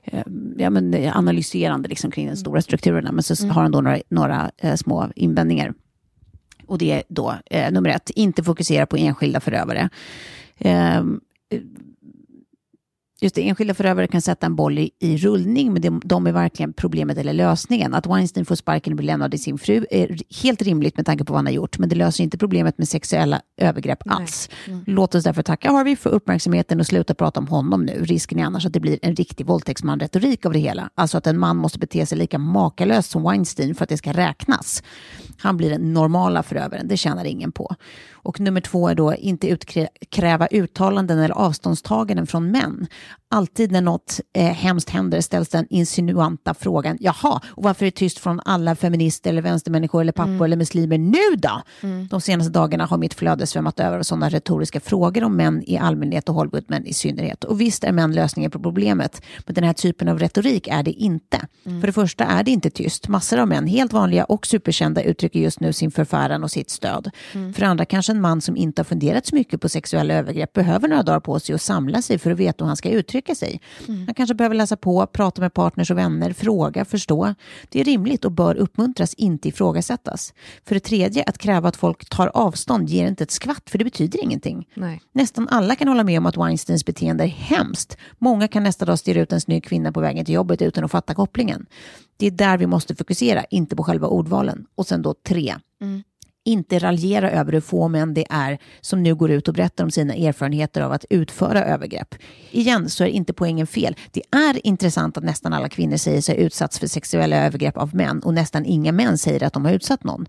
eh, 0.05 0.23
ja, 0.57 0.71
men 0.71 0.95
analyserande 1.15 1.89
liksom, 1.89 2.11
kring 2.11 2.29
de 2.29 2.37
stora 2.37 2.63
strukturerna. 2.63 3.13
Men 3.13 3.23
så 3.23 3.47
har 3.47 3.63
han 3.63 3.71
då 3.71 3.81
några, 3.81 3.99
några 4.09 4.51
eh, 4.57 4.75
små 4.75 5.11
invändningar. 5.17 5.75
Och 6.67 6.79
det 6.79 6.93
är 6.93 7.03
då 7.09 7.35
eh, 7.51 7.73
nummer 7.73 7.91
ett, 7.91 8.11
inte 8.11 8.43
fokusera 8.43 8.87
på 8.87 8.97
enskilda 8.97 9.41
förövare. 9.41 9.91
Just 13.21 13.35
det, 13.35 13.49
enskilda 13.49 13.75
förövare 13.75 14.07
kan 14.07 14.23
sätta 14.23 14.47
en 14.47 14.57
boll 14.57 14.79
i, 14.79 14.91
i 14.99 15.17
rullning, 15.17 15.73
men 15.73 15.83
de, 15.83 16.01
de 16.05 16.27
är 16.27 16.33
verkligen 16.33 16.73
problemet 16.73 17.19
eller 17.19 17.33
lösningen. 17.33 17.95
Att 17.95 18.07
Weinstein 18.07 18.47
får 18.47 18.55
sparken 18.55 18.93
och 18.93 18.97
blir 18.97 19.07
lämnad 19.07 19.35
i 19.35 19.39
sin 19.39 19.59
fru 19.59 19.87
är 19.91 20.19
helt 20.43 20.63
rimligt 20.63 20.97
med 20.97 21.07
tanke 21.07 21.25
på 21.25 21.33
vad 21.33 21.39
han 21.39 21.47
har 21.47 21.53
gjort, 21.53 21.79
men 21.79 21.89
det 21.89 21.97
löser 21.97 22.25
inte 22.25 22.39
problemet 22.39 22.79
med 22.79 22.89
sexuella 22.89 23.41
övergrepp 23.57 23.99
alls. 24.07 24.51
Låt 24.87 25.15
oss 25.15 25.25
därför 25.25 25.43
tacka 25.43 25.71
Harvey 25.71 25.97
för 25.97 26.11
uppmärksamheten 26.11 26.81
och 26.81 26.87
sluta 26.87 27.15
prata 27.15 27.41
om 27.41 27.49
honom 27.49 27.85
nu. 27.85 28.05
Risken 28.05 28.39
är 28.39 28.45
annars 28.45 28.67
att 28.67 28.73
det 28.73 28.81
blir 28.81 28.99
en 29.03 29.17
riktig 29.17 29.47
våldtäktsman-retorik 29.47 30.47
av 30.47 30.53
det 30.53 30.59
hela. 30.59 30.91
Alltså 30.95 31.19
att 31.19 31.27
en 31.27 31.39
man 31.39 31.57
måste 31.57 31.79
bete 31.79 32.07
sig 32.07 32.19
lika 32.19 32.39
makalöst 32.39 33.11
som 33.11 33.23
Weinstein 33.23 33.75
för 33.75 33.83
att 33.83 33.89
det 33.89 33.97
ska 33.97 34.13
räknas. 34.13 34.83
Han 35.39 35.57
blir 35.57 35.71
den 35.71 35.93
normala 35.93 36.43
förövaren, 36.43 36.89
det 36.89 36.97
tjänar 36.97 37.25
ingen 37.25 37.53
på. 37.53 37.75
Och 38.27 38.41
nummer 38.41 38.61
två 38.61 38.89
är 38.89 38.95
då 38.95 39.15
inte 39.15 39.49
utkräva 39.49 40.47
uttalanden 40.47 41.19
eller 41.19 41.35
avståndstaganden 41.35 42.27
från 42.27 42.51
män. 42.51 42.87
Alltid 43.29 43.73
när 43.73 43.81
något 43.81 44.21
eh, 44.33 44.45
hemskt 44.45 44.91
händer 44.91 45.21
ställs 45.21 45.49
den 45.49 45.67
insinuanta 45.71 46.55
frågan, 46.55 46.99
jaha, 47.01 47.41
och 47.47 47.63
varför 47.63 47.87
är 47.87 47.91
det 47.91 47.97
tyst 47.97 48.19
från 48.19 48.41
alla 48.45 48.77
feminister 48.77 49.31
eller 49.31 49.43
vänstermänniskor 49.43 50.01
eller 50.01 50.13
pappor 50.13 50.45
eller 50.45 50.57
muslimer 50.57 50.99
nu 50.99 51.37
då? 51.37 51.63
De 52.11 52.21
senaste 52.21 52.53
dagarna 52.53 52.87
har 52.87 52.99
mitt 52.99 53.15
flöde 53.15 53.47
svämmat 53.47 53.81
över 53.81 53.99
av 53.99 54.03
sådana 54.03 54.29
retoriska 54.29 54.81
frågor 54.81 55.25
om 55.25 55.37
män 55.37 55.63
i 55.67 55.79
allmänhet 55.79 56.29
och 56.29 56.35
Hollywoodmän 56.35 56.87
i 56.87 56.93
synnerhet. 56.93 57.45
Och 57.45 57.61
visst 57.61 57.85
är 57.85 57.93
män 57.93 58.13
lösningen 58.13 58.51
på 58.51 58.59
problemet, 58.59 59.23
men 59.47 59.55
den 59.55 59.65
här 59.65 59.73
typen 59.73 60.09
av 60.09 60.19
retorik 60.19 60.69
är 60.69 60.83
det 60.83 60.93
inte. 60.93 61.41
För 61.65 61.87
det 61.87 61.93
första 61.93 62.25
är 62.25 62.43
det 62.43 62.51
inte 62.51 62.71
tyst. 62.71 63.09
Massor 63.09 63.39
av 63.39 63.49
män, 63.49 63.67
helt 63.67 63.93
vanliga 63.93 64.25
och 64.25 64.47
superkända, 64.47 65.03
uttrycker 65.03 65.41
just 65.41 65.61
nu 65.61 65.73
sin 65.73 65.91
förfäran 65.91 66.45
och 66.45 66.51
sitt 66.51 66.71
stöd. 66.71 67.11
För 67.33 67.61
det 67.61 67.67
andra, 67.67 67.85
kanske 67.85 68.16
en 68.17 68.23
man 68.23 68.41
som 68.41 68.57
inte 68.57 68.81
har 68.81 68.85
funderat 68.85 69.27
så 69.27 69.35
mycket 69.35 69.61
på 69.61 69.69
sexuella 69.69 70.15
övergrepp 70.15 70.53
behöver 70.53 70.89
några 70.89 71.03
dagar 71.03 71.21
på 71.21 71.41
sig 71.41 71.55
att 71.55 71.63
samla 71.63 72.03
sig 72.03 72.19
för 72.19 72.31
att 72.31 72.39
veta 72.39 72.65
hur 72.65 72.67
han 72.67 72.77
ska 72.77 72.91
uttrycka 72.91 73.35
sig. 73.35 73.61
Han 74.07 74.15
kanske 74.15 74.35
behöver 74.35 74.57
läsa 74.57 74.77
på, 74.77 75.07
prata 75.07 75.41
med 75.41 75.55
partners 75.55 75.91
och 75.91 75.99
vänner, 75.99 76.33
fråga, 76.33 76.85
förstå. 76.85 77.35
Det 77.69 77.81
är 77.81 77.85
rimligt 77.85 78.25
och 78.25 78.33
bör 78.33 78.55
uppmuntras, 78.55 79.15
inte 79.15 79.49
ifrågasättas. 79.49 80.35
För 80.65 80.75
det 80.75 80.81
tredje, 80.81 81.25
att 81.27 81.39
kräva 81.39 81.69
att 81.69 81.77
folk 81.77 82.09
tar 82.09 82.31
avstånd 82.35 82.89
ger 82.89 83.09
inte 83.09 83.25
ett 83.25 83.31
skvatt, 83.31 83.71
för 83.71 83.79
det 83.79 83.85
betyder 83.85 84.23
ingenting. 84.23 84.69
Nej. 84.75 85.01
Nästan 85.13 85.49
alla 85.49 85.77
kan 85.77 85.89
hålla 85.89 86.05
med 86.05 86.19
om 86.19 86.27
att 86.27 86.37
Weinsteins 86.37 86.85
beteende 86.85 87.25
är 87.25 87.29
hemskt. 87.29 87.97
Många 88.19 88.49
kan 88.49 88.63
nästa 88.63 88.85
dag 88.85 88.99
stirra 88.99 89.21
ut 89.21 89.33
en 89.33 89.41
snygg 89.41 89.65
kvinna 89.65 89.93
på 89.93 90.01
vägen 90.01 90.25
till 90.25 90.35
jobbet 90.35 90.63
utan 90.63 90.85
att 90.85 90.91
fatta 90.91 91.15
kopplingen. 91.15 91.67
Det 92.17 92.27
är 92.27 92.31
där 92.31 92.59
vi 92.59 92.67
måste 92.67 92.95
fokusera, 92.95 93.45
inte 93.51 93.77
på 93.77 93.85
själva 93.85 94.07
ordvalen. 94.07 94.67
Och 94.75 94.87
sen 94.87 95.03
då 95.03 95.15
tre. 95.27 95.55
Inte 96.47 96.79
raljera 96.79 97.31
över 97.31 97.53
hur 97.53 97.61
få 97.61 97.89
män 97.89 98.15
det 98.15 98.27
är 98.31 98.59
som 98.81 99.03
nu 99.03 99.15
går 99.15 99.31
ut 99.31 99.49
och 99.49 99.55
berättar 99.55 99.85
om 99.85 99.91
sina 99.91 100.15
erfarenheter 100.15 100.81
av 100.81 100.93
att 100.93 101.05
utföra 101.11 101.65
övergrepp. 101.65 102.15
Igen 102.51 102.89
så 102.91 103.05
är 103.05 103.09
inte 103.09 103.33
poängen 103.33 103.67
fel. 103.67 103.97
Det 104.11 104.23
är 104.31 104.67
intressant 104.67 105.17
att 105.17 105.25
nästan 105.25 105.53
alla 105.53 105.69
kvinnor 105.69 105.97
säger 105.97 106.21
sig 106.21 106.37
ha 106.37 106.43
utsatts 106.43 106.79
för 106.79 106.87
sexuella 106.87 107.37
övergrepp 107.37 107.77
av 107.77 107.95
män 107.95 108.21
och 108.21 108.35
nästan 108.35 108.65
inga 108.65 108.93
män 108.93 109.19
säger 109.19 109.43
att 109.43 109.53
de 109.53 109.65
har 109.65 109.73
utsatt 109.73 110.05
någon. 110.05 110.27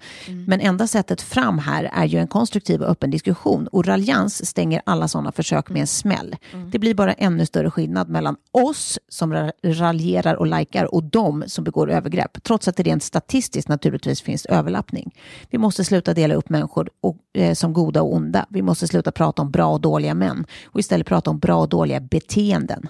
Men 0.48 0.60
enda 0.62 0.88
sättet 0.88 1.22
fram 1.22 1.60
här 1.60 1.92
är 1.94 2.06
ju 2.06 2.20
en 2.20 2.28
konstruktiv 2.28 2.82
och 2.82 2.90
öppen 2.90 3.12
diskussion 3.12 3.68
och 3.68 3.86
raljans 3.86 4.46
stänger 4.46 4.82
alla 4.86 5.08
sådana 5.08 5.32
försök 5.32 5.70
med 5.70 5.82
en 5.82 5.88
smäll. 5.88 6.36
Det 6.72 6.80
blir 6.80 6.94
bara 6.94 7.14
ännu 7.14 7.46
större 7.46 7.72
skillnad 7.72 8.10
mellan 8.10 8.36
oss 8.52 9.00
som 9.10 9.34
ra- 9.34 9.52
raljerar 9.64 10.36
och 10.36 10.48
likar 10.48 10.94
och 10.96 11.04
de 11.04 11.44
som 11.48 11.64
begår 11.64 11.92
övergrepp, 11.92 12.44
trots 12.44 12.68
att 12.68 12.76
det 12.76 12.84
rent 12.84 13.04
statistiskt 13.04 13.70
naturligtvis 13.70 14.22
finns 14.22 14.46
överlappning. 14.46 15.16
Vi 15.50 15.58
måste 15.58 15.84
sluta 15.84 16.07
dela 16.14 16.36
upp 16.36 16.50
människor 16.50 16.90
och, 17.02 17.18
eh, 17.34 17.54
som 17.54 17.74
goda 17.74 18.02
och 18.02 18.14
onda. 18.14 18.46
Vi 18.50 18.62
måste 18.62 18.88
sluta 18.88 19.12
prata 19.12 19.42
om 19.42 19.52
bra 19.52 19.68
och 19.68 19.82
dåliga 19.82 20.14
män 20.14 20.46
och 20.66 20.80
istället 20.80 21.08
prata 21.08 21.30
om 21.30 21.40
bra 21.40 21.56
och 21.62 21.70
dåliga 21.70 22.00
beteenden. 22.00 22.90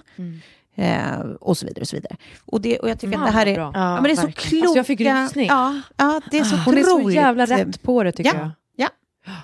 Eh, 0.74 1.18
och 1.40 1.58
så 1.58 1.66
vidare. 1.66 1.80
Och 1.80 1.88
så 1.88 1.96
vidare. 1.96 2.16
Och, 2.46 2.60
det, 2.60 2.78
och 2.78 2.88
jag 2.90 2.98
tycker 3.00 3.12
Fan, 3.12 3.22
att 3.22 3.28
det 3.28 3.38
här 3.38 3.46
är, 3.46 3.58
ja, 3.58 3.70
bra. 3.70 3.94
men 3.94 4.02
det 4.04 4.10
är 4.10 4.16
så 4.16 4.22
verkligen. 4.26 4.50
kloka... 4.50 4.64
Alltså, 4.66 4.78
jag 4.78 4.86
fick 4.86 5.00
rysning. 5.00 5.46
Ja, 5.46 5.80
ja, 5.96 6.20
det 6.30 6.38
är 6.38 6.44
så 6.44 6.56
Hon 6.56 6.78
är 6.78 6.82
så 6.82 6.96
otroligt- 6.96 7.16
jävla 7.16 7.46
rätt 7.46 7.82
på 7.82 8.02
det 8.02 8.12
tycker 8.12 8.34
jag. 8.34 8.40
Ja, 8.44 8.50
ja 8.76 8.88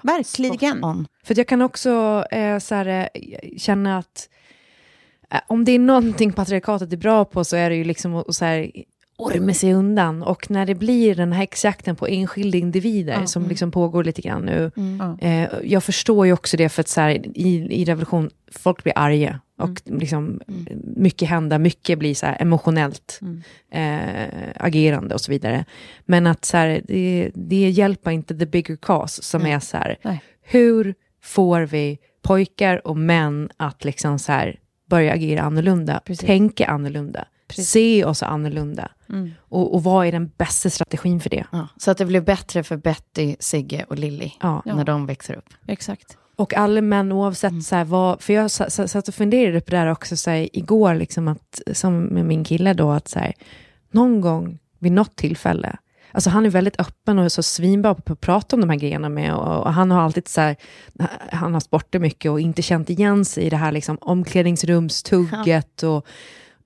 verkligen. 0.02 1.06
För 1.24 1.38
jag 1.38 1.48
kan 1.48 1.62
också 1.62 2.24
eh, 2.30 2.58
så 2.58 2.74
här, 2.74 2.86
eh, 3.14 3.58
känna 3.58 3.98
att 3.98 4.28
eh, 5.30 5.40
om 5.46 5.64
det 5.64 5.72
är 5.72 5.78
någonting 5.78 6.32
patriarkatet 6.32 6.92
är 6.92 6.96
bra 6.96 7.24
på 7.24 7.44
så 7.44 7.56
är 7.56 7.70
det 7.70 7.76
ju 7.76 7.84
liksom 7.84 8.14
att 8.14 8.34
så 8.34 8.44
här, 8.44 8.70
orma 9.16 9.54
sig 9.54 9.74
undan. 9.74 10.22
Och 10.22 10.50
när 10.50 10.66
det 10.66 10.74
blir 10.74 11.14
den 11.14 11.32
här 11.32 11.38
häxjakten 11.38 11.96
på 11.96 12.06
enskilda 12.06 12.58
individer 12.58 13.26
som 13.26 13.48
liksom 13.48 13.70
pågår 13.70 14.04
lite 14.04 14.22
grann 14.22 14.42
nu. 14.42 14.70
Eh, 15.20 15.48
jag 15.64 15.84
förstår 15.84 16.26
ju 16.26 16.32
också 16.32 16.56
det 16.56 16.68
för 16.68 16.80
att 16.80 16.88
så 16.88 17.00
här, 17.00 17.10
i, 17.34 17.80
i 17.80 17.84
revolution, 17.84 18.30
folk 18.52 18.82
blir 18.82 18.98
arga. 18.98 19.40
Och 19.58 19.82
liksom, 19.84 20.40
mycket 20.96 21.28
händer, 21.28 21.58
mycket 21.58 21.98
blir 21.98 22.14
så 22.14 22.26
här 22.26 22.36
emotionellt 22.40 23.20
eh, 23.72 24.28
agerande 24.56 25.14
och 25.14 25.20
så 25.20 25.32
vidare. 25.32 25.64
Men 26.04 26.26
att 26.26 26.44
så 26.44 26.56
här, 26.56 26.82
det, 26.84 27.30
det 27.34 27.70
hjälper 27.70 28.10
inte 28.10 28.38
the 28.38 28.46
bigger 28.46 28.76
cause 28.76 29.22
som 29.22 29.46
är 29.46 29.60
så 29.60 29.76
här, 29.76 29.98
Nej. 30.02 30.22
hur 30.42 30.94
får 31.22 31.60
vi 31.60 31.98
pojkar 32.22 32.86
och 32.86 32.96
män 32.96 33.48
att 33.56 33.84
liksom 33.84 34.18
så 34.18 34.32
här 34.32 34.58
börja 34.90 35.12
agera 35.12 35.42
annorlunda, 35.42 36.00
tänka 36.18 36.66
annorlunda, 36.66 37.24
se 37.52 38.04
oss 38.04 38.22
annorlunda? 38.22 38.90
Och, 39.38 39.74
och 39.74 39.82
vad 39.84 40.06
är 40.06 40.12
den 40.12 40.30
bästa 40.36 40.70
strategin 40.70 41.20
för 41.20 41.30
det? 41.30 41.44
Ja, 41.52 41.68
så 41.76 41.90
att 41.90 41.98
det 41.98 42.04
blir 42.06 42.20
bättre 42.20 42.62
för 42.62 42.76
Betty, 42.76 43.36
Sigge 43.40 43.84
och 43.88 43.98
Lilly 43.98 44.30
Ja. 44.40 44.62
när 44.64 44.84
de 44.84 45.06
växer 45.06 45.34
upp. 45.34 45.48
Exakt. 45.66 46.18
Och 46.36 46.54
alla 46.54 46.80
män 46.80 47.12
oavsett 47.12 47.64
så 47.64 47.76
här, 47.76 47.84
vad, 47.84 48.22
för 48.22 48.32
jag 48.32 48.50
sa- 48.50 48.70
sa- 48.70 48.88
satt 48.88 49.08
och 49.08 49.14
funderade 49.14 49.60
på 49.60 49.70
det 49.70 49.76
där 49.76 49.86
också 49.92 50.16
så 50.16 50.30
här, 50.30 50.48
igår, 50.56 50.94
liksom 50.94 51.28
att, 51.28 51.60
som 51.72 52.02
med 52.04 52.24
min 52.24 52.44
kille 52.44 52.74
då, 52.74 52.90
att 52.90 53.08
så 53.08 53.18
här, 53.18 53.32
någon 53.90 54.20
gång 54.20 54.58
vid 54.78 54.92
något 54.92 55.16
tillfälle, 55.16 55.76
alltså 56.12 56.30
han 56.30 56.46
är 56.46 56.50
väldigt 56.50 56.80
öppen 56.80 57.18
och 57.18 57.32
så 57.32 57.42
svinbra 57.42 57.94
på 57.94 58.12
att 58.12 58.20
prata 58.20 58.56
om 58.56 58.60
de 58.60 58.70
här 58.70 58.76
grejerna 58.76 59.08
med, 59.08 59.34
och, 59.34 59.62
och 59.66 59.72
han 59.72 59.90
har 59.90 60.00
alltid 60.02 60.28
så 60.28 60.40
här, 60.40 60.56
han 61.32 61.52
har 61.54 61.60
sportat 61.60 62.00
mycket 62.00 62.30
och 62.30 62.40
inte 62.40 62.62
känt 62.62 62.90
igen 62.90 63.24
sig 63.24 63.44
i 63.44 63.50
det 63.50 63.56
här 63.56 63.72
liksom, 63.72 63.98
omklädningsrumstugget 64.00 65.82
och, 65.82 66.06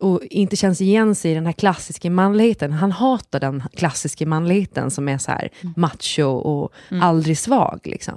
och 0.01 0.21
inte 0.31 0.57
känns 0.57 0.81
igen 0.81 1.15
sig 1.15 1.31
i 1.31 1.35
den 1.35 1.47
här 1.47 1.53
klassiska 1.53 2.11
manligheten. 2.11 2.73
Han 2.73 2.93
hatar 2.93 3.41
den 3.41 3.63
klassiska 3.77 4.27
manligheten 4.27 4.91
som 4.91 5.09
är 5.09 5.19
så 5.19 5.31
här 5.31 5.49
macho 5.77 6.23
och 6.25 6.73
aldrig 7.03 7.39
svag. 7.39 7.81
Liksom. 7.85 8.15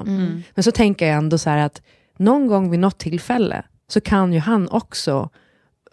Men 0.55 0.63
så 0.63 0.71
tänker 0.71 1.07
jag 1.07 1.17
ändå 1.17 1.37
så 1.37 1.49
här 1.49 1.57
att 1.57 1.81
någon 2.17 2.47
gång 2.47 2.69
vid 2.71 2.79
något 2.79 2.97
tillfälle 2.97 3.63
så 3.87 4.01
kan 4.01 4.33
ju 4.33 4.39
han 4.39 4.69
också 4.69 5.29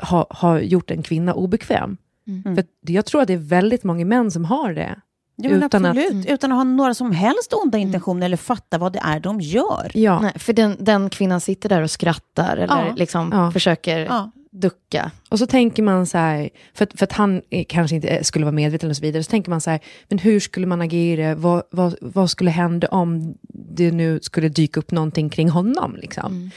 ha, 0.02 0.26
ha 0.30 0.60
gjort 0.60 0.90
en 0.90 1.02
kvinna 1.02 1.34
obekväm. 1.34 1.96
För 2.44 2.58
att 2.60 2.66
jag 2.80 3.06
tror 3.06 3.20
att 3.20 3.26
det 3.28 3.34
är 3.34 3.38
väldigt 3.38 3.84
många 3.84 4.04
män 4.04 4.30
som 4.30 4.44
har 4.44 4.72
det. 4.72 5.00
Ja, 5.36 5.50
Utan 5.50 5.84
att- 5.86 5.96
absolut, 5.96 6.26
utan 6.26 6.52
att 6.52 6.56
ha 6.58 6.64
några 6.64 6.94
som 6.94 7.12
helst 7.12 7.52
onda 7.52 7.78
intentioner 7.78 8.26
eller 8.26 8.36
fatta 8.36 8.78
vad 8.78 8.92
det 8.92 9.00
är 9.04 9.20
de 9.20 9.40
gör. 9.40 9.90
Ja, 9.94 10.20
Nej, 10.20 10.32
för 10.36 10.52
den, 10.52 10.76
den 10.80 11.10
kvinnan 11.10 11.40
sitter 11.40 11.68
där 11.68 11.82
och 11.82 11.90
skrattar 11.90 12.56
eller 12.56 12.86
Ja. 12.86 12.94
liksom 12.96 13.30
Ja. 13.32 13.50
försöker 13.50 13.98
Ja. 13.98 14.30
Ducka. 14.50 15.10
och 15.28 15.38
så 15.38 15.46
tänker 15.46 15.82
man 15.82 16.06
så 16.06 16.18
här, 16.18 16.50
för 16.74 16.84
att, 16.84 16.98
för 16.98 17.04
att 17.04 17.12
han 17.12 17.42
eh, 17.50 17.64
kanske 17.68 17.96
inte 17.96 18.24
skulle 18.24 18.44
vara 18.44 18.54
medveten 18.54 18.90
och 18.90 18.96
så 18.96 19.02
vidare, 19.02 19.22
så 19.22 19.30
tänker 19.30 19.50
man 19.50 19.60
så 19.60 19.70
här, 19.70 19.80
men 20.08 20.18
hur 20.18 20.40
skulle 20.40 20.66
man 20.66 20.80
agera, 20.80 21.34
vad, 21.34 21.62
vad, 21.70 21.94
vad 22.00 22.30
skulle 22.30 22.50
hända 22.50 22.88
om 22.88 23.34
det 23.76 23.90
nu 23.90 24.20
skulle 24.22 24.48
dyka 24.48 24.80
upp 24.80 24.90
någonting 24.90 25.30
kring 25.30 25.50
honom? 25.50 25.96
Liksom? 25.96 26.50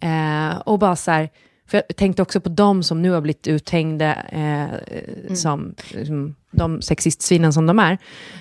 Eh, 0.00 0.58
och 0.58 0.78
bara 0.78 0.96
så 0.96 1.10
här, 1.10 1.30
för 1.66 1.82
jag 1.88 1.96
tänkte 1.96 2.22
också 2.22 2.40
på 2.40 2.48
de 2.48 2.82
som 2.82 3.02
nu 3.02 3.10
har 3.10 3.20
blivit 3.20 3.46
uthängda 3.46 4.14
eh, 4.22 5.34
som, 5.34 5.74
som 6.06 6.34
de 6.56 6.82
sexistsvinen 6.82 7.52
som 7.52 7.66
de 7.66 7.78
är. 7.78 7.98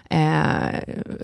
Eh, 0.09 0.79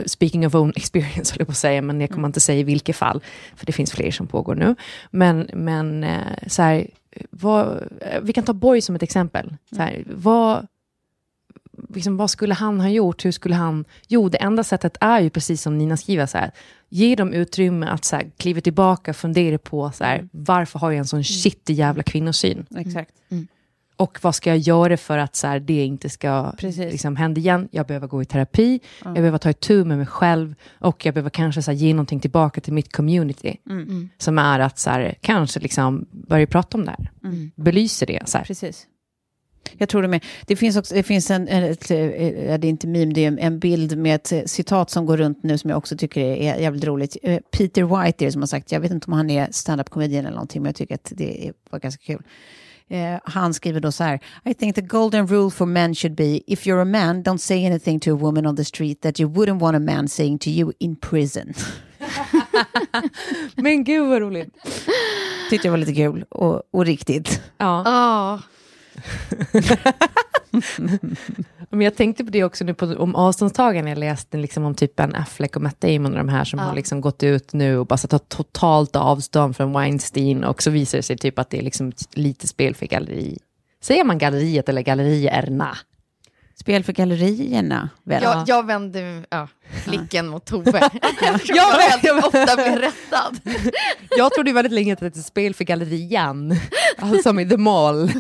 speaking 0.06 0.48
of 0.48 0.56
own 0.56 0.74
experience, 0.76 1.34
höll 1.34 1.40
jag 1.40 1.48
på 1.48 1.52
att 1.52 1.58
säga, 1.58 1.82
men 1.82 2.02
jag 2.02 2.10
kommer 2.10 2.28
inte 2.28 2.40
säga 2.40 2.60
i 2.60 2.64
vilket 2.64 2.96
fall, 2.96 3.22
för 3.56 3.66
det 3.66 3.72
finns 3.72 3.92
fler 3.92 4.12
som 4.12 4.28
pågår 4.28 4.56
nu. 4.56 4.76
Men, 5.12 5.50
men 5.54 6.04
eh, 6.04 6.48
så 6.48 6.62
här, 6.62 6.88
vad, 7.30 7.68
eh, 8.02 8.22
vi 8.22 8.34
kan 8.34 8.44
ta 8.44 8.54
Boy 8.54 8.82
som 8.82 8.96
ett 8.96 9.04
exempel. 9.04 9.56
Så 9.76 9.82
här, 9.82 10.04
vad, 10.06 10.68
liksom, 11.90 12.18
vad 12.18 12.30
skulle 12.30 12.54
han 12.54 12.82
ha 12.82 12.90
gjort? 12.90 13.26
Hur 13.26 13.32
skulle 13.32 13.56
han... 13.56 13.86
Jo, 14.08 14.30
det 14.30 14.38
enda 14.38 14.64
sättet 14.64 14.98
är 15.02 15.20
ju 15.20 15.30
precis 15.30 15.62
som 15.62 15.78
Nina 15.78 15.98
skriver, 15.98 16.26
så 16.26 16.38
här, 16.38 16.52
ge 16.90 17.16
dem 17.16 17.34
utrymme 17.34 17.88
att 17.88 18.06
så 18.06 18.16
här, 18.16 18.32
kliva 18.38 18.62
tillbaka 18.62 19.12
och 19.12 19.18
fundera 19.18 19.58
på 19.58 19.92
så 19.92 20.04
här, 20.04 20.30
varför 20.32 20.80
har 20.80 20.92
jag 20.92 21.00
en 21.00 21.08
sån 21.08 21.24
shitty 21.24 21.74
jävla 21.74 22.04
kvinnosyn? 22.04 22.66
Exakt. 22.76 23.12
Och 24.00 24.20
vad 24.22 24.36
ska 24.36 24.50
jag 24.50 24.58
göra 24.58 24.98
för 24.98 25.18
att 25.18 25.36
så 25.36 25.48
här, 25.48 25.60
det 25.60 25.86
inte 25.86 26.10
ska 26.10 26.54
liksom, 26.78 27.16
hända 27.16 27.40
igen? 27.40 27.68
Jag 27.72 27.88
behöver 27.88 28.08
gå 28.08 28.22
i 28.22 28.26
terapi, 28.26 28.80
jag 29.04 29.14
behöver 29.14 29.38
ta 29.38 29.50
itu 29.50 29.86
med 29.86 29.98
mig 29.98 30.08
själv 30.08 30.56
och 30.72 31.06
jag 31.06 31.14
behöver 31.14 31.30
kanske 31.30 31.62
så 31.62 31.72
här, 31.72 31.78
ge 31.78 31.94
någonting 31.94 32.20
tillbaka 32.20 32.62
till 32.62 32.74
mitt 32.74 32.94
community. 32.94 33.58
Som 34.18 34.38
är 34.38 34.60
att 34.60 34.80
så 34.80 34.90
här, 34.90 35.16
kanske 35.22 35.60
liksom, 35.60 36.06
börja 36.12 36.48
prata 36.48 36.78
om 36.78 36.86
det 36.86 36.92
här. 36.92 37.12
Belyser 37.56 38.06
det. 38.06 38.30
Så 38.30 38.38
här. 38.38 38.46
Precis. 38.46 38.88
Jag 39.78 39.90
tror 39.90 40.02
det 40.02 40.08
med. 40.08 40.26
Det 40.46 40.56
finns 40.56 40.78
också, 40.78 40.96
det 40.96 41.04
finns 41.04 41.32
en, 41.32 41.48
ett, 41.48 41.92
eh, 41.92 41.98
det 41.98 42.66
är 42.66 42.66
inte 42.66 42.88
meme, 42.88 43.14
det 43.14 43.26
är 43.26 43.38
en 43.40 43.60
bild 43.60 43.98
med 43.98 44.16
ett 44.16 44.32
eh, 44.32 44.42
citat 44.46 44.90
som 44.90 45.06
går 45.06 45.18
runt 45.18 45.44
nu 45.44 45.58
som 45.58 45.70
jag 45.70 45.78
också 45.78 45.98
tycker 45.98 46.22
är 46.22 46.60
jävligt 46.60 46.84
roligt. 46.84 47.18
Eh, 47.24 47.40
Peter 47.52 47.84
White 47.84 48.24
är 48.24 48.26
det 48.26 48.32
som 48.32 48.42
har 48.42 48.48
sagt, 48.48 48.72
jag 48.72 48.80
vet 48.80 48.92
inte 48.92 49.08
om 49.08 49.14
han 49.14 49.30
är 49.30 49.48
stand-up 49.52 49.90
comedian 49.90 50.26
eller 50.26 50.36
någonting, 50.36 50.62
men 50.62 50.70
jag 50.70 50.76
tycker 50.76 50.96
att 50.96 51.12
det 51.16 51.52
var 51.70 51.80
ganska 51.80 52.04
kul. 52.04 52.24
Eh, 52.90 53.20
han 53.24 53.54
skriver 53.54 53.80
då 53.80 53.92
så 53.92 54.04
här, 54.04 54.20
I 54.46 54.54
think 54.54 54.76
the 54.76 54.82
golden 54.82 55.28
rule 55.28 55.52
for 55.52 55.66
men 55.66 55.96
should 55.96 56.16
be, 56.16 56.40
if 56.48 56.66
you're 56.66 56.82
a 56.82 56.86
man, 56.86 57.24
don't 57.24 57.38
say 57.38 57.66
anything 57.66 58.00
to 58.00 58.12
a 58.12 58.18
woman 58.18 58.46
on 58.46 58.56
the 58.56 58.66
street 58.66 59.02
that 59.02 59.20
you 59.20 59.30
wouldn't 59.30 59.60
want 59.60 59.76
a 59.76 59.80
man 59.80 60.08
saying 60.08 60.40
to 60.40 60.50
you 60.50 60.72
in 60.80 60.96
prison. 60.96 61.54
Men 63.56 63.84
gud 63.84 64.10
vad 64.10 64.22
roligt. 64.22 64.54
Tyckte 65.50 65.68
jag 65.68 65.72
var 65.72 65.78
lite 65.78 65.94
kul 65.94 66.26
och, 66.30 66.62
och 66.72 66.86
riktigt. 66.86 67.42
Ja. 67.58 67.82
Ja. 67.86 68.40
Men 71.70 71.82
jag 71.82 71.96
tänkte 71.96 72.26
på 72.26 72.32
det 72.32 72.44
också 72.44 72.64
nu 72.64 72.74
på, 72.74 72.86
om 72.86 73.16
avståndstagande. 73.16 73.92
Jag 73.92 73.98
läste 73.98 74.38
liksom 74.38 74.66
om 74.66 74.76
typ 74.76 74.96
Ben 74.96 75.16
Affleck 75.16 75.56
och 75.56 75.62
Matt 75.62 75.82
Damon 75.82 76.12
och 76.12 76.18
de 76.18 76.30
här 76.30 76.44
som 76.44 76.60
har 76.60 76.76
liksom 76.76 77.02
gått 77.02 77.24
ut 77.24 77.54
nu 77.54 77.78
och 77.78 77.88
bara 77.88 77.98
tar 77.98 78.18
totalt 78.18 78.96
avstånd 78.96 79.56
från 79.56 79.74
Weinstein 79.74 80.44
och 80.44 80.64
så 80.64 80.70
visar 80.70 80.98
det 80.98 81.04
sig 81.04 81.18
typ 81.18 81.40
att 81.40 81.50
det 81.50 81.58
är 81.58 81.62
liksom 81.62 81.92
lite 82.14 82.48
spel 82.48 82.76
för 82.76 82.86
galleri. 82.86 83.38
Säger 83.82 84.04
man 84.04 84.18
galleriet 84.18 84.70
eller 84.70 84.82
gallerierna? 84.82 85.78
Spel 86.56 86.84
för 86.84 86.94
gallerierna, 86.94 87.90
väl? 88.04 88.24
Jag, 88.24 88.44
jag 88.48 88.66
vänder 88.66 89.26
ja, 89.30 89.48
blicken 89.86 90.28
mot 90.28 90.46
Tove. 90.46 90.72
jag 91.46 91.78
väldigt 91.78 92.26
ofta 92.26 92.56
blir 92.56 92.78
rättad. 92.80 93.40
Jag 94.18 94.34
trodde 94.34 94.54
väldigt 94.54 94.74
länge 94.74 94.94
att 94.94 95.00
det 95.00 95.06
hette 95.06 95.22
spel 95.22 95.54
för 95.54 95.64
gallerian, 95.64 96.56
alltså 96.98 97.24
som 97.24 97.40
i 97.40 97.50
The 97.50 97.58
Mall. 97.58 98.12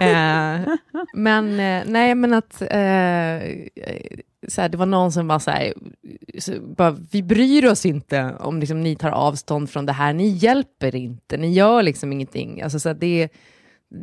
Eh, 0.00 0.74
men 1.14 1.60
eh, 1.60 1.82
nej, 1.86 2.14
men 2.14 2.34
att 2.34 2.62
eh, 2.62 3.40
så 4.48 4.60
här, 4.60 4.68
det 4.68 4.76
var 4.76 4.86
någon 4.86 5.12
som 5.12 5.28
var 5.28 5.38
så 5.38 5.50
här, 5.50 5.74
vi 7.10 7.22
bryr 7.22 7.66
oss 7.66 7.86
inte 7.86 8.34
om 8.40 8.60
liksom, 8.60 8.80
ni 8.80 8.96
tar 8.96 9.10
avstånd 9.10 9.70
från 9.70 9.86
det 9.86 9.92
här, 9.92 10.12
ni 10.12 10.28
hjälper 10.28 10.94
inte, 10.94 11.36
ni 11.36 11.52
gör 11.52 11.82
liksom 11.82 12.12
ingenting. 12.12 12.62
Alltså, 12.62 12.80
så 12.80 12.92
det, 12.92 13.28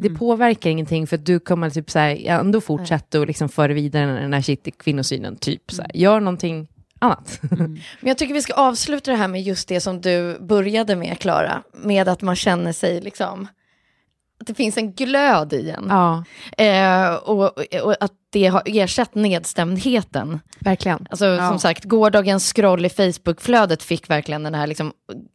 det 0.01 0.09
påverkar 0.09 0.69
ingenting 0.69 1.07
för 1.07 1.17
du 1.17 1.39
kommer 1.39 1.69
typ, 1.69 1.91
så 1.91 1.99
här, 1.99 2.25
ändå 2.25 2.61
fortsätta 2.61 3.19
och 3.19 3.27
liksom, 3.27 3.49
föra 3.49 3.73
vidare 3.73 4.21
den 4.21 4.33
här 4.33 4.41
shit 4.41 4.77
kvinnosynen. 4.77 5.35
Typ, 5.35 5.71
så 5.71 5.81
här, 5.81 5.91
gör 5.93 6.19
någonting 6.19 6.67
annat. 6.99 7.39
Men 7.51 7.79
jag 8.01 8.17
tycker 8.17 8.33
vi 8.33 8.41
ska 8.41 8.53
avsluta 8.53 9.11
det 9.11 9.17
här 9.17 9.27
med 9.27 9.41
just 9.41 9.67
det 9.67 9.81
som 9.81 10.01
du 10.01 10.39
började 10.39 10.95
med, 10.95 11.19
Klara. 11.19 11.63
Med 11.73 12.07
att 12.07 12.21
man 12.21 12.35
känner 12.35 12.73
sig 12.73 13.01
liksom... 13.01 13.47
Att 14.41 14.47
det 14.47 14.53
finns 14.53 14.77
en 14.77 14.91
glöd 14.93 15.53
i 15.53 15.69
en. 15.69 15.85
ja, 15.89 16.23
Eh, 16.57 17.13
och, 17.15 17.43
och 17.83 17.95
att 18.03 18.11
det 18.29 18.47
har 18.47 18.61
ersatt 18.65 19.15
nedstämdheten. 19.15 20.39
verkligen. 20.59 21.07
Alltså 21.09 21.37
som 21.37 21.59
sagt, 21.59 21.83
gårdagens 21.83 22.53
scroll 22.53 22.85
i 22.85 22.89
Facebookflödet 22.89 23.83
fick 23.83 24.09
verkligen 24.09 24.43
den 24.43 24.53
här 24.55 24.67
liksom, 24.67 24.91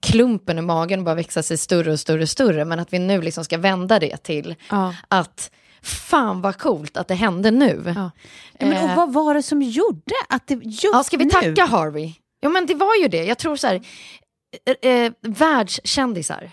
klumpen 0.07 0.59
i 0.59 0.63
magen 0.63 1.05
bara 1.05 1.15
växa 1.15 1.43
sig 1.43 1.59
större 1.59 1.93
och 1.93 2.01
större 2.01 2.23
och 2.23 2.29
större. 2.29 2.65
Men 2.65 2.81
att 2.81 2.93
vi 2.93 2.99
nu 2.99 3.23
liksom 3.23 3.45
ska 3.45 3.59
vända 3.59 3.99
det 3.99 4.17
till 4.17 4.55
Ja. 4.71 4.95
att 5.09 5.51
fan 5.83 6.41
vad 6.43 6.59
coolt 6.59 6.97
att 6.97 7.09
det 7.09 7.15
hände 7.15 7.51
nu. 7.51 7.83
Ja. 7.87 8.11
Ja, 8.59 8.67
men, 8.67 8.73
Eh. 8.73 8.85
och 8.91 8.97
vad 8.97 9.13
var 9.13 9.35
det 9.35 9.43
som 9.43 9.63
gjorde 9.63 10.15
att 10.29 10.47
det 10.47 10.55
just 10.55 10.85
Ja, 10.85 11.03
ska 11.05 11.17
vi 11.17 11.25
nu... 11.25 11.31
tacka 11.31 11.65
Harvey? 11.65 12.13
Ja, 12.41 12.49
men 12.49 12.67
det 12.67 12.75
var 12.75 12.95
ju 13.03 13.09
det. 13.09 13.25
Jag 13.25 13.39
tror 13.39 13.57
så 13.57 13.67
här, 13.67 13.81
eh, 14.83 14.91
eh, 14.91 15.13
världskändisar. 15.23 16.51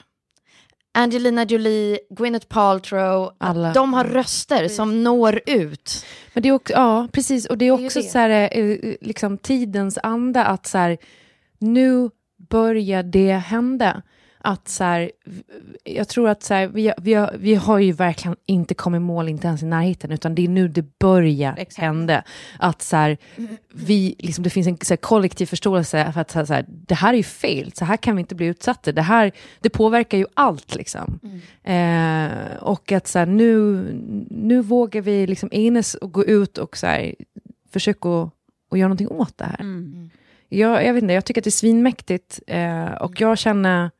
Angelina 0.95 1.43
Jolie, 1.43 1.99
Gwyneth 2.09 2.47
Paltrow, 2.47 3.31
Alla. 3.37 3.73
de 3.73 3.93
har 3.93 4.03
röster 4.03 4.67
som 4.67 5.03
når 5.03 5.41
ut. 5.45 6.05
Men 6.33 6.43
det 6.43 6.49
är 6.49 6.53
också, 6.53 6.73
ja, 6.73 7.07
precis. 7.11 7.45
Och 7.45 7.57
det 7.57 7.65
är 7.65 7.67
är 7.67 7.85
också 7.85 7.99
det. 7.99 8.05
så 8.05 8.17
här, 8.17 8.57
eh, 8.59 8.95
liksom 9.01 9.37
tidens 9.37 9.99
anda 10.03 10.45
att 10.45 10.67
så 10.67 10.77
här, 10.77 10.97
nu 11.59 12.09
börjar 12.49 13.03
det 13.03 13.33
hända. 13.33 14.01
Att 14.45 14.67
så 14.67 14.83
här, 14.83 15.11
jag 15.83 16.07
tror 16.07 16.29
att 16.29 16.43
så 16.43 16.53
här, 16.53 16.67
vi, 16.67 16.93
vi, 17.01 17.13
har, 17.13 17.35
vi 17.39 17.55
har 17.55 17.79
ju 17.79 17.91
verkligen 17.91 18.37
inte 18.45 18.73
kommit 18.73 19.01
mål, 19.01 19.29
inte 19.29 19.47
ens 19.47 19.63
i 19.63 19.65
närheten, 19.65 20.11
utan 20.11 20.35
det 20.35 20.43
är 20.43 20.47
nu 20.47 20.67
det 20.67 20.99
börjar 20.99 21.79
hända. 21.81 22.23
Att 22.59 22.81
så 22.81 22.95
här, 22.95 23.17
vi, 23.73 24.15
liksom, 24.19 24.43
det 24.43 24.49
finns 24.49 24.67
en 24.67 24.77
så 24.77 24.93
här, 24.93 24.97
kollektiv 24.97 25.45
förståelse 25.45 26.11
för 26.13 26.21
att 26.21 26.31
så 26.31 26.53
här, 26.53 26.65
det 26.67 26.95
här 26.95 27.13
är 27.13 27.17
ju 27.17 27.23
fel, 27.23 27.71
så 27.73 27.85
här 27.85 27.97
kan 27.97 28.15
vi 28.15 28.19
inte 28.19 28.35
bli 28.35 28.45
utsatta. 28.45 28.91
Det 28.91 29.01
här 29.01 29.31
det 29.59 29.69
påverkar 29.69 30.17
ju 30.17 30.25
allt. 30.33 30.75
Liksom. 30.75 31.19
Eh, 31.63 32.57
och 32.59 32.91
att 32.91 33.07
så 33.07 33.25
nu, 33.25 33.83
nu 34.29 34.61
vågar 34.61 35.01
vi 35.01 35.27
liksom 35.27 35.49
enas 35.51 35.95
och 35.95 36.11
gå 36.11 36.25
ut 36.25 36.57
och 36.57 36.77
så 36.77 36.87
här, 36.87 37.15
försöka 37.69 38.09
att, 38.09 38.29
att 38.71 38.79
göra 38.79 38.87
någonting 38.87 39.07
åt 39.07 39.37
det 39.37 39.45
här. 39.45 39.59
Jag, 40.49 40.85
jag 40.85 40.93
vet 40.93 41.03
inte, 41.03 41.13
jag 41.13 41.25
tycker 41.25 41.41
att 41.41 41.43
det 41.43 41.49
är 41.49 41.51
svinmäktigt 41.51 42.39
eh, 42.47 42.85
och 42.85 43.21
jag 43.21 43.37
känner 43.37 43.91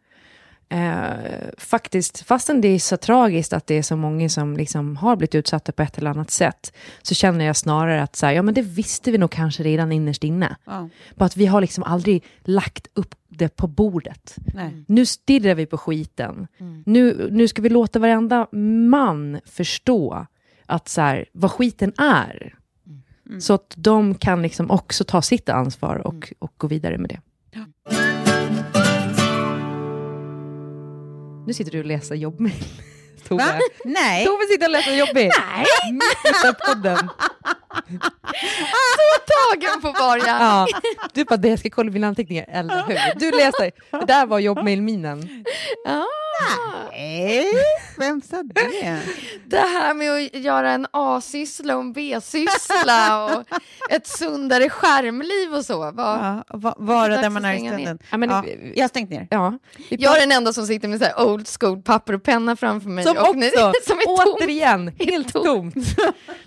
eh, 0.73 1.49
faktiskt, 1.57 2.21
fastän 2.21 2.61
det 2.61 2.67
är 2.67 2.79
så 2.79 2.97
tragiskt 2.97 3.53
att 3.53 3.67
det 3.67 3.75
är 3.75 3.81
så 3.81 3.95
många 3.95 4.29
som 4.29 4.57
liksom 4.57 4.97
har 4.97 5.15
blivit 5.15 5.35
utsatta 5.35 5.71
på 5.71 5.81
ett 5.81 5.97
eller 5.97 6.09
annat 6.09 6.31
sätt, 6.31 6.73
så 7.01 7.15
känner 7.15 7.45
jag 7.45 7.55
snarare 7.55 8.03
att 8.03 8.15
så 8.15 8.25
här, 8.25 8.33
ja, 8.33 8.41
men 8.41 8.53
det 8.53 8.61
visste 8.61 9.11
vi 9.11 9.17
nog 9.17 9.31
kanske 9.31 9.63
redan 9.63 9.91
innerst 9.91 10.23
inne. 10.23 10.55
Ja. 10.65 10.89
Bara 11.15 11.25
att 11.25 11.37
vi 11.37 11.45
har 11.45 11.61
liksom 11.61 11.83
aldrig 11.83 12.23
lagt 12.43 12.87
upp 12.93 13.15
det 13.27 13.55
på 13.55 13.67
bordet. 13.67 14.35
Nej. 14.53 14.85
Nu 14.87 15.05
stirrar 15.05 15.55
vi 15.55 15.65
på 15.65 15.77
skiten. 15.77 16.47
Nu, 16.85 17.29
nu 17.31 17.47
ska 17.47 17.61
vi 17.61 17.69
låta 17.69 17.99
varenda 17.99 18.47
man 18.89 19.39
förstå 19.45 20.27
att 20.65 20.89
så 20.89 21.01
här, 21.01 21.25
vad 21.31 21.51
skiten 21.51 21.93
är. 21.97 22.55
Så 23.39 23.53
att 23.53 23.73
de 23.77 24.15
kan 24.15 24.41
liksom 24.41 24.71
också 24.71 25.03
ta 25.03 25.21
sitt 25.21 25.49
ansvar 25.49 25.95
och, 25.95 26.33
och 26.39 26.53
gå 26.57 26.67
vidare 26.67 26.97
med 26.97 27.09
det. 27.09 27.19
Nu 31.47 31.53
sitter 31.53 31.71
du 31.71 31.79
och 31.79 31.85
läser 31.85 32.15
jobbmail. 32.15 32.53
Tove. 33.27 33.43
Va? 33.43 33.59
Nej. 33.85 34.25
Tove 34.25 34.45
sitter 34.51 34.65
och 34.65 34.71
läser 34.71 34.95
jobbmail. 34.95 35.31
Nej! 35.39 35.65
Mitt 35.93 36.45
i 36.45 36.65
podden. 36.67 37.09
Tagen 39.27 39.81
på 39.81 39.91
Borga. 39.91 40.37
Ja. 40.39 40.67
Du 41.13 41.23
bara, 41.23 41.37
det 41.37 41.47
jag 41.47 41.59
ska 41.59 41.69
kolla 41.69 41.91
mina 41.91 42.07
anteckningar, 42.07 42.45
eller 42.51 42.83
hur? 42.87 43.19
Du 43.19 43.31
läste, 43.31 43.71
det 43.91 44.05
där 44.07 44.25
var 44.25 44.39
jobbmail-minen. 44.39 45.43
Nej. 46.91 47.45
Vem 47.97 48.21
sa 48.21 48.43
det? 48.43 48.99
Det 49.45 49.57
här 49.57 49.93
med 49.93 50.11
att 50.11 50.35
göra 50.41 50.71
en 50.71 50.87
A-syssla 50.91 51.75
och 51.75 51.81
en 51.81 51.93
B-syssla 51.93 53.25
och 53.25 53.43
ett 53.89 54.07
sundare 54.07 54.69
skärmliv 54.69 55.53
och 55.55 55.65
så. 55.65 55.77
Vad, 55.91 55.93
Ja, 55.97 56.43
va- 56.49 56.75
vara 56.77 57.17
där 57.21 57.29
man 57.29 57.45
är 57.45 57.53
i 57.53 57.59
stunden. 57.67 57.99
Ja, 58.11 58.17
men- 58.17 58.29
ja, 58.29 58.43
jag 58.75 58.83
har 58.83 58.87
stängt 58.89 59.09
ner. 59.09 59.27
Ja. 59.29 59.57
Jag 59.89 60.15
är 60.15 60.19
den 60.19 60.31
enda 60.31 60.53
som 60.53 60.65
sitter 60.67 60.87
med 60.87 60.99
så 60.99 61.05
här 61.05 61.21
old 61.27 61.47
school 61.59 61.81
papper 61.81 62.13
och 62.13 62.23
penna 62.23 62.55
framför 62.55 62.89
mig. 62.89 63.03
Som 63.03 63.17
och 63.17 63.23
också, 63.29 63.73
som 63.87 63.97
är 63.99 64.17
tomt. 64.25 64.41
återigen, 64.41 64.91
helt 64.99 65.33
tomt. 65.33 65.75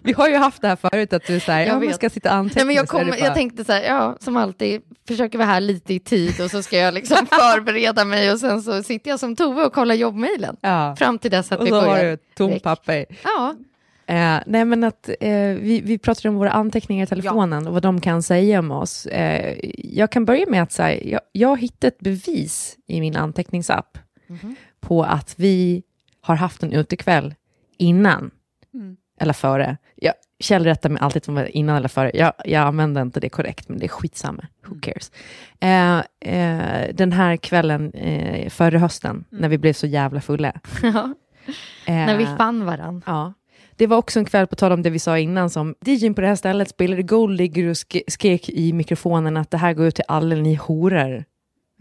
Vi 0.03 0.13
har 0.13 0.29
ju 0.29 0.37
haft 0.37 0.63
det 0.63 0.69
här 0.69 0.77
förut, 0.77 1.13
att 1.13 1.27
du 1.27 1.41
säger, 1.41 1.67
Jag 1.67 1.85
ja, 1.85 1.93
ska 1.93 2.11
sitta 2.11 2.29
och 2.31 2.35
anteckna. 2.37 2.59
Nej, 2.61 2.67
men 2.67 2.77
jag, 2.77 2.89
så 2.89 2.99
kom, 2.99 3.07
bara- 3.09 3.19
jag 3.19 3.35
tänkte 3.35 3.65
så 3.65 3.73
här, 3.73 3.83
ja, 3.83 4.17
som 4.21 4.37
alltid, 4.37 4.83
försöker 5.09 5.39
vara 5.39 5.49
här 5.49 5.61
lite 5.61 5.95
i 5.95 6.01
tid 6.01 6.41
och 6.41 6.51
så 6.51 6.63
ska 6.63 6.79
jag 6.79 6.95
liksom 6.95 7.27
förbereda 7.31 8.05
mig 8.05 8.33
och 8.33 8.39
sen 8.41 8.63
så 8.63 8.83
sitter 8.83 9.11
jag 9.11 9.21
som 9.21 9.37
Tove 9.37 9.65
och 9.65 9.73
kollar 9.73 9.86
jobbmailen. 9.95 10.57
ja. 10.61 10.97
Fram 10.99 11.19
till 11.19 11.31
dess 11.31 11.53
att 11.53 11.61
Och 11.61 11.67
vi 11.67 11.71
så 11.71 11.77
har 11.77 11.87
börjar. 11.87 12.05
du 12.05 12.13
ett 12.13 12.35
tomt 12.35 12.51
direkt. 12.51 12.65
papper. 12.65 13.07
Ja, 13.25 13.55
Eh, 14.09 14.39
nej 14.47 14.65
men 14.65 14.85
att 14.85 15.09
eh, 15.21 15.31
vi, 15.41 15.81
vi 15.85 15.99
pratade 15.99 16.29
om 16.29 16.35
våra 16.35 16.51
anteckningar 16.51 17.05
i 17.05 17.07
telefonen 17.07 17.67
och 17.67 17.73
vad 17.73 17.83
de 17.83 18.01
kan 18.01 18.23
säga 18.23 18.59
om 18.59 18.71
oss. 18.71 19.07
Eh, 19.07 19.57
jag 19.75 20.11
kan 20.11 20.25
börja 20.25 20.47
med 20.49 20.63
att 20.63 20.73
säga, 20.73 21.05
jag, 21.05 21.21
jag 21.33 21.49
har 21.49 21.57
hittat 21.57 21.85
ett 21.85 21.99
bevis 21.99 22.77
i 22.87 23.01
min 23.01 23.17
anteckningsapp 23.17 23.99
på 24.81 25.03
att 25.05 25.35
vi 25.39 25.83
har 26.21 26.35
haft 26.37 26.63
en 26.63 26.73
utekväll 26.73 27.35
innan 27.79 28.31
eller 29.21 29.33
före. 29.33 29.77
Rättar 30.45 30.89
mig 30.91 31.03
alltid 31.03 31.25
som 31.25 31.47
innan 31.51 31.77
eller 31.77 31.89
före. 31.89 32.11
Jag, 32.15 32.33
jag 32.45 32.63
använder 32.63 33.03
inte 33.03 33.21
det 33.21 33.29
korrekt, 33.29 33.69
men 33.69 33.79
det 33.79 33.87
är 33.87 33.89
skitsamma. 33.89 34.45
Who 34.67 34.81
cares? 34.81 35.13
Eh, 35.61 35.99
eh, 36.35 36.95
den 36.95 37.13
här 37.13 37.37
kvällen 37.37 37.93
eh, 37.93 38.49
förra 38.51 38.79
hösten, 38.79 39.25
när 39.31 39.49
vi 39.49 39.59
blev 39.59 39.73
så 39.73 39.87
jävla 39.87 40.21
fulla. 40.21 40.53
ja. 40.83 41.15
Eh, 41.87 41.95
när 41.95 42.17
vi 42.17 42.27
fann 42.27 42.65
varann. 42.65 43.03
Ja. 43.07 43.33
det 43.77 43.87
var 43.87 43.97
också 43.97 44.19
en 44.19 44.25
kväll, 44.25 44.47
på 44.47 44.57
tal 44.57 44.73
om 44.73 44.83
det 44.83 44.91
vi 44.91 44.99
sa 44.99 45.19
innan, 45.19 45.51
som 45.51 45.75
DJn 45.87 46.15
på 46.15 46.21
det 46.21 46.27
här 46.27 46.35
stället 46.37 46.69
spelade 46.69 47.03
Gold 47.03 47.39
Digger 47.39 47.67
och 47.69 47.75
sk- 47.75 48.03
skrek 48.09 48.49
i 48.49 48.73
mikrofonen 48.73 49.37
att 49.37 49.51
det 49.51 49.59
här 49.59 49.73
går 49.73 49.87
ut 49.87 49.95
till 49.95 50.05
alla 50.09 50.35
ni 50.37 50.55
horor 50.55 51.25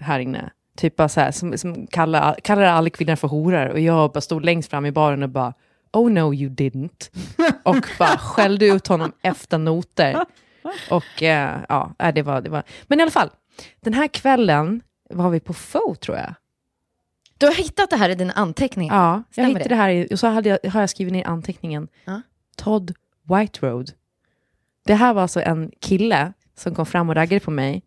här 0.01 0.19
inne. 0.19 0.49
Typ 0.77 0.95
bara 0.95 1.09
så 1.09 1.19
här, 1.21 1.31
som, 1.31 1.57
som 1.57 1.87
kallar, 1.87 2.35
kallar 2.43 2.63
alla 2.63 2.89
kvinnor 2.89 3.15
för 3.15 3.27
horor. 3.27 3.67
Och 3.67 3.79
jag 3.79 4.11
bara 4.11 4.21
stod 4.21 4.45
längst 4.45 4.69
fram 4.69 4.85
i 4.85 4.91
baren 4.91 5.23
och 5.23 5.29
bara, 5.29 5.53
oh 5.95 6.11
no 6.11 6.33
you 6.33 6.49
didn't. 6.49 7.09
Och 7.63 7.87
bara 7.99 8.17
skällde 8.17 8.65
ut 8.65 8.87
honom 8.87 9.11
efter 9.21 9.57
noter. 9.57 10.25
Och 10.89 11.23
eh, 11.23 11.59
ja, 11.69 12.11
det 12.15 12.21
var, 12.21 12.41
det 12.41 12.49
var... 12.49 12.63
Men 12.87 12.99
i 12.99 13.01
alla 13.01 13.11
fall, 13.11 13.29
den 13.81 13.93
här 13.93 14.07
kvällen 14.07 14.81
var 15.09 15.29
vi 15.29 15.39
på 15.39 15.53
Fo 15.53 15.95
tror 15.95 16.17
jag. 16.17 16.33
Du 17.37 17.45
har 17.45 17.53
hittat 17.53 17.89
det 17.89 17.95
här 17.95 18.09
i 18.09 18.15
dina 18.15 18.33
anteckningar? 18.33 18.95
Ja, 18.95 19.13
jag 19.13 19.23
Stämmer 19.31 19.47
hittade 19.47 19.69
det 19.69 19.75
här 19.75 19.89
i, 19.89 20.07
och 20.11 20.19
så 20.19 20.27
hade 20.27 20.49
jag, 20.49 20.71
har 20.71 20.79
jag 20.79 20.89
skrivit 20.89 21.13
ner 21.13 21.27
anteckningen. 21.27 21.87
Ja. 22.05 22.21
Todd 22.57 22.93
White 23.23 23.67
Road. 23.67 23.91
Det 24.85 24.93
här 24.93 25.13
var 25.13 25.21
alltså 25.21 25.41
en 25.41 25.71
kille 25.79 26.33
som 26.55 26.75
kom 26.75 26.85
fram 26.85 27.09
och 27.09 27.15
raggade 27.15 27.39
på 27.39 27.51
mig. 27.51 27.83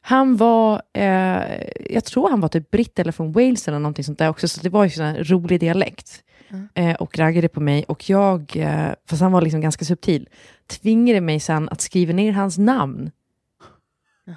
Han 0.00 0.36
var, 0.36 0.82
eh, 0.92 1.42
jag 1.90 2.04
tror 2.04 2.30
han 2.30 2.40
var 2.40 2.48
typ 2.48 2.70
britt 2.70 2.98
eller 2.98 3.12
från 3.12 3.32
Wales 3.32 3.68
eller 3.68 3.78
någonting 3.78 4.04
sånt 4.04 4.18
där 4.18 4.28
också, 4.28 4.48
så 4.48 4.60
det 4.60 4.68
var 4.68 4.84
ju 4.84 5.02
här 5.02 5.24
rolig 5.24 5.60
dialekt. 5.60 6.22
Eh, 6.74 6.94
och 6.94 7.18
raggade 7.18 7.48
på 7.48 7.60
mig 7.60 7.84
och 7.88 8.10
jag, 8.10 8.56
eh, 8.56 8.92
fast 9.08 9.22
han 9.22 9.32
var 9.32 9.40
liksom 9.40 9.60
ganska 9.60 9.84
subtil, 9.84 10.28
tvingade 10.66 11.20
mig 11.20 11.40
sen 11.40 11.68
att 11.68 11.80
skriva 11.80 12.12
ner 12.12 12.32
hans 12.32 12.58
namn 12.58 13.10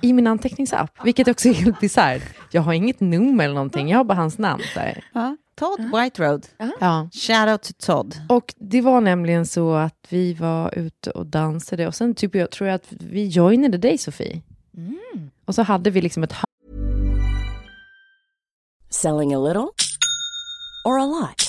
i 0.02 0.13
min 0.13 0.28
anteckningsapp, 0.28 0.91
vilket 1.04 1.28
också 1.28 1.50
är 1.50 1.54
helt 1.54 1.80
bisarrt. 1.80 2.24
Jag 2.52 2.62
har 2.62 2.74
inget 2.74 3.00
nummer 3.00 3.43
eller 3.43 3.54
någonting, 3.54 3.89
jag 3.89 3.98
har 3.98 4.04
bara 4.04 4.13
hans 4.17 4.38
namn. 4.38 4.63
Ja. 5.13 5.38
Todd 5.56 5.91
White 5.93 6.24
Road. 6.24 6.48
Ja. 6.80 7.10
Shout 7.13 7.50
out 7.50 7.62
to 7.62 7.74
Todd. 7.86 8.15
Och 8.30 8.54
det 8.58 8.82
var 8.82 9.02
nämligen 9.02 9.45
så 9.45 9.74
att 9.74 10.08
vi 10.10 10.34
var 10.34 10.78
ute 10.78 11.12
och 11.12 11.26
dansade 11.26 11.88
och 11.88 11.95
sen 11.95 12.15
typ 12.15 12.36
jag 12.36 12.52
tror 12.52 12.67
jag 12.69 12.76
att 12.76 12.88
vi 12.89 13.28
joinade 13.28 13.78
dig 13.78 13.98
Sofie. 13.98 14.41
Och 15.45 15.56
så 15.56 15.62
hade 15.62 15.89
vi 15.89 16.02
liksom 16.02 16.24
ett 16.24 16.34
Selling 18.89 19.34
a 19.34 19.39
little 19.39 19.69
or 20.86 21.00
a 21.00 21.06
lot? 21.06 21.49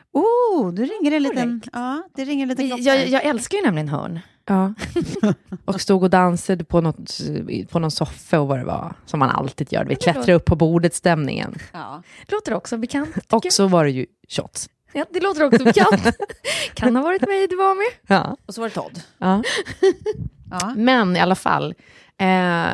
Oh, 0.13 0.73
du 0.73 0.85
ringer 0.85 1.11
en 1.11 1.23
liten... 1.23 1.61
Ja, 1.73 2.03
det 2.15 2.25
ringer 2.25 2.43
en 2.43 2.49
liten 2.49 2.67
klocka. 2.67 2.83
Jag, 2.83 3.07
jag 3.07 3.23
älskar 3.25 3.57
ju 3.57 3.63
nämligen 3.63 3.89
hörn. 3.89 4.19
Ja. 4.45 4.73
och 5.65 5.81
stod 5.81 6.03
och 6.03 6.09
dansade 6.09 6.63
på, 6.63 6.81
något, 6.81 7.21
på 7.69 7.79
någon 7.79 7.91
soffa 7.91 8.39
och 8.39 8.47
vad 8.47 8.59
det 8.59 8.65
var, 8.65 8.93
som 9.05 9.19
man 9.19 9.29
alltid 9.29 9.73
gör. 9.73 9.85
Vi 9.85 9.95
klättrar 9.95 10.35
upp 10.35 10.45
på 10.45 10.55
bordet-stämningen. 10.55 11.55
Ja. 11.71 12.03
Låter 12.27 12.53
också 12.53 12.77
bekant. 12.77 13.17
Och 13.31 13.45
så 13.49 13.67
var 13.67 13.83
det 13.83 13.91
ju 13.91 14.05
shots. 14.29 14.69
Ja, 14.93 15.05
det 15.09 15.19
låter 15.19 15.43
också 15.43 15.63
bekant. 15.63 16.17
kan 16.73 16.95
ha 16.95 17.03
varit 17.03 17.21
mig 17.27 17.47
du 17.47 17.55
var 17.55 17.75
med. 17.75 18.17
Ja. 18.17 18.37
Och 18.45 18.53
så 18.53 18.61
var 18.61 18.69
det 18.69 18.75
Todd. 18.75 19.01
Ja. 19.17 19.43
Ja. 20.61 20.73
Men 20.77 21.15
i 21.15 21.19
alla 21.19 21.35
fall, 21.35 21.73
eh, 22.17 22.67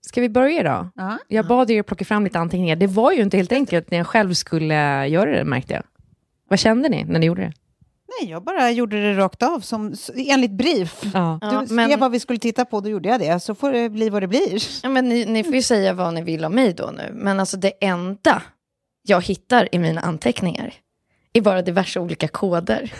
ska 0.00 0.20
vi 0.20 0.28
börja 0.28 0.62
då? 0.62 0.90
Ja. 0.94 1.18
Jag 1.28 1.46
bad 1.46 1.70
er 1.70 1.82
plocka 1.82 2.04
fram 2.04 2.24
lite 2.24 2.38
anteckningar. 2.38 2.76
Det 2.76 2.86
var 2.86 3.12
ju 3.12 3.22
inte 3.22 3.36
helt 3.36 3.52
enkelt 3.52 3.90
när 3.90 3.98
jag 3.98 4.06
själv 4.06 4.34
skulle 4.34 5.06
göra 5.06 5.30
det, 5.30 5.44
märkte 5.44 5.74
jag. 5.74 5.82
Vad 6.48 6.58
kände 6.58 6.88
ni 6.88 7.04
när 7.04 7.18
ni 7.18 7.26
gjorde 7.26 7.42
det? 7.42 7.52
Nej, 8.20 8.30
jag 8.30 8.44
bara 8.44 8.70
gjorde 8.70 9.00
det 9.02 9.14
rakt 9.14 9.42
av, 9.42 9.60
som, 9.60 9.94
enligt 10.16 10.50
brief. 10.50 11.02
Ja. 11.14 11.38
Du 11.42 11.66
skrev 11.66 11.76
men- 11.76 12.00
vad 12.00 12.10
vi 12.10 12.20
skulle 12.20 12.38
titta 12.38 12.64
på, 12.64 12.80
då 12.80 12.88
gjorde 12.88 13.08
jag 13.08 13.20
det. 13.20 13.40
Så 13.40 13.54
får 13.54 13.72
det 13.72 13.88
bli 13.88 14.08
vad 14.10 14.22
det 14.22 14.26
blir. 14.26 14.82
Ja, 14.82 14.88
men 14.88 15.08
ni, 15.08 15.24
ni 15.24 15.44
får 15.44 15.54
ju 15.54 15.62
säga 15.62 15.92
vad 15.92 16.14
ni 16.14 16.22
vill 16.22 16.44
om 16.44 16.54
mig 16.54 16.72
då 16.72 16.90
nu. 16.96 17.10
Men 17.12 17.40
alltså 17.40 17.56
det 17.56 17.72
enda 17.80 18.42
jag 19.02 19.22
hittar 19.24 19.68
i 19.74 19.78
mina 19.78 20.00
anteckningar 20.00 20.74
är 21.32 21.40
bara 21.40 21.62
diverse 21.62 22.00
olika 22.00 22.28
koder. 22.28 22.92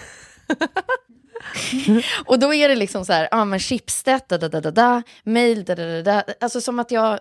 och 2.26 2.38
då 2.38 2.54
är 2.54 2.68
det 2.68 2.76
liksom 2.76 3.04
så 3.04 3.12
här, 3.12 3.28
ja 3.30 3.44
men 3.44 3.58
Schibsted, 3.60 4.20
da 4.28 4.38
da 4.38 4.48
da 4.60 4.70
da, 4.70 5.02
mail, 5.24 5.64
da 5.64 5.74
da 5.74 5.84
da 5.84 6.02
da. 6.02 6.24
Alltså 6.40 6.60
som 6.60 6.78
att 6.78 6.90
jag, 6.90 7.18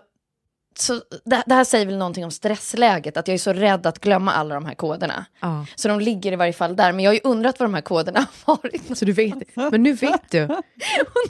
så, 0.78 1.00
det, 1.24 1.42
det 1.46 1.54
här 1.54 1.64
säger 1.64 1.86
väl 1.86 1.96
någonting 1.98 2.24
om 2.24 2.30
stressläget, 2.30 3.16
att 3.16 3.28
jag 3.28 3.34
är 3.34 3.38
så 3.38 3.52
rädd 3.52 3.86
att 3.86 3.98
glömma 3.98 4.32
alla 4.32 4.54
de 4.54 4.64
här 4.64 4.74
koderna. 4.74 5.24
Ja. 5.40 5.66
Så 5.74 5.88
de 5.88 6.00
ligger 6.00 6.32
i 6.32 6.36
varje 6.36 6.52
fall 6.52 6.76
där, 6.76 6.92
men 6.92 7.04
jag 7.04 7.10
har 7.10 7.14
ju 7.14 7.20
undrat 7.24 7.60
vad 7.60 7.68
de 7.68 7.74
här 7.74 7.80
koderna 7.80 8.26
har 8.44 8.56
varit. 8.62 8.98
Så 8.98 9.04
du 9.04 9.12
vet, 9.12 9.56
men 9.56 9.82
nu 9.82 9.92
vet 9.92 10.30
du. 10.30 10.42
Och 10.44 10.50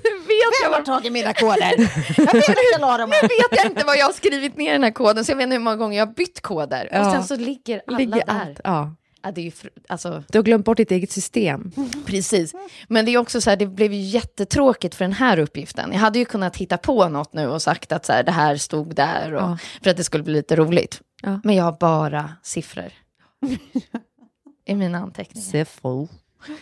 nu 0.04 0.18
vet 0.18 0.52
jag 0.62 0.70
Vem 0.70 0.72
har 0.72 0.78
vad 0.78 0.84
tagit 0.84 1.12
mina 1.12 1.32
koder? 1.32 1.72
jag 2.16 2.32
vet 2.34 2.58
jag 2.80 3.00
dem 3.00 3.10
Nu 3.10 3.28
vet 3.28 3.58
jag 3.58 3.66
inte 3.66 3.84
vad 3.84 3.96
jag 3.96 4.06
har 4.06 4.12
skrivit 4.12 4.56
ner 4.56 4.70
i 4.70 4.72
den 4.72 4.84
här 4.84 4.90
koden, 4.90 5.24
så 5.24 5.32
jag 5.32 5.36
vet 5.36 5.44
inte 5.44 5.54
hur 5.54 5.60
många 5.60 5.76
gånger 5.76 5.98
jag 5.98 6.06
har 6.06 6.14
bytt 6.14 6.40
koder. 6.40 6.88
Ja. 6.92 7.06
Och 7.06 7.12
sen 7.12 7.24
så 7.24 7.36
ligger 7.36 7.82
alla 7.86 7.98
Ligger 7.98 8.26
där. 8.26 8.40
allt. 8.40 8.60
Ja. 8.64 8.94
Ja, 9.28 9.32
det 9.32 9.40
är 9.40 9.44
ju 9.44 9.52
alltså, 9.88 10.22
Du 10.28 10.38
har 10.38 10.42
glömt 10.42 10.64
bort 10.64 10.76
ditt 10.76 10.90
eget 10.90 11.10
system. 11.10 11.72
precis. 12.06 12.54
Men 12.88 13.04
det 13.04 13.10
är 13.14 13.18
också 13.18 13.40
så 13.40 13.50
här, 13.50 13.56
det 13.56 13.66
blev 13.66 13.92
ju 13.92 14.00
jättetråkigt 14.00 14.94
för 14.94 15.04
den 15.04 15.12
här 15.12 15.38
uppgiften. 15.38 15.92
Jag 15.92 15.98
hade 16.00 16.18
ju 16.18 16.24
kunnat 16.24 16.56
hitta 16.56 16.78
på 16.78 17.08
något 17.08 17.32
nu 17.32 17.46
och 17.48 17.62
sagt 17.62 17.92
att 17.92 18.06
så 18.06 18.12
här, 18.12 18.22
det 18.22 18.32
här 18.32 18.56
stod 18.56 18.94
där, 18.94 19.34
och, 19.34 19.40
Ja. 19.42 19.58
för 19.82 19.90
att 19.90 19.96
det 19.96 20.04
skulle 20.04 20.24
bli 20.24 20.32
lite 20.32 20.56
roligt. 20.56 21.00
Ja. 21.22 21.40
Men 21.44 21.54
jag 21.56 21.64
har 21.64 21.72
bara 21.80 22.32
siffror 22.42 22.92
i 24.66 24.74
mina 24.74 24.98
anteckningar. 24.98 25.46
Siffror. 25.46 26.08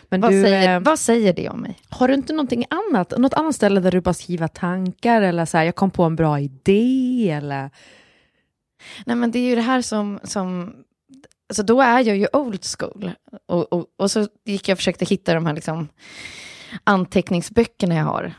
Men 0.09 0.20
Vad, 0.20 0.31
du, 0.33 0.42
säger, 0.42 0.74
eh, 0.76 0.81
vad 0.81 0.98
säger 0.98 1.33
det 1.33 1.48
om 1.48 1.61
mig? 1.61 1.79
har 1.88 2.09
du 2.09 2.14
inte 2.14 2.33
någonting 2.33 2.64
annat? 2.70 3.18
Något 3.18 3.35
annat 3.35 3.55
ställe 3.55 3.81
där 3.81 3.90
du 3.90 4.00
bara 4.00 4.14
skriver 4.14 4.48
tankar 4.48 5.22
eller 5.22 5.44
så 5.44 5.57
här, 5.57 5.64
jag 5.64 5.74
kom 5.74 5.90
på 5.90 6.02
en 6.05 6.16
bra 6.16 6.40
idé 6.40 7.31
eller? 7.31 7.70
Nej, 9.07 9.16
men 9.16 9.31
det 9.31 9.38
är 9.38 9.48
ju 9.48 9.55
det 9.55 9.61
här 9.62 9.83
som, 9.83 10.20
som 10.24 10.74
alltså 11.48 11.62
då 11.62 11.80
är 11.80 12.00
jag 12.00 12.16
ju 12.16 12.26
old 12.32 12.64
school. 12.78 13.11
Och, 13.46 13.72
och, 13.72 13.87
och 13.96 14.11
så 14.11 14.28
gick 14.44 14.68
jag 14.68 14.74
och 14.74 14.78
försökte 14.78 15.04
hitta 15.04 15.35
de 15.35 15.46
här 15.46 15.54
liksom, 15.54 15.88
anteckningsböckerna 16.85 17.94
jag 17.94 18.04
har. 18.04 18.35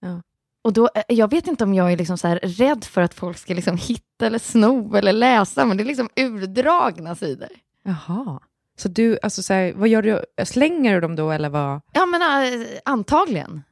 Ja. 0.00 0.22
Och 0.64 0.72
då, 0.72 0.88
eh, 0.94 1.02
jag 1.08 1.30
vet 1.30 1.46
inte 1.46 1.64
om 1.64 1.74
jag 1.74 1.92
är 1.92 1.96
liksom 1.96 2.18
så 2.18 2.28
här 2.28 2.40
rädd 2.42 2.84
för 2.84 3.02
att 3.02 3.14
folk 3.14 3.38
ska 3.38 3.54
liksom 3.54 3.76
hitta 3.76 4.26
eller 4.26 4.38
sno 4.38 4.96
eller 4.96 5.12
läsa, 5.12 5.64
men 5.64 5.76
det 5.76 5.82
är 5.82 5.84
liksom 5.84 6.08
urdragna 6.16 7.14
sidor. 7.14 7.48
Jaha. 7.84 8.40
Så 8.76 8.88
du, 8.88 9.18
alltså 9.22 9.42
så 9.42 9.52
här, 9.52 9.72
vad 9.72 9.88
gör 9.88 10.02
du? 10.02 10.24
Slänger 10.44 10.94
du 10.94 11.00
dem 11.00 11.16
då 11.16 11.30
eller 11.30 11.48
vad? 11.48 11.80
Ja, 11.92 12.06
men 12.06 12.22
äh, 12.22 12.66
antagligen. 12.84 13.62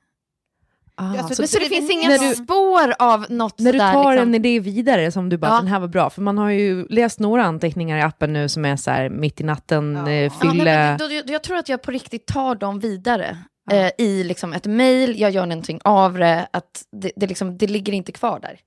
Ah, 1.00 1.18
Alltså, 1.18 1.34
Så, 1.42 1.46
så 1.48 1.58
det 1.58 1.64
finns 1.64 1.90
inga 1.90 2.18
du- 2.18 2.34
spår 2.34 2.94
av 2.98 3.26
något 3.28 3.58
När 3.58 3.72
du 3.72 3.78
tar 3.78 4.12
liksom. 4.12 4.28
en 4.28 4.34
idé 4.34 4.60
vidare 4.60 5.12
som 5.12 5.28
du 5.28 5.36
bara, 5.38 5.50
Ja. 5.50 5.56
den 5.56 5.66
här 5.66 5.80
var 5.80 5.88
bra. 5.88 6.10
För 6.10 6.22
man 6.22 6.38
har 6.38 6.50
ju 6.50 6.86
läst 6.88 7.20
några 7.20 7.44
anteckningar 7.44 7.98
i 7.98 8.02
appen 8.02 8.32
nu 8.32 8.48
som 8.48 8.64
är 8.64 8.76
så 8.76 8.90
här 8.90 9.08
mitt 9.08 9.40
i 9.40 9.44
natten, 9.44 9.96
eh, 10.06 10.12
Ja, 10.14 10.30
fylle... 10.30 10.64
nej, 10.64 10.64
men 10.64 10.98
då, 10.98 11.08
då, 11.26 11.32
jag 11.32 11.42
tror 11.42 11.56
att 11.56 11.68
jag 11.68 11.82
på 11.82 11.90
riktigt 11.90 12.26
tar 12.26 12.54
dem 12.54 12.78
vidare. 12.80 13.38
Eh, 13.70 13.90
I 13.98 14.24
liksom 14.24 14.52
ett 14.52 14.66
mejl, 14.66 15.20
jag 15.20 15.30
gör 15.30 15.46
någonting 15.46 15.80
av 15.84 16.18
det, 16.18 16.48
att 16.50 16.82
det, 17.02 17.12
det, 17.16 17.26
liksom, 17.26 17.58
det 17.58 17.66
ligger 17.66 17.92
inte 17.92 18.12
kvar 18.12 18.40
där. 18.40 18.58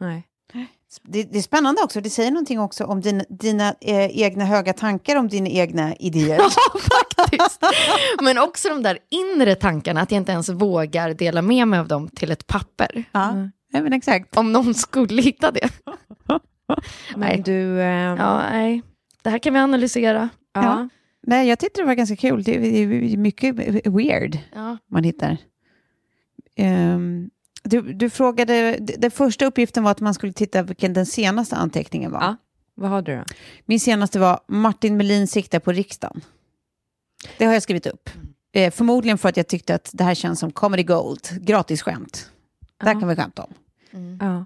Nej. 0.00 0.26
Det, 1.02 1.22
det 1.22 1.38
är 1.38 1.42
spännande 1.42 1.82
också, 1.82 2.00
det 2.00 2.10
säger 2.10 2.30
någonting 2.30 2.60
också 2.60 2.84
om 2.84 3.00
din, 3.00 3.22
dina 3.28 3.68
eh, 3.80 4.20
egna 4.20 4.44
höga 4.44 4.72
tankar 4.72 5.16
om 5.16 5.28
dina 5.28 5.48
egna 5.48 5.94
idéer. 5.96 6.38
Faktiskt. 7.18 7.62
Men 8.22 8.38
också 8.38 8.68
de 8.68 8.82
där 8.82 8.98
inre 9.10 9.54
tankarna, 9.54 10.00
att 10.00 10.10
jag 10.10 10.16
inte 10.16 10.32
ens 10.32 10.48
vågar 10.48 11.14
dela 11.14 11.42
med 11.42 11.68
mig 11.68 11.80
av 11.80 11.88
dem 11.88 12.08
till 12.08 12.30
ett 12.30 12.46
papper. 12.46 13.04
Ja, 13.12 13.34
nej, 13.72 13.82
men 13.82 13.92
exakt. 13.92 14.36
Om 14.36 14.52
någon 14.52 14.74
skulle 14.74 15.22
hitta 15.22 15.50
det. 15.50 15.68
Men 17.16 17.20
Nej. 17.20 17.42
du... 17.44 17.80
Eh, 17.80 17.86
Ja, 18.18 18.42
nej. 18.50 18.82
Det 19.22 19.30
här 19.30 19.38
kan 19.38 19.52
vi 19.54 19.58
analysera. 19.60 20.28
ja. 20.54 20.62
Ja. 20.62 20.88
Nej, 21.26 21.48
jag 21.48 21.58
tyckte 21.58 21.80
det 21.80 21.86
var 21.86 21.94
ganska 21.94 22.16
kul. 22.16 22.42
Det 22.42 22.56
är, 22.82 23.16
mycket 23.16 23.54
weird 23.86 24.38
Ja. 24.54 24.78
man 24.90 25.04
hittar. 25.04 25.36
Ehm, 26.56 27.30
du, 27.62 27.92
du 27.92 28.10
frågade, 28.10 28.76
den 28.80 29.10
första 29.10 29.46
uppgiften 29.46 29.82
var 29.84 29.90
att 29.90 30.00
man 30.00 30.14
skulle 30.14 30.32
titta 30.32 30.62
vilken 30.62 30.92
den 30.92 31.06
senaste 31.06 31.56
anteckningen 31.56 32.12
var. 32.12 32.20
Ja. 32.20 32.36
Vad 32.74 32.90
har 32.90 33.02
du 33.02 33.16
då? 33.16 33.24
Min 33.66 33.80
senaste 33.80 34.18
var 34.18 34.40
Martin 34.48 34.96
Melin 34.96 35.26
siktar 35.28 35.58
på 35.60 35.72
riksdagen. 35.72 36.20
Det 37.38 37.44
har 37.44 37.52
jag 37.52 37.62
skrivit 37.62 37.86
upp. 37.86 38.10
Eh, 38.52 38.72
förmodligen 38.72 39.18
för 39.18 39.28
att 39.28 39.36
jag 39.36 39.46
tyckte 39.48 39.74
att 39.74 39.90
det 39.92 40.04
här 40.04 40.14
känns 40.14 40.40
som 40.40 40.50
comedy 40.52 40.82
gold, 40.82 41.28
gratis 41.40 41.82
skämt. 41.82 42.30
Det 42.78 42.86
här 42.86 42.94
Ja. 42.94 43.00
kan 43.00 43.08
vi 43.08 43.16
skämta 43.16 43.42
om. 43.42 43.54
Ja. 44.20 44.44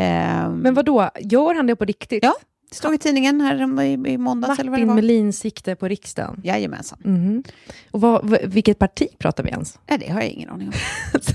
Ehm, 0.00 0.52
Men 0.58 0.74
vad 0.74 0.84
då? 0.84 1.10
gör 1.20 1.54
han 1.54 1.66
det 1.66 1.76
på 1.76 1.84
riktigt? 1.84 2.22
Ja, 2.24 2.34
det 2.70 2.74
stod 2.76 2.94
i 2.94 2.98
tidningen 2.98 3.40
här 3.40 3.82
i, 3.82 3.92
i 4.12 4.18
måndags 4.18 4.58
eller 4.58 4.70
vad 4.70 4.80
det 4.80 4.86
Martin 4.86 4.88
var. 4.88 4.94
Melin 4.94 5.32
siktar 5.32 5.74
på 5.74 5.88
riksdagen. 5.88 6.40
Jajamensan. 6.44 6.98
Mhm. 7.04 7.42
Och 7.90 8.00
vad, 8.00 8.30
vilket 8.44 8.78
parti 8.78 9.06
pratar 9.18 9.44
vi 9.44 9.50
ens? 9.50 9.78
Nej, 9.88 9.98
det 9.98 10.08
har 10.12 10.20
jag 10.20 10.30
ingen 10.30 10.50
aning 10.50 10.68
om. 10.68 10.74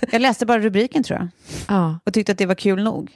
jag 0.11 0.21
läste 0.21 0.45
bara 0.45 0.59
rubriken 0.59 1.03
tror 1.03 1.19
jag. 1.19 1.27
Ja. 1.67 1.99
Och 2.05 2.13
tyckte 2.13 2.31
att 2.31 2.37
det 2.37 2.45
var 2.45 2.55
kul 2.55 2.83
nog. 2.83 3.11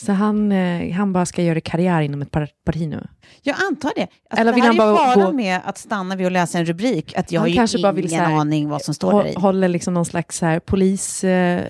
Så 0.00 0.12
han, 0.12 0.52
eh, 0.52 0.92
han 0.92 1.12
bara 1.12 1.26
ska 1.26 1.42
göra 1.42 1.60
karriär 1.60 2.00
inom 2.00 2.22
ett 2.22 2.30
par- 2.30 2.48
parti 2.64 2.88
nu? 2.88 3.06
Jag 3.42 3.56
antar 3.70 3.92
det. 3.96 4.02
Alltså, 4.02 4.40
Eller 4.40 4.44
det 4.52 4.54
vill 4.54 4.62
här 4.62 4.68
han 4.68 4.88
är 4.88 4.94
bara 4.94 5.14
faran 5.14 5.26
gå- 5.26 5.32
med 5.36 5.60
att 5.64 5.78
stanna 5.78 6.16
vid 6.16 6.26
att 6.26 6.32
läsa 6.32 6.58
en 6.58 6.64
rubrik. 6.64 7.14
Att 7.16 7.32
jag 7.32 7.40
Han 7.40 7.44
har 7.44 7.48
ju 7.48 7.56
kanske 7.56 7.78
bara 7.82 7.92
ingen 7.92 8.02
vill 8.02 8.14
här- 8.14 8.32
aning 8.36 8.68
vad 8.68 8.82
som 8.82 8.94
står 8.94 9.22
där 9.22 9.30
i. 9.30 9.34
Hå- 9.34 9.40
Håller 9.40 9.68
liksom 9.68 9.94
någon 9.94 10.04
slags 10.04 10.38
så 10.38 10.46
här 10.46 10.60
polis, 10.60 11.24
eh, 11.24 11.62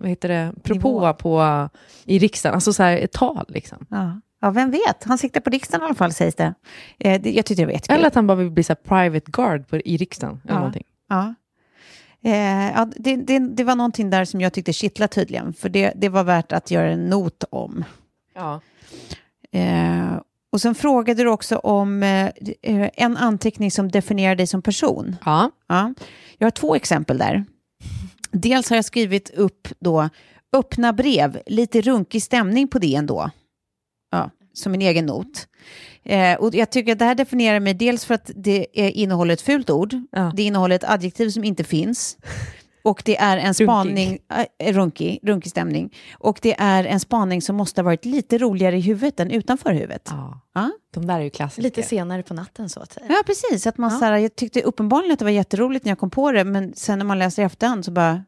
vad 0.00 0.10
heter 0.10 0.28
det, 0.28 0.52
propå 0.62 1.00
Nivå. 1.00 1.12
på, 1.12 1.68
i 2.04 2.18
riksdagen, 2.18 2.54
alltså 2.54 2.72
så 2.72 2.82
här 2.82 2.96
ett 2.96 3.12
tal 3.12 3.44
liksom. 3.48 3.86
Ja. 3.90 4.20
Ja, 4.40 4.50
vem 4.50 4.70
vet? 4.70 5.04
Han 5.04 5.18
siktar 5.18 5.40
på 5.40 5.50
riksdagen 5.50 5.82
i 5.82 5.86
alla 5.86 5.94
fall 5.94 6.12
sägs 6.12 6.34
det. 6.34 6.54
Eh, 6.98 7.20
det 7.22 7.30
jag 7.30 7.46
tyckte 7.46 7.62
det 7.62 7.66
var 7.66 7.72
jättekul. 7.72 7.96
Eller 7.96 8.06
att 8.06 8.14
han 8.14 8.26
bara 8.26 8.34
vill 8.34 8.50
bli 8.50 8.62
så 8.62 8.74
private 8.74 9.30
guard 9.30 9.68
på, 9.68 9.76
i 9.76 9.96
riksdagen. 9.96 10.40
Eller 10.44 10.54
Ja. 10.54 10.58
någonting. 10.58 10.84
Ja. 11.08 11.34
Eh, 12.24 12.70
ja, 12.72 12.88
det, 12.96 13.16
det, 13.16 13.38
det 13.38 13.64
var 13.64 13.74
någonting 13.74 14.10
där 14.10 14.24
som 14.24 14.40
jag 14.40 14.52
tyckte 14.52 14.72
kittlade 14.72 15.14
tydligen. 15.14 15.52
För 15.54 15.68
det, 15.68 15.92
det 15.96 16.08
var 16.08 16.24
värt 16.24 16.52
att 16.52 16.70
göra 16.70 16.90
en 16.90 17.04
not 17.06 17.44
om. 17.50 17.84
Ja. 18.34 18.60
Eh, 19.52 20.20
och 20.52 20.60
sen 20.60 20.74
frågade 20.74 21.22
du 21.22 21.28
också 21.30 21.56
om 21.58 22.02
eh, 22.02 22.26
eh, 22.62 22.90
en 22.94 23.16
anteckning 23.16 23.70
som 23.70 23.88
definierar 23.90 24.34
dig 24.34 24.46
som 24.46 24.62
person. 24.62 25.16
Ja. 25.24 25.50
Ja. 25.68 25.94
Jag 26.38 26.46
har 26.46 26.50
två 26.50 26.74
exempel 26.74 27.18
där. 27.18 27.44
Dels 28.30 28.70
har 28.70 28.76
jag 28.76 28.84
skrivit 28.84 29.30
upp 29.30 29.68
då 29.78 30.08
öppna 30.52 30.92
brev, 30.92 31.42
lite 31.46 31.80
runkig 31.80 32.22
stämning 32.22 32.68
på 32.68 32.78
det 32.78 32.94
ändå. 32.94 33.30
Ja, 34.10 34.30
som 34.52 34.74
en 34.74 34.82
egen 34.82 35.06
not. 35.06 35.46
Eh, 36.04 36.34
och 36.34 36.54
jag 36.54 36.70
tycker 36.70 36.92
att 36.92 36.98
det 36.98 37.04
här 37.04 37.14
definierar 37.14 37.60
mig 37.60 37.74
dels 37.74 38.04
för 38.04 38.14
att 38.14 38.30
det 38.34 38.66
är, 38.72 38.90
innehåller 38.90 39.34
ett 39.34 39.40
fult 39.40 39.70
ord, 39.70 39.94
Ja. 40.12 40.32
det 40.36 40.42
innehåller 40.42 40.76
ett 40.76 40.84
adjektiv 40.90 41.30
som 41.30 41.44
inte 41.44 41.64
finns, 41.64 42.16
och 42.82 43.02
det 43.04 43.16
är 43.16 43.36
en 43.36 43.54
spaning, 43.54 44.18
äh, 44.58 44.72
runkig, 44.72 45.20
runkig 45.22 45.50
stämning, 45.50 45.94
och 46.18 46.38
det 46.42 46.54
är 46.58 46.84
en 46.84 47.00
spaning 47.00 47.42
som 47.42 47.56
måste 47.56 47.80
ha 47.80 47.84
varit 47.84 48.04
lite 48.04 48.38
roligare 48.38 48.76
i 48.76 48.80
huvudet 48.80 49.20
än 49.20 49.30
utanför 49.30 49.72
huvudet. 49.72 50.02
ja. 50.10 50.40
Ja. 50.54 50.70
De 50.94 51.06
där 51.06 51.18
är 51.18 51.24
ju 51.24 51.30
klassiska. 51.30 51.62
Lite 51.62 51.82
senare 51.82 52.22
på 52.22 52.34
natten 52.34 52.68
så 52.68 52.80
att 52.80 52.92
säga. 52.92 53.06
Ja, 53.08 53.22
precis. 53.26 53.66
Att 53.66 53.78
man, 53.78 53.90
så 53.90 54.04
här, 54.04 54.16
jag 54.16 54.36
tyckte 54.36 54.62
uppenbarligen 54.62 55.12
att 55.12 55.18
det 55.18 55.24
var 55.24 55.32
jätteroligt 55.32 55.84
när 55.84 55.90
jag 55.90 55.98
kom 55.98 56.10
på 56.10 56.32
det, 56.32 56.44
men 56.44 56.72
sen 56.74 56.98
när 56.98 57.06
man 57.06 57.18
läser 57.18 57.42
i 57.42 57.44
efterhand 57.44 57.84
så 57.84 57.90
bara, 57.90 58.24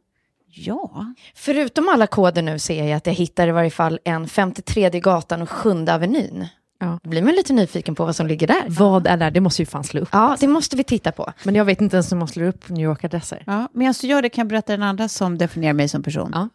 ja. 0.51 1.15
Förutom 1.35 1.89
alla 1.89 2.07
koder 2.07 2.43
nu 2.43 2.59
ser 2.59 2.85
jag 2.85 2.97
att 2.97 3.07
jag 3.07 3.15
hittar 3.15 3.49
i 3.49 3.51
varje 3.51 3.71
fall 3.71 3.99
en 4.05 4.29
53 4.29 4.91
gatan 4.91 5.43
och 5.43 5.51
7 5.51 5.71
Avenyn. 5.89 6.47
Ja. 6.81 6.99
Då 7.03 7.11
blir 7.11 7.23
man 7.23 7.35
lite 7.35 7.53
nyfiken 7.53 7.95
på 7.95 8.05
vad 8.05 8.17
som 8.17 8.27
ligger 8.27 8.47
där. 8.47 8.65
Vad 8.69 9.07
är 9.07 9.17
där? 9.17 9.31
Det 9.31 9.41
måste 9.41 9.63
ju 9.63 9.67
fan 9.67 9.85
slå 9.85 10.01
upp. 10.01 10.09
Ja, 10.13 10.37
det 10.41 10.49
måste 10.49 10.77
vi 10.77 10.85
titta 10.85 11.13
på. 11.13 11.33
Men 11.45 11.55
jag 11.55 11.65
vet 11.65 11.81
inte 11.81 11.97
ens 11.97 12.13
om 12.13 12.19
man 12.19 12.29
slår 12.29 12.45
upp 12.47 12.69
New 12.69 12.85
York-adresser. 12.85 13.43
ja. 13.47 13.69
Men 13.73 13.87
jag 13.87 13.95
så 13.97 14.07
gör 14.07 14.23
det 14.23 14.29
kan 14.29 14.43
jag 14.43 14.49
berätta 14.49 14.73
den 14.73 14.83
andra 14.83 15.09
som 15.09 15.39
definierar 15.39 15.73
mig 15.73 15.89
som 15.89 16.03
person. 16.03 16.31
Ja. 16.35 16.49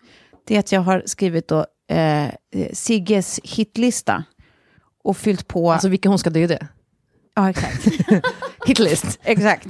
Det 0.48 0.56
är 0.56 0.60
att 0.60 0.72
jag 0.72 0.82
har 0.82 1.04
skrivit 1.06 1.48
då 1.48 1.66
eh, 1.90 2.28
Sigges 2.74 3.40
hitlista 3.44 4.24
och 5.04 5.18
fyllt 5.18 5.48
på... 5.48 5.72
Alltså 5.72 5.90
vilka 5.90 6.10
hon 6.10 6.20
ska 6.20 6.30
döda. 6.30 6.58
ja, 7.36 7.50
exakt. 7.50 7.88
Hitlist. 8.66 9.20
exakt. 9.24 9.68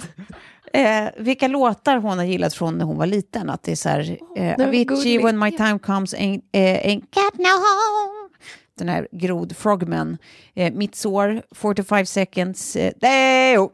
Eh, 0.75 1.09
vilka 1.17 1.47
låtar 1.47 1.97
hon 1.97 2.17
har 2.17 2.25
gillat 2.25 2.53
från 2.53 2.77
när 2.77 2.85
hon 2.85 2.97
var 2.97 3.05
liten. 3.05 3.49
Att 3.49 3.63
det 3.63 3.71
är 3.71 3.75
så 3.75 3.89
här, 3.89 4.17
eh, 4.35 4.57
vad 4.57 4.67
Avicii. 4.67 5.17
When 5.17 5.39
My 5.39 5.51
Time 5.51 5.79
Comes, 5.79 6.13
ain't, 6.13 6.41
eh, 6.51 6.59
ain't 6.61 7.01
got 7.01 7.37
no 7.37 7.47
home. 7.49 8.29
Den 8.77 8.89
här 8.89 9.07
Grod 9.11 9.57
Frogman, 9.57 10.17
eh, 10.53 10.73
Mitt 10.73 10.95
sår, 10.95 11.41
45 11.51 12.05
seconds, 12.05 12.75
eh. 12.75 13.67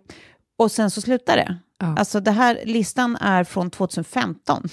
Och 0.57 0.71
sen 0.71 0.91
så 0.91 1.01
slutar 1.01 1.35
det. 1.37 1.57
Ja. 1.79 1.95
Alltså 1.99 2.19
det 2.19 2.31
här, 2.31 2.59
listan 2.65 3.15
är 3.15 3.43
från 3.43 3.69
2015. 3.69 4.67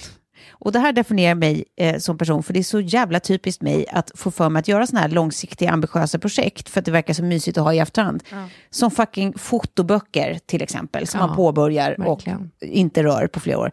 Och 0.51 0.71
det 0.71 0.79
här 0.79 0.91
definierar 0.93 1.35
mig 1.35 1.63
eh, 1.77 1.97
som 1.97 2.17
person, 2.17 2.43
för 2.43 2.53
det 2.53 2.59
är 2.59 2.63
så 2.63 2.79
jävla 2.79 3.19
typiskt 3.19 3.61
mig 3.61 3.85
att 3.91 4.11
få 4.15 4.31
för 4.31 4.49
mig 4.49 4.59
att 4.59 4.67
göra 4.67 4.87
sådana 4.87 5.01
här 5.07 5.13
långsiktiga, 5.13 5.71
ambitiösa 5.71 6.19
projekt, 6.19 6.69
för 6.69 6.79
att 6.79 6.85
det 6.85 6.91
verkar 6.91 7.13
så 7.13 7.23
mysigt 7.23 7.57
att 7.57 7.63
ha 7.63 7.73
i 7.73 7.79
efterhand. 7.79 8.23
Som 8.69 8.91
fucking 8.91 9.33
fotoböcker 9.37 10.39
till 10.45 10.61
exempel, 10.61 11.07
som 11.07 11.19
Ja, 11.19 11.27
man 11.27 11.35
påbörjar 11.35 11.95
verkligen. 11.97 12.51
och 12.61 12.67
inte 12.67 13.03
rör 13.03 13.27
på 13.27 13.39
flera 13.39 13.57
år. 13.59 13.71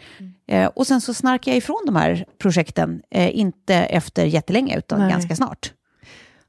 Eh, 0.48 0.66
och 0.66 0.86
sen 0.86 1.00
så 1.00 1.14
snarkar 1.14 1.50
jag 1.52 1.58
ifrån 1.58 1.82
de 1.86 1.96
här 1.96 2.24
projekten, 2.38 3.02
eh, 3.10 3.38
inte 3.38 3.74
efter 3.74 4.24
jättelänge, 4.24 4.78
utan 4.78 4.98
Nej. 5.00 5.10
ganska 5.10 5.36
snart. 5.36 5.72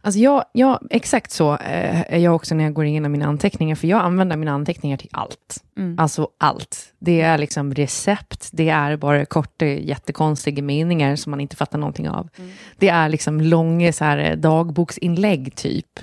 Alltså 0.08 0.20
jag, 0.20 0.46
jag, 0.52 0.88
exakt 0.90 1.32
så 1.32 1.54
eh, 1.54 2.14
är 2.14 2.18
jag 2.18 2.36
också 2.36 2.56
när 2.56 2.64
jag 2.64 2.74
går 2.74 2.86
igenom 2.86 3.12
mina 3.12 3.26
anteckningar, 3.26 3.76
för 3.76 3.88
jag 3.88 4.02
använder 4.02 4.38
mina 4.38 4.52
anteckningar 4.52 4.98
till 4.98 5.10
allt. 5.12 5.64
Alltså 5.98 6.30
allt. 6.38 6.94
Det 7.00 7.22
är 7.22 7.38
liksom 7.38 7.74
recept, 7.74 8.50
det 8.52 8.70
är 8.70 8.98
bara 8.98 9.26
korta, 9.26 9.66
jättekonstiga 9.66 10.64
meningar 10.64 11.16
som 11.16 11.32
man 11.32 11.40
inte 11.40 11.56
fattar 11.56 11.80
någonting 11.80 12.10
av. 12.10 12.30
Det 12.78 12.90
är 12.90 13.10
liksom 13.10 13.42
långa 13.42 13.94
så 13.94 14.04
här, 14.04 14.18
eh, 14.18 14.38
dagboksinlägg 14.38 15.56
typ. 15.56 16.00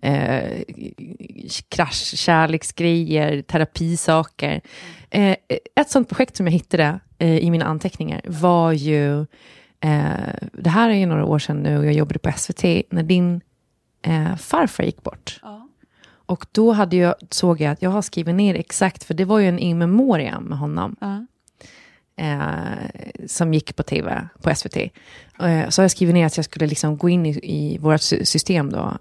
Eh, 0.00 0.62
krasch, 1.68 2.14
kärleksgrejer, 2.16 3.42
terapisaker. 3.42 4.60
Eh, 5.10 5.36
ett 5.76 5.90
sånt 5.90 6.08
projekt 6.08 6.36
som 6.36 6.46
jag 6.46 6.52
hittade 6.52 7.00
eh, 7.18 7.38
i 7.38 7.50
mina 7.50 7.64
anteckningar 7.64 8.20
var 8.24 8.72
ju 8.72 9.26
Eh, 9.84 10.48
det 10.52 10.70
här 10.70 10.90
är 10.90 10.94
ju 10.94 11.06
några 11.06 11.24
år 11.24 11.38
sedan 11.38 11.62
nu 11.62 11.78
och 11.78 11.86
jag 11.86 11.92
jobbade 11.92 12.18
på 12.18 12.32
SVT 12.36 12.64
när 12.90 13.02
din 13.02 13.40
eh, 14.02 14.36
farfar 14.36 14.84
gick 14.84 15.02
bort. 15.02 15.40
Och 16.26 16.46
då 16.52 16.72
hade 16.72 16.96
jag, 16.96 17.14
såg 17.30 17.60
jag 17.60 17.72
att 17.72 17.82
jag 17.82 17.90
har 17.90 18.02
skrivit 18.02 18.34
ner 18.34 18.54
exakt, 18.54 19.04
för 19.04 19.14
det 19.14 19.24
var 19.24 19.38
ju 19.38 19.48
en 19.48 19.58
in 19.58 19.78
memoriam 19.78 20.44
med 20.44 20.58
honom. 20.58 20.96
Eh, 22.16 23.26
som 23.26 23.54
gick 23.54 23.76
på 23.76 23.82
tv, 23.82 24.28
på 24.42 24.54
SVT. 24.54 24.76
Eh, 24.76 24.88
så 25.68 25.80
har 25.80 25.84
jag 25.84 25.90
skrivit 25.90 26.14
ner 26.14 26.26
att 26.26 26.36
jag 26.36 26.44
skulle 26.44 26.66
liksom 26.66 26.96
gå 26.96 27.08
in 27.08 27.26
i, 27.26 27.40
i 27.42 27.78
vårt 27.78 28.00
sy- 28.00 28.24
system 28.24 28.70
då, 28.72 28.92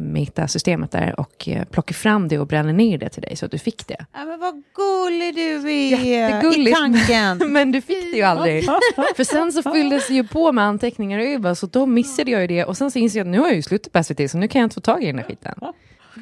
Meta-systemet 0.00 0.90
där, 0.90 1.20
och 1.20 1.48
eh, 1.48 1.64
plocka 1.64 1.94
fram 1.94 2.28
det 2.28 2.38
och 2.38 2.46
bränna 2.46 2.72
ner 2.72 2.98
det 2.98 3.08
till 3.08 3.22
dig 3.22 3.36
så 3.36 3.44
att 3.46 3.50
du 3.52 3.58
fick 3.58 3.86
det. 3.86 4.06
Ja, 4.12 4.24
men 4.24 4.40
vad 4.40 4.62
gullig 4.74 5.34
du 5.34 5.56
är 5.56 5.68
i 5.68 6.10
Jättegulligt. 6.10 6.76
tanken. 6.78 7.38
Men 7.52 7.72
du 7.72 7.80
fick 7.80 8.12
det 8.12 8.16
ju 8.16 8.22
aldrig. 8.22 8.64
För 9.16 9.24
sen 9.24 9.52
så 9.52 9.62
fylldes 9.72 10.06
det 10.08 10.14
ju 10.14 10.24
på 10.26 10.52
med 10.52 10.64
anteckningar 10.64 11.18
över, 11.20 11.54
så 11.54 11.66
då 11.66 11.86
missade 11.86 12.30
jag 12.30 12.40
ju 12.40 12.46
det. 12.46 12.64
Och 12.64 12.76
sen 12.76 12.90
så 12.90 12.98
insåg 12.98 13.20
jag 13.20 13.24
att 13.26 13.30
nu 13.30 13.38
har 13.38 13.46
jag 13.46 13.56
ju 13.56 13.62
slutat 13.62 13.92
på 13.92 14.04
SVT, 14.04 14.30
så 14.30 14.38
nu 14.38 14.48
kan 14.48 14.60
jag 14.60 14.66
inte 14.66 14.74
få 14.74 14.80
tag 14.80 15.02
i 15.02 15.06
den 15.06 15.18
här 15.18 15.24
skiten. 15.24 15.54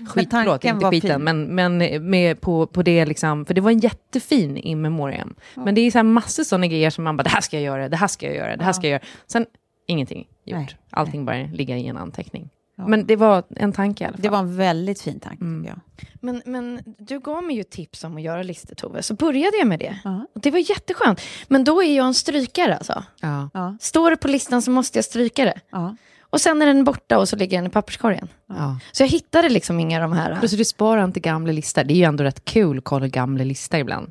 Skit, 0.09 0.31
tanken 0.31 0.45
förlåt, 0.61 0.65
inte 0.65 0.91
skiten, 0.91 1.11
fin. 1.11 1.25
men, 1.55 1.79
men 1.79 2.11
med 2.11 2.41
på, 2.41 2.67
på 2.67 2.83
det 2.83 3.07
liksom, 3.07 3.45
för 3.45 3.55
det 3.55 3.61
var 3.61 3.71
en 3.71 3.79
jättefin 3.79 4.57
in 4.57 4.81
memoriam. 4.81 5.35
Men 5.55 5.75
det 5.75 5.81
är 5.81 5.91
så 5.91 5.99
här 5.99 6.03
massor 6.03 6.45
sådana 6.45 6.67
grejer 6.67 6.91
som 6.91 7.05
man 7.05 7.17
bara, 7.17 7.23
det 7.23 7.31
här 7.31 7.41
ska 7.41 7.57
jag 7.57 7.65
göra, 7.65 7.89
det 7.89 7.97
här 7.97 8.09
ska 8.09 8.27
jag 8.27 8.35
göra, 8.37 8.57
det 8.57 8.65
här 8.65 8.73
ska 8.73 8.87
jag 8.87 8.91
göra. 8.93 9.03
Sen 9.27 9.47
ingenting 9.87 10.27
gjort. 10.45 10.59
Nej, 10.59 10.77
Allting 10.91 11.25
bara 11.25 11.37
ligger 11.53 11.77
i 11.77 11.87
en 11.87 11.97
anteckning. 11.97 12.49
Men 12.89 13.07
det 13.07 13.17
var 13.17 13.43
en 13.57 13.73
tanke 13.73 14.05
i 14.05 14.07
alla 14.07 14.13
fall. 14.17 14.23
Det 14.23 14.29
var 14.29 14.39
en 14.39 14.57
väldigt 14.57 15.01
fin 15.01 15.21
tanke, 15.21 15.45
Mm. 15.45 15.65
jag. 15.69 15.81
Men, 16.21 16.43
men 16.45 16.81
du 16.99 17.21
gav 17.21 17.43
mig 17.45 17.57
ju 17.57 17.63
tips 17.63 18.05
om 18.05 18.17
att 18.17 18.23
göra 18.23 18.43
listor, 18.43 18.75
Tove. 18.75 19.03
Så 19.03 19.15
började 19.15 19.57
jag 19.59 19.67
med 19.67 19.79
det. 19.79 19.99
Ja. 20.05 20.27
Och 20.35 20.41
det 20.41 20.51
var 20.51 20.71
jätteskönt. 20.71 21.21
Men 21.49 21.65
då 21.65 21.83
är 21.83 21.97
jag 21.97 22.07
en 22.07 22.15
strykare 22.15 22.77
alltså. 22.77 23.05
Ja. 23.21 23.51
Ja. 23.55 23.77
Står 23.81 24.11
det 24.11 24.17
på 24.17 24.29
listan 24.29 24.63
så 24.63 24.71
måste 24.71 24.99
jag 24.99 25.05
stryka 25.05 25.45
det. 25.45 25.61
Ja. 25.71 25.97
Och 26.31 26.41
sen 26.41 26.63
är 26.63 26.67
den 26.67 26.85
borta 26.85 27.19
och 27.19 27.29
så 27.29 27.37
ligger 27.37 27.59
den 27.59 27.67
i 27.67 27.71
papperskorgen. 27.71 28.29
Ja. 28.49 28.79
Så 28.93 29.03
jag 29.03 29.09
hittade 29.09 29.49
liksom 29.49 29.81
inga 29.81 29.97
av 30.05 30.11
de 30.11 30.17
här. 30.17 30.37
Plus 30.39 30.53
du 30.53 30.65
sparar 30.65 31.05
inte 31.05 31.21
gamla 31.21 31.53
listor. 31.53 31.85
Det 31.85 31.95
är 31.95 31.97
ju 31.97 32.05
ändå 32.05 32.25
rätt 32.25 32.45
kul 32.45 32.79
att 32.79 32.85
kolla 32.85 33.09
gamla 33.09 33.45
listor 33.45 33.81
ibland. 33.81 34.11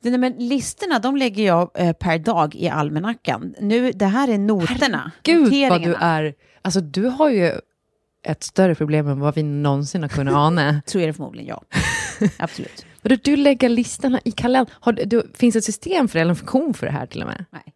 Det- 0.00 0.10
Nej, 0.10 0.18
men 0.18 0.32
listorna 0.48 0.98
de 0.98 1.16
lägger 1.16 1.46
jag 1.46 1.70
eh, 1.74 1.92
per 1.92 2.18
dag 2.18 2.54
i 2.54 2.68
almanackan. 2.68 3.54
Nu, 3.60 3.92
det 3.92 4.06
här 4.06 4.28
är 4.28 4.38
noterna. 4.38 5.10
Gud 5.22 5.70
vad 5.70 5.82
du 5.82 5.94
är... 6.00 6.34
Alltså 6.62 6.80
du 6.80 7.06
har 7.06 7.30
ju 7.30 7.52
ett 8.26 8.42
större 8.42 8.74
problem 8.74 9.08
än 9.08 9.20
vad 9.20 9.34
vi 9.34 9.42
någonsin 9.42 10.02
har 10.02 10.08
kunnat 10.08 10.34
ana. 10.34 10.82
Så 10.86 10.98
är 10.98 11.06
det 11.06 11.12
förmodligen, 11.12 11.48
ja. 11.48 11.62
Absolut. 12.38 12.86
Du, 13.02 13.16
du 13.16 13.36
lägger 13.36 13.68
listorna 13.68 14.20
i 14.24 14.30
kalendern. 14.32 14.74
Har 14.80 14.92
du, 14.92 15.04
du, 15.04 15.30
finns 15.34 15.56
ett 15.56 15.64
system 15.64 16.08
för 16.08 16.18
det, 16.18 16.20
eller 16.22 16.30
en 16.30 16.36
funktion 16.36 16.74
för 16.74 16.86
det 16.86 16.92
här 16.92 17.06
till 17.06 17.22
och 17.22 17.28
med? 17.28 17.44
Nej. 17.50 17.73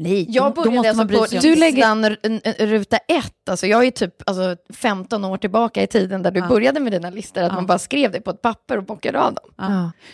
Nej, 0.00 0.26
Jag 0.28 0.54
då, 0.54 0.64
då 0.64 0.70
måste 0.70 0.76
man 0.76 0.86
alltså 0.86 1.04
bry 1.04 1.16
på 1.18 1.24
sig 1.26 1.38
om. 1.38 1.42
Du 1.42 1.54
lägger- 1.56 2.66
ruta 2.66 2.96
ett. 2.96 3.48
Alltså 3.50 3.66
jag 3.66 3.86
är 3.86 3.90
typ 3.90 4.14
alltså, 4.26 4.56
15 4.74 5.24
år 5.24 5.36
tillbaka 5.36 5.82
i 5.82 5.86
tiden 5.86 6.22
där 6.22 6.30
du 6.30 6.40
började 6.48 6.80
med 6.80 6.92
dina 6.92 7.10
listor. 7.10 7.42
Att 7.42 7.54
man 7.54 7.66
bara 7.66 7.78
skrev 7.78 8.12
det 8.12 8.20
på 8.20 8.30
ett 8.30 8.42
papper 8.42 8.76
och 8.76 8.84
bockade 8.84 9.20
av 9.20 9.34
dem. 9.34 9.44
Ja. 9.56 9.68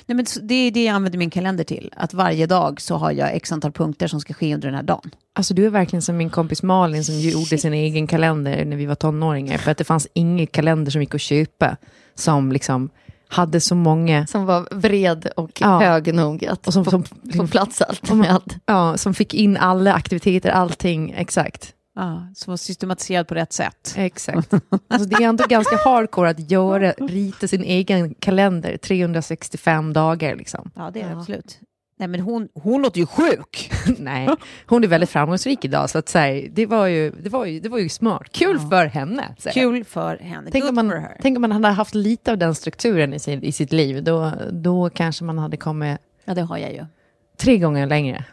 Nej, 0.07 0.17
men 0.17 0.25
det 0.43 0.55
är 0.55 0.71
det 0.71 0.85
jag 0.85 0.95
använder 0.95 1.19
min 1.19 1.31
kalender 1.31 1.65
till. 1.65 1.93
Att 1.97 2.15
varje 2.15 2.47
dag 2.47 2.81
så 2.81 2.97
har 2.97 3.11
jag 3.13 3.35
x 3.35 3.53
antal 3.53 3.73
punkter 3.73 4.07
som 4.07 4.21
ska 4.21 4.35
ske 4.35 4.55
under 4.55 4.69
den 4.69 4.75
här 4.75 4.83
dagen. 4.83 5.11
Alltså 5.33 5.55
du 5.55 5.67
är 5.67 5.71
verkligen 5.71 6.03
som 6.03 6.17
min 6.17 6.31
kompis 6.31 6.63
Malin 6.63 7.05
som 7.05 7.21
gjorde 7.21 7.59
sin 7.59 7.75
egen 7.75 8.07
kalender 8.07 8.65
när 8.65 8.77
vi 8.77 8.87
var 8.87 8.95
tonåringar. 8.95 9.59
För 9.59 9.71
att 9.71 9.79
det 9.79 9.85
fanns 9.85 10.09
ingen 10.13 10.47
kalender 10.47 10.91
som 10.91 11.01
gick 11.01 11.15
att 11.15 11.21
köpa 11.21 11.77
som 12.15 12.53
liksom 12.53 12.91
hade 13.35 13.61
så 13.61 13.75
många... 13.75 14.27
Som 14.27 14.45
var 14.47 14.75
bred 14.81 15.29
och 15.37 15.51
Ja. 15.61 15.79
hög 15.81 16.15
nog 16.15 16.45
att 16.47 16.67
Och 16.67 16.73
som- 16.73 16.85
få, 16.85 16.91
som- 16.91 17.05
få 17.37 17.47
plats 17.47 17.83
allt 17.83 18.13
med 18.13 18.31
allt. 18.31 18.57
Ja, 18.67 18.97
som 18.97 19.15
fick 19.15 19.35
in 19.35 19.57
alla 19.57 19.93
aktiviteter, 19.95 20.51
allting, 20.51 21.11
exakt. 21.17 21.71
Ja, 21.97 22.29
som 22.35 22.51
var 22.53 22.57
systematiserad 22.57 23.29
på 23.29 23.35
rätt 23.35 23.53
sätt. 23.53 23.95
Exakt. 23.97 24.55
Alltså 24.89 25.09
det 25.09 25.17
är 25.25 25.29
ändå 25.29 25.45
ganska 25.49 25.77
hardcore 25.85 26.31
att 26.31 26.51
göra, 26.51 26.93
rita 26.93 27.49
sin 27.49 27.65
egen 27.65 28.15
kalender 28.15 28.77
365 28.77 29.93
dagar 29.93 30.37
liksom. 30.37 30.71
Ja, 30.77 30.91
det 30.95 31.01
är 31.03 31.09
det 31.09 31.17
absolut. 31.17 31.59
Nej, 32.05 32.09
men 32.09 32.21
hon, 32.21 32.49
hon 32.55 32.83
låter 32.83 33.01
ju 33.01 33.07
sjuk. 33.07 33.71
Nej, 33.99 34.29
hon 34.67 34.85
är 34.85 34.89
väldigt 34.89 35.11
framgångsrik 35.11 35.65
idag 35.65 35.91
så 35.91 35.99
att 35.99 36.09
säga, 36.09 36.51
det, 36.53 36.67
var 36.67 36.87
ju, 36.87 37.11
det, 37.11 37.29
var 37.29 37.45
ju, 37.45 37.61
det 37.61 37.69
var 37.69 37.79
ju 37.79 37.89
smart. 37.89 38.33
Kul 38.33 38.59
för 38.59 38.87
henne. 38.87 39.35
jag. 39.45 39.55
Kul 39.55 39.85
för 39.85 40.17
henne. 40.17 40.51
Tänk 40.53 40.65
Good 40.65 40.79
om, 40.79 40.89
man, 40.89 41.03
tänk 41.23 41.37
om 41.37 41.41
man 41.41 41.53
hade 41.53 41.69
haft 41.69 41.95
lite 41.95 42.33
av 42.33 42.39
den 42.39 42.55
strukturen 42.55 43.15
i, 43.15 43.19
sin, 43.19 43.43
i 43.43 43.53
sitt 43.53 43.73
liv, 43.73 44.05
då, 44.05 44.33
då 44.51 44.91
kanske 44.91 45.25
man 45.25 45.39
hade 45.39 45.57
kommit 45.57 45.99
Ja, 46.25 46.35
det 46.35 46.43
har 46.43 46.59
jag 46.59 46.73
ju. 46.73 46.85
tre 47.37 47.59
gånger 47.59 47.87
längre. 47.87 48.25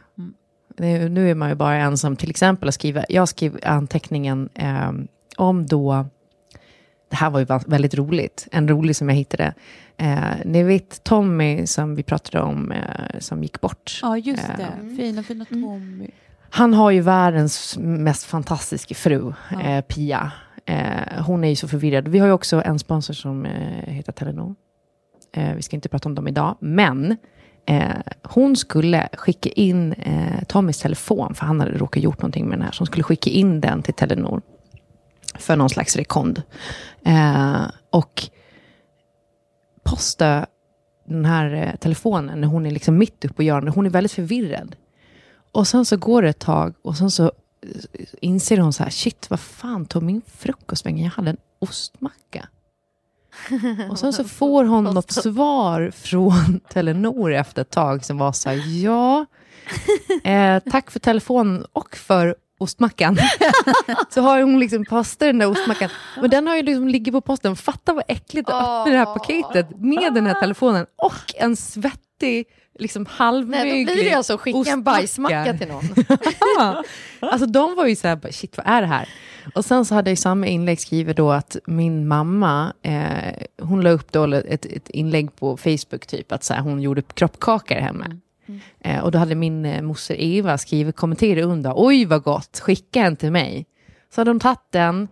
Nu, 0.78 1.09
nu 1.09 1.32
är 1.32 1.36
man 1.36 1.49
ju 1.49 1.55
bara 1.55 1.76
ensam, 1.76 2.15
till 2.15 2.30
exempel 2.30 2.69
att 2.69 2.76
skriva, 2.76 3.05
jag 3.09 3.28
skrev 3.28 3.59
anteckningen 3.63 4.49
eh, 4.53 4.91
om 5.38 5.65
då, 5.67 6.05
det 7.12 7.16
här 7.18 7.30
var 7.30 7.39
ju 7.39 7.45
väldigt 7.68 7.95
roligt, 7.95 8.47
en 8.51 8.68
rolig 8.68 8.95
som 8.95 9.09
jag 9.09 9.16
hittade. 9.16 9.53
Eh, 9.97 10.20
ni 10.45 10.64
vet 10.64 11.03
Tommy 11.03 11.68
som 11.68 11.95
vi 11.95 12.03
pratade 12.03 12.43
om, 12.43 12.72
eh, 12.72 13.20
som 13.20 13.43
gick 13.43 13.62
bort. 13.62 13.99
Ja, 14.01 14.18
just 14.18 14.43
Eh, 14.49 14.57
det. 14.57 14.95
Fina, 14.97 15.24
fina 15.24 15.45
Tommy. 15.45 16.07
Han 16.49 16.74
har 16.74 16.91
ju 16.91 17.01
världens 17.01 17.78
mest 17.80 18.24
fantastiska 18.26 18.95
fru, 18.95 19.34
eh, 19.64 19.82
Pia. 19.82 20.32
Eh, 20.66 21.24
hon 21.26 21.43
är 21.43 21.49
ju 21.49 21.55
så 21.55 21.68
förvirrad. 21.68 22.07
Vi 22.07 22.20
har 22.20 22.28
ju 22.28 22.34
också 22.34 22.62
en 22.66 22.80
sponsor 22.80 23.14
som 23.14 23.45
eh, 23.45 23.93
heter 23.93 24.12
Telenor. 24.12 24.55
Eh, 25.34 25.53
vi 25.55 25.62
ska 25.62 25.76
inte 25.76 25.89
prata 25.89 26.09
om 26.09 26.16
dem 26.16 26.28
idag, 26.28 26.57
men 26.59 27.18
eh, 27.66 27.89
hon 28.24 28.55
skulle 28.55 29.09
skicka 29.14 29.49
in 29.49 29.93
eh, 29.93 30.43
Tommys 30.47 30.80
telefon, 30.80 31.36
för 31.36 31.45
han 31.45 31.59
hade 31.59 31.78
råkat 31.78 32.03
gjort 32.03 32.22
någonting 32.22 32.45
med 32.49 32.57
den 32.57 32.66
här, 32.66 32.72
så 32.72 32.82
hon 32.82 32.88
skulle 32.88 33.03
skicka 33.03 33.30
in 33.30 33.62
den 33.62 33.82
till 33.84 33.93
Telenor 33.93 34.41
för 35.42 35.56
någon 35.56 35.70
slags 35.70 35.96
rekond. 35.96 36.42
Eh, 37.06 37.66
och 37.89 38.30
posta 39.84 40.46
den 41.06 41.26
här 41.26 41.54
eh, 41.54 41.76
telefonen 41.76 42.42
när 42.42 42.48
hon 42.48 42.66
är 42.66 42.72
liksom 42.72 42.98
mitt 42.98 43.26
uppe 43.26 43.36
och 43.38 43.44
gör. 43.44 43.62
Hon 43.62 43.86
är 43.86 43.89
väldigt 43.89 44.12
förvirrad. 44.12 44.76
Och 45.52 45.68
sen 45.68 45.86
så 45.86 45.98
går 45.98 46.22
det 46.22 46.30
ett 46.30 46.39
tag 46.39 46.74
och 46.82 46.98
sen 46.98 47.12
så 47.12 47.24
eh, 47.26 48.06
inser 48.22 48.58
hon 48.58 48.74
så 48.74 48.84
här, 48.84 48.89
shit, 48.89 49.30
vad 49.30 49.39
fan 49.39 49.86
tog 49.86 50.04
min 50.04 50.22
frukost 50.28 50.86
vägen? 50.86 51.04
Jag 51.04 51.12
hade 51.12 51.30
en 51.30 51.38
ostmacka. 51.60 52.48
Och 53.89 54.00
sen 54.00 54.14
så 54.14 54.24
får 54.24 54.64
hon 54.64 54.84
något 54.84 55.12
svar 55.12 55.92
från 55.96 56.60
Telenor 56.70 57.34
efter 57.34 57.62
ett 57.62 57.70
tag 57.70 58.06
som 58.06 58.18
var 58.18 58.32
så 58.32 58.50
här, 58.50 58.84
ja, 58.84 59.26
eh, 60.24 60.60
tack 60.72 60.92
för 60.92 61.00
telefonen 61.00 61.66
och 61.74 61.96
för 61.96 62.36
ostmackan. 62.62 63.18
så 64.09 64.22
har 64.22 64.41
hon 64.41 64.59
liksom 64.59 64.86
postat 64.86 65.20
den 65.20 65.39
där 65.39 65.49
ostmackan. 65.49 65.89
Men 66.22 66.30
den 66.30 66.47
har 66.47 66.55
ju 66.55 66.64
liksom 66.64 66.88
ligger 66.88 67.12
på 67.12 67.22
posten. 67.22 67.55
Fatta 67.55 67.93
vad 67.93 68.03
äckligt 68.07 68.49
att 68.49 68.55
öppna 68.55 68.91
det 68.91 68.97
här 68.97 69.05
paketet 69.05 69.80
med 69.80 70.14
den 70.14 70.28
här 70.28 70.34
telefonen 70.34 70.86
och 70.95 71.36
en 71.36 71.55
svettig, 71.55 72.45
liksom 72.80 73.05
halvmöglig 73.05 73.74
Nej, 73.74 73.86
då 73.86 73.93
blir 73.93 74.03
det 74.03 74.14
alltså 74.14 74.38
skicka 74.38 74.72
en 74.72 74.84
bajsmacka 74.84 75.57
till 75.57 75.68
någon. 75.68 75.84
Alltså 77.20 77.47
de 77.47 77.76
var 77.76 77.86
ju 77.86 77.95
så 77.95 78.07
här, 78.07 78.32
shit 78.32 78.57
vad 78.57 78.68
är 78.68 78.82
det 78.82 78.88
här? 78.88 79.09
Och 79.55 79.66
sen 79.66 79.86
så 79.86 79.95
hade 79.95 80.09
jag 80.09 80.14
i 80.14 80.18
samma 80.18 80.47
inlägg 80.47 80.80
skrivit 80.80 81.18
då 81.18 81.32
att 81.32 81.57
min 81.66 82.07
mamma, 82.07 82.74
eh, 82.82 83.43
hon 83.62 83.82
la 83.82 83.89
upp 83.89 84.12
då 84.12 84.34
ett, 84.34 84.66
ett 84.66 84.89
inlägg 84.89 85.36
på 85.36 85.57
Facebook 85.57 86.07
typ, 86.07 86.32
att 86.32 86.43
så 86.43 86.53
här, 86.53 86.62
hon 86.62 86.82
gjorde 86.82 87.01
kroppkakor 87.01 87.76
hemma. 87.76 88.05
Eh, 88.80 88.99
och 88.99 89.12
då 89.12 89.18
hade 89.18 89.36
min 89.36 89.66
eh, 89.66 89.82
moster 89.82 90.16
Eva 90.20 90.58
skrivit, 90.58 90.95
kommenterat 90.95 91.45
under, 91.45 91.74
oj 91.76 92.06
vad 92.06 92.24
gott, 92.24 92.60
skicka 92.60 93.02
en 93.02 93.16
till 93.16 93.32
mig. 93.32 93.66
Så 94.10 94.22
hade 94.22 94.32
de 94.32 94.39
tagit 94.39 94.72
den, 94.72 95.08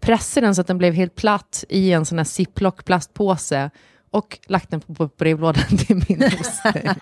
pressat 0.00 0.42
den 0.42 0.54
så 0.54 0.60
att 0.60 0.66
den 0.66 0.78
blev 0.78 0.94
helt 0.94 1.14
platt 1.14 1.64
i 1.68 1.92
en 1.92 2.06
sån 2.06 2.18
här 2.18 2.24
ziplock 2.24 2.84
plastpåse 2.84 3.70
och 4.10 4.38
lagt 4.46 4.70
den 4.70 4.80
på, 4.80 4.94
på 4.94 5.06
brevlådan 5.06 5.64
till 5.78 6.04
min 6.08 6.18
moster. 6.18 6.94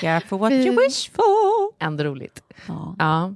Careful 0.00 0.38
what 0.38 0.52
you 0.52 0.76
wish 0.76 1.10
for. 1.10 1.84
Ändå 1.84 2.04
roligt. 2.04 2.42
Ja. 2.66 2.96
Ja. 2.98 3.34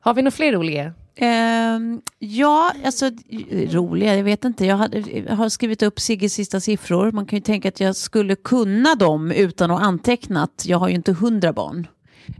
Har 0.00 0.14
vi 0.14 0.22
några 0.22 0.30
fler 0.30 0.52
roliga? 0.52 0.94
Ehm, 1.16 2.02
ja, 2.18 2.72
alltså 2.84 3.10
roliga, 3.50 4.16
jag 4.16 4.24
vet 4.24 4.44
inte. 4.44 4.66
Jag, 4.66 4.76
hade, 4.76 4.98
jag 4.98 5.36
har 5.36 5.48
skrivit 5.48 5.82
upp 5.82 6.00
Sigges 6.00 6.34
sista 6.34 6.60
siffror. 6.60 7.12
Man 7.12 7.26
kan 7.26 7.36
ju 7.36 7.42
tänka 7.42 7.68
att 7.68 7.80
jag 7.80 7.96
skulle 7.96 8.36
kunna 8.36 8.94
dem 8.94 9.30
utan 9.30 9.70
att 9.70 9.82
antecknat. 9.82 10.64
Jag 10.66 10.78
har 10.78 10.88
ju 10.88 10.94
inte 10.94 11.12
hundra 11.12 11.52
barn. 11.52 11.86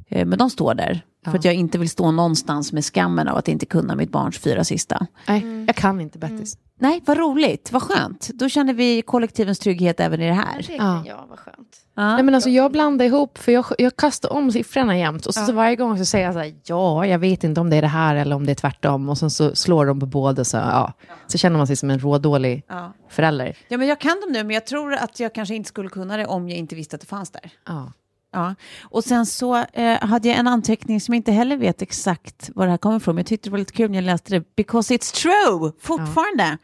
Eh, 0.08 0.26
men 0.26 0.38
de 0.38 0.50
står 0.50 0.74
där. 0.74 1.04
För 1.24 1.38
att 1.38 1.44
jag 1.44 1.54
inte 1.54 1.78
vill 1.78 1.90
stå 1.90 2.10
någonstans 2.10 2.72
med 2.72 2.84
skammen 2.84 3.28
av 3.28 3.36
att 3.36 3.48
inte 3.48 3.66
kunna 3.66 3.94
mitt 3.94 4.10
barns 4.10 4.38
fyra 4.38 4.64
sista. 4.64 5.06
Nej, 5.28 5.64
jag 5.66 5.76
kan 5.76 6.00
inte 6.00 6.18
Bettis. 6.18 6.58
Nej, 6.78 7.02
vad 7.04 7.18
roligt, 7.18 7.72
vad 7.72 7.82
skönt. 7.82 8.30
Då 8.34 8.48
känner 8.48 8.74
vi 8.74 9.02
kollektivens 9.02 9.58
trygghet 9.58 10.00
även 10.00 10.20
i 10.20 10.26
det 10.26 10.32
här. 10.34 10.56
Det 10.68 10.78
kan 10.78 11.04
jag, 11.04 11.24
vad 11.28 11.38
skönt. 11.38 11.80
Ja. 11.96 12.14
Nej, 12.14 12.22
men 12.22 12.34
alltså, 12.34 12.50
jag 12.50 12.72
blandar 12.72 13.04
ihop, 13.04 13.38
för 13.38 13.52
jag, 13.52 13.64
jag 13.78 13.96
kastar 13.96 14.32
om 14.32 14.52
siffrorna 14.52 14.98
jämt. 14.98 15.26
Och 15.26 15.34
så, 15.34 15.46
så 15.46 15.52
varje 15.52 15.76
gång 15.76 15.98
så 15.98 16.04
säger 16.04 16.24
jag 16.24 16.34
så 16.34 16.40
här, 16.40 16.54
ja, 16.64 17.06
jag 17.06 17.18
vet 17.18 17.44
inte 17.44 17.60
om 17.60 17.70
det 17.70 17.76
är 17.76 17.82
det 17.82 17.88
här 17.88 18.14
eller 18.16 18.36
om 18.36 18.46
det 18.46 18.52
är 18.52 18.56
tvärtom. 18.56 19.08
Och 19.08 19.18
sen 19.18 19.30
så 19.30 19.54
slår 19.54 19.86
de 19.86 20.00
på 20.00 20.06
båda, 20.06 20.44
så, 20.44 20.56
ja. 20.56 20.92
så 21.26 21.38
känner 21.38 21.56
man 21.56 21.66
sig 21.66 21.76
som 21.76 21.90
en 21.90 21.98
rådålig 21.98 22.64
Ja. 22.68 22.92
förälder. 23.08 23.56
ja, 23.68 23.78
men 23.78 23.88
jag 23.88 24.00
kan 24.00 24.20
dem 24.20 24.32
nu, 24.32 24.44
men 24.44 24.54
jag 24.54 24.66
tror 24.66 24.94
att 24.94 25.20
jag 25.20 25.34
kanske 25.34 25.54
inte 25.54 25.68
skulle 25.68 25.88
kunna 25.88 26.16
det 26.16 26.26
om 26.26 26.48
jag 26.48 26.58
inte 26.58 26.74
visste 26.74 26.96
att 26.96 27.00
det 27.00 27.06
fanns 27.06 27.30
där. 27.30 27.50
Ja. 27.66 27.92
Ja, 28.34 28.54
och 28.82 29.04
sen 29.04 29.26
så 29.26 29.56
eh, 29.56 30.00
hade 30.00 30.28
jag 30.28 30.38
en 30.38 30.48
anteckning 30.48 31.00
som 31.00 31.14
jag 31.14 31.18
inte 31.18 31.32
heller 31.32 31.56
vet 31.56 31.82
exakt 31.82 32.50
var 32.54 32.64
det 32.64 32.70
här 32.70 32.78
kommer 32.78 32.96
ifrån, 32.96 33.14
men 33.14 33.22
jag 33.22 33.26
tyckte 33.26 33.48
det 33.48 33.50
var 33.50 33.58
lite 33.58 33.72
kul 33.72 33.90
när 33.90 33.98
jag 33.98 34.04
läste 34.04 34.30
det. 34.34 34.56
Because 34.56 34.94
it's 34.94 35.14
true, 35.14 35.72
fortfarande. 35.80 36.58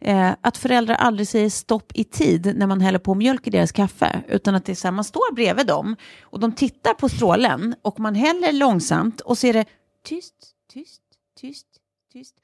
Eh, 0.00 0.30
att 0.40 0.56
föräldrar 0.56 0.94
aldrig 0.94 1.28
säger 1.28 1.50
stopp 1.50 1.92
i 1.94 2.04
tid 2.04 2.52
när 2.56 2.66
man 2.66 2.80
häller 2.80 2.98
på 2.98 3.14
mjölk 3.14 3.46
i 3.46 3.50
deras 3.50 3.72
kaffe, 3.72 4.22
utan 4.28 4.54
att 4.54 4.64
det 4.64 4.72
är 4.72 4.76
så 4.76 4.86
här, 4.88 4.92
man 4.92 5.04
står 5.04 5.34
bredvid 5.34 5.66
dem 5.66 5.96
och 6.22 6.40
de 6.40 6.52
tittar 6.52 6.94
på 6.94 7.08
strålen 7.08 7.74
och 7.82 8.00
man 8.00 8.14
häller 8.14 8.52
långsamt 8.52 9.20
och 9.20 9.38
så 9.38 9.46
är 9.46 9.52
det 9.52 9.64
tyst, 10.04 10.34
tyst, 10.72 11.02
tyst, 11.40 11.66
tyst. 12.12 12.34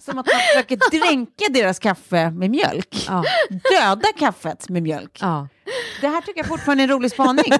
Som 0.00 0.18
att 0.18 0.26
man 0.26 0.40
försöker 0.48 1.00
dränka 1.00 1.44
deras 1.50 1.78
kaffe 1.78 2.30
med 2.30 2.50
mjölk. 2.50 3.06
Ja. 3.08 3.24
Döda 3.70 4.08
kaffet 4.18 4.68
med 4.68 4.82
mjölk. 4.82 5.18
Ja. 5.20 5.48
Det 6.00 6.08
här 6.08 6.20
tycker 6.20 6.40
jag 6.40 6.46
fortfarande 6.46 6.82
är 6.82 6.84
en 6.84 6.90
rolig 6.94 7.10
spaning. 7.10 7.52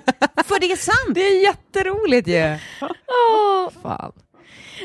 För 0.45 0.61
det 0.61 0.73
är 0.73 0.77
sant. 0.77 1.15
Det 1.15 1.21
är 1.21 1.43
jätteroligt 1.43 2.29
ju. 2.29 2.59
Åh, 2.81 3.71
fan. 3.83 4.13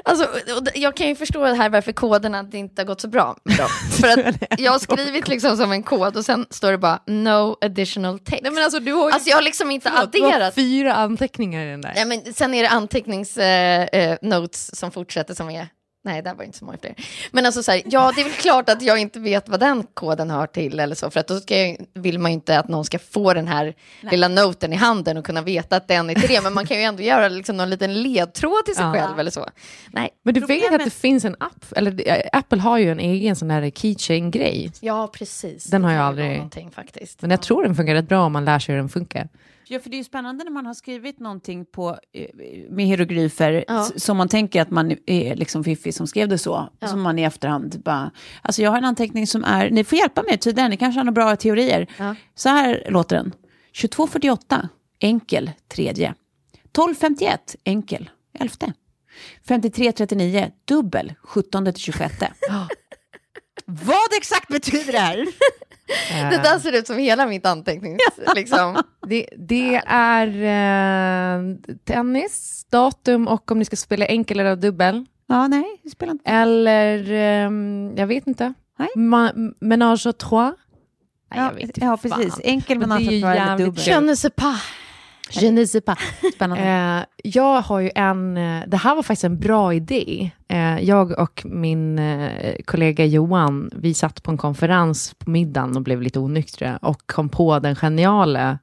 Alltså, 0.03 0.27
jag 0.75 0.95
kan 0.95 1.07
ju 1.07 1.15
förstå 1.15 1.43
det 1.45 1.53
här 1.55 1.69
varför 1.69 1.91
koderna 1.91 2.43
det 2.43 2.57
inte 2.57 2.81
har 2.81 2.87
gått 2.87 3.01
så 3.01 3.07
bra 3.07 3.37
med 3.43 3.57
dem. 3.57 3.67
För 4.01 4.07
att 4.07 4.35
jag 4.57 4.71
har 4.71 4.79
skrivit 4.79 5.27
liksom 5.27 5.57
som 5.57 5.71
en 5.71 5.83
kod 5.83 6.17
och 6.17 6.25
sen 6.25 6.45
står 6.49 6.71
det 6.71 6.77
bara 6.77 6.99
no 7.07 7.57
additional 7.61 8.19
text. 8.19 8.43
Nej, 8.43 8.51
men 8.51 8.63
alltså, 8.63 8.79
du 8.79 8.93
har 8.93 9.07
ju, 9.07 9.13
Alltså 9.13 9.29
jag 9.29 9.37
har 9.37 9.41
liksom 9.41 9.71
inte 9.71 9.91
förlåt, 9.91 10.11
du 10.13 10.21
har 10.21 10.31
adderat. 10.33 10.55
fyra 10.55 10.93
anteckningar 10.93 11.65
i 11.65 11.69
den 11.71 11.81
där. 11.81 11.93
Ja, 11.95 12.05
men 12.05 12.33
sen 12.33 12.53
är 12.53 12.63
det 12.63 12.69
anteckningsnotes 12.69 13.93
eh, 13.93 14.17
notes 14.21 14.79
som 14.79 14.91
fortsätter 14.91 15.33
som 15.33 15.49
är... 15.49 15.67
Nej, 16.05 16.21
där 16.21 16.33
var 16.35 16.43
inte 16.43 16.57
så 16.57 16.65
många 16.65 16.77
fler. 16.77 16.95
Men 17.31 17.45
alltså 17.45 17.63
så 17.63 17.71
här, 17.71 17.81
ja, 17.85 18.11
det 18.15 18.21
är 18.21 18.25
väl 18.25 18.33
klart 18.33 18.69
att 18.69 18.81
jag 18.81 18.97
inte 18.99 19.19
vet 19.19 19.49
vad 19.49 19.59
den 19.59 19.83
koden 19.93 20.29
hör 20.29 20.47
till 20.47 20.79
eller 20.79 20.95
så, 20.95 21.09
för 21.09 21.19
att 21.19 21.27
då 21.27 21.39
ska 21.39 21.57
jag, 21.59 21.77
vill 21.93 22.19
man 22.19 22.31
ju 22.31 22.33
inte 22.33 22.59
att 22.59 22.67
någon 22.67 22.85
ska 22.85 22.99
få 22.99 23.33
den 23.33 23.47
här 23.47 23.73
lilla 24.01 24.27
noten 24.27 24.73
i 24.73 24.75
handen 24.75 25.17
och 25.17 25.25
kunna 25.25 25.41
veta 25.41 25.75
att 25.75 25.87
den 25.87 26.09
är 26.09 26.15
till 26.15 26.29
det, 26.29 26.41
men 26.43 26.53
man 26.53 26.67
kan 26.67 26.77
ju 26.77 26.83
ändå 26.83 27.03
göra 27.03 27.27
liksom 27.29 27.57
någon 27.57 27.69
liten 27.69 28.03
ledtråd 28.03 28.65
till 28.65 28.75
sig 28.75 28.85
Ja. 28.85 28.93
själv 28.93 29.19
eller 29.19 29.31
så. 29.31 29.45
Nej, 29.91 30.09
Men 30.23 30.33
du 30.33 30.39
vet 30.39 30.49
att 30.49 30.61
problemet- 30.63 30.85
det 30.85 30.91
finns 30.93 31.25
en 31.25 31.35
app, 31.39 31.65
eller 31.75 32.09
eh, 32.09 32.23
Apple 32.31 32.59
har 32.59 32.77
ju 32.77 32.91
en 32.91 32.99
egen 32.99 33.35
sån 33.35 33.47
där 33.47 33.69
keychain-grej. 33.71 34.71
Ja, 34.79 35.07
precis. 35.13 35.63
Den 35.65 35.83
har 35.83 35.91
Det 35.91 35.95
jag 35.97 36.05
aldrig- 36.05 36.35
någonting 36.37 36.71
faktiskt. 36.71 37.21
Men 37.21 37.31
jag 37.31 37.41
tror 37.41 37.63
den 37.63 37.75
funkar 37.75 37.93
rätt 37.93 38.09
bra 38.09 38.25
om 38.25 38.33
man 38.33 38.45
lär 38.45 38.59
sig 38.59 38.73
hur 38.75 38.79
den 38.79 38.89
funkar. 38.89 39.27
Ja, 39.67 39.79
för 39.79 39.89
det 39.89 39.95
är 39.95 39.97
ju 39.97 40.03
spännande 40.03 40.43
när 40.43 40.51
man 40.51 40.65
har 40.65 40.73
skrivit 40.73 41.19
någonting 41.19 41.65
på, 41.65 41.97
eh, 42.13 42.25
med 42.69 42.85
hieroglyfer 42.85 43.65
Ja. 43.67 43.83
som 43.95 44.17
man 44.17 44.29
tänker 44.29 44.61
att 44.61 44.69
man 44.69 44.97
är 45.05 45.35
liksom 45.35 45.63
fiffig 45.63 45.94
som 45.95 46.07
skrev 46.07 46.27
det 46.27 46.37
så. 46.37 46.69
Som 46.85 47.01
man 47.01 47.19
i 47.19 47.23
efterhand 47.23 47.81
bara, 47.85 48.11
alltså 48.41 48.61
jag 48.61 48.71
har 48.71 48.77
en 48.77 48.85
anteckning 48.85 49.27
som 49.27 49.43
är, 49.43 49.69
ni 49.69 49.83
får 49.83 49.97
hjälpa 49.97 50.23
mig 50.23 50.37
tydligare, 50.37 50.69
ni 50.69 50.77
kanske 50.77 50.99
har 50.99 51.03
några 51.03 51.25
bra 51.25 51.35
teorier. 51.35 51.87
Ja. 51.97 52.15
Så 52.35 52.49
här 52.49 52.83
låter 52.89 53.15
den. 53.15 53.31
2248, 53.81 54.69
enkel, 54.99 55.51
tredje. 55.67 56.13
1251, 56.53 57.55
enkel, 57.63 58.09
elfte. 58.39 58.73
5339, 59.47 60.51
dubbel, 60.65 61.13
17 61.23 61.65
till 61.65 61.75
26. 61.75 62.13
Vad 63.65 64.13
exakt 64.17 64.47
betyder 64.47 64.91
det 64.91 64.99
här? 64.99 65.25
Det 66.11 66.37
där 66.43 66.59
ser 66.59 66.71
ut 66.71 66.87
som 66.87 66.97
hela 66.97 67.25
mitt 67.25 67.45
antecknings... 67.45 67.99
liksom. 68.35 68.83
Det, 69.07 69.29
det 69.37 69.81
är 69.87 70.27
eh, 70.27 71.55
tennis, 71.83 72.65
datum 72.69 73.27
och 73.27 73.51
om 73.51 73.59
ni 73.59 73.65
ska 73.65 73.75
spela 73.75 74.05
enkel 74.05 74.39
eller 74.39 74.55
dubbel. 74.55 75.05
Ja, 75.35 75.47
nej, 75.47 75.65
det 75.83 75.89
spelar 75.89 76.11
inte. 76.11 76.29
Eller, 76.29 77.11
ehm, 77.11 77.93
jag 77.97 78.07
vet 78.07 78.27
inte. 78.27 78.53
Nej. 78.79 78.87
Ma- 78.95 79.53
menage 79.59 80.07
à 80.07 80.13
trois. 80.13 80.53
Nej, 81.31 81.39
Ja, 81.39 81.43
jag 81.45 81.53
vet 81.53 81.63
inte 81.63 81.81
ja, 81.85 81.97
fan. 81.97 82.11
precis. 82.11 82.39
Enkel 82.43 82.79
Men 82.79 82.89
men 82.89 82.97
det 83.05 83.13
är 83.13 83.17
ju 83.17 83.25
alltså 83.25 83.43
eller 83.53 83.65
dubbel. 83.65 83.83
Je 83.87 83.99
ne 84.01 84.15
sais 84.15 84.33
pas. 84.35 84.61
Je 85.31 85.51
ne 85.51 85.67
sais 85.67 85.85
pas. 85.85 85.97
Spännande. 86.35 86.63
Eh, 86.63 87.05
jag 87.23 87.61
har 87.61 87.79
ju 87.79 87.91
en, 87.95 88.37
eh, 88.37 88.63
det 88.67 88.77
här 88.77 88.95
var 88.95 89.03
faktiskt 89.03 89.23
en 89.23 89.39
bra 89.39 89.73
idé. 89.73 90.31
Eh, 90.47 90.79
jag 90.79 91.19
och 91.19 91.41
min 91.45 91.99
eh, 91.99 92.55
kollega 92.65 93.05
Johan, 93.05 93.69
vi 93.73 93.93
satt 93.93 94.23
på 94.23 94.31
en 94.31 94.37
konferens 94.37 95.13
på 95.17 95.29
middagen 95.29 95.75
och 95.75 95.81
blev 95.81 96.01
lite 96.01 96.19
onyktra 96.19 96.77
och 96.77 97.01
kom 97.07 97.29
på 97.29 97.59
den 97.59 97.75
geniala 97.75 98.59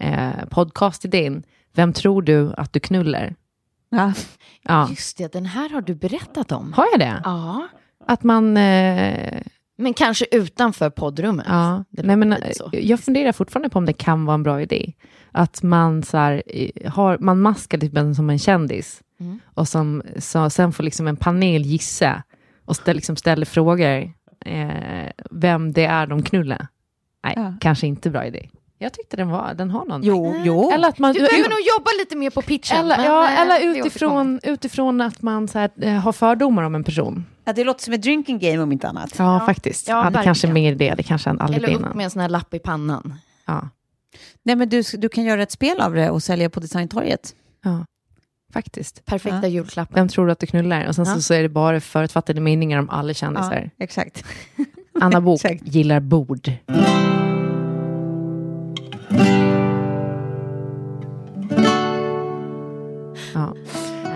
eh, 0.00 0.30
podcastidén. 0.50 1.42
Vem 1.74 1.92
tror 1.92 2.22
du 2.22 2.52
att 2.56 2.72
du 2.72 2.80
knullar? 2.80 3.34
Ja. 3.90 4.12
Ja. 4.62 4.86
Just 4.90 5.18
det, 5.18 5.32
den 5.32 5.46
här 5.46 5.68
har 5.68 5.80
du 5.80 5.94
berättat 5.94 6.52
om. 6.52 6.72
Har 6.72 6.86
jag 6.92 7.00
det? 7.00 7.20
Ja, 7.24 7.68
Att 8.06 8.22
man... 8.22 8.56
Eh, 8.56 9.40
men 9.78 9.94
kanske 9.94 10.26
utanför 10.30 10.90
poddrummet. 10.90 11.46
ja. 11.48 11.84
Nej, 11.90 12.16
men, 12.16 12.32
eh, 12.32 12.50
jag 12.72 13.00
funderar 13.00 13.32
fortfarande 13.32 13.68
på 13.70 13.78
om 13.78 13.86
det 13.86 13.92
kan 13.92 14.24
vara 14.24 14.34
en 14.34 14.42
bra 14.42 14.62
idé. 14.62 14.92
Att 15.32 15.62
man, 15.62 16.02
så 16.02 16.16
här, 16.16 16.42
eh, 16.46 16.90
har, 16.92 17.18
man 17.18 17.40
maskar 17.40 17.78
typ 17.78 17.96
en, 17.96 18.14
som 18.14 18.30
en 18.30 18.38
kändis. 18.38 19.00
Mm. 19.20 19.38
Och 19.44 19.68
som, 19.68 20.02
så, 20.18 20.50
sen 20.50 20.72
får 20.72 20.82
liksom 20.84 21.06
en 21.08 21.16
panel 21.16 21.62
gissa 21.62 22.22
och 22.64 22.76
ställ, 22.76 22.96
liksom 22.96 23.16
ställer 23.16 23.46
frågor 23.46 24.12
eh, 24.46 25.10
vem 25.30 25.72
det 25.72 25.84
är 25.84 26.06
de 26.06 26.22
knullar. 26.22 26.66
Nej, 27.24 27.32
Ja. 27.36 27.54
kanske 27.60 27.86
inte 27.86 28.10
bra 28.10 28.26
idé. 28.26 28.48
Jag 28.82 28.92
tyckte 28.92 29.16
den, 29.16 29.28
var, 29.28 29.54
den 29.54 29.70
har 29.70 29.84
någon. 29.84 30.02
Jo, 30.04 30.34
jo. 30.44 30.70
Eller 30.72 30.88
att 30.88 30.98
man... 30.98 31.12
Du 31.12 31.18
behöver 31.20 31.48
nog 31.50 31.58
jobba 31.78 31.90
lite 31.98 32.16
mer 32.16 32.30
på 32.30 32.42
pitchen. 32.42 32.78
eller, 32.78 32.96
men, 32.96 33.06
ja, 33.06 33.28
eh, 33.30 33.40
eller 33.40 33.76
utifrån, 33.80 34.40
utifrån 34.42 35.00
att 35.00 35.22
man 35.22 35.48
så 35.48 35.58
här, 35.58 35.70
eh, 35.80 35.92
har 35.94 36.12
fördomar 36.12 36.62
om 36.62 36.74
en 36.74 36.84
person. 36.84 37.24
Ja, 37.44 37.52
det 37.52 37.64
låter 37.64 37.84
som 37.84 37.94
ett 37.94 38.02
drinking 38.02 38.38
game 38.38 38.58
om 38.58 38.72
inte 38.72 38.88
annat. 38.88 39.14
Ja, 39.18 39.42
faktiskt. 39.46 39.88
Ja, 39.88 40.04
Ja, 40.04 40.10
det 40.10 40.24
kanske 40.24 40.46
verkligen. 40.46 40.72
mer 40.78 40.88
det. 40.90 40.94
Det 40.94 41.02
kanske 41.02 41.30
aldrig 41.30 41.56
Eller 41.56 41.68
upp 41.74 41.80
innan. 41.80 41.96
med 41.96 42.04
en 42.04 42.10
sån 42.10 42.22
här 42.22 42.28
lapp 42.28 42.54
i 42.54 42.58
pannan. 42.58 43.14
Ja, 43.46 43.68
Nej, 44.42 44.56
men 44.56 44.68
du, 44.68 44.82
du 44.98 45.08
kan 45.08 45.24
göra 45.24 45.42
ett 45.42 45.52
spel 45.52 45.80
av 45.80 45.94
det 45.94 46.10
och 46.10 46.22
sälja 46.22 46.50
på 46.50 46.60
designtorget. 46.60 47.34
ja, 47.64 47.84
faktiskt. 48.52 49.04
Perfekta 49.04 49.38
Ja. 49.42 49.46
julklappen. 49.48 49.94
Vem 49.94 50.08
tror 50.08 50.26
du 50.26 50.32
att 50.32 50.38
du 50.38 50.46
knullar? 50.46 50.86
Och 50.88 50.94
sen 50.94 51.04
Ja. 51.08 51.14
så, 51.14 51.22
så 51.22 51.34
är 51.34 51.42
det 51.42 51.48
bara 51.48 51.80
förutfattade 51.80 52.40
meningar 52.40 52.78
om 52.78 52.90
alla 52.90 53.14
kändisar. 53.14 53.70
exakt. 53.78 54.24
Anna 55.00 55.20
Bok 55.20 55.44
Exakt. 55.44 55.74
gillar 55.74 56.00
bord. 56.00 56.52
Ja. 56.66 57.19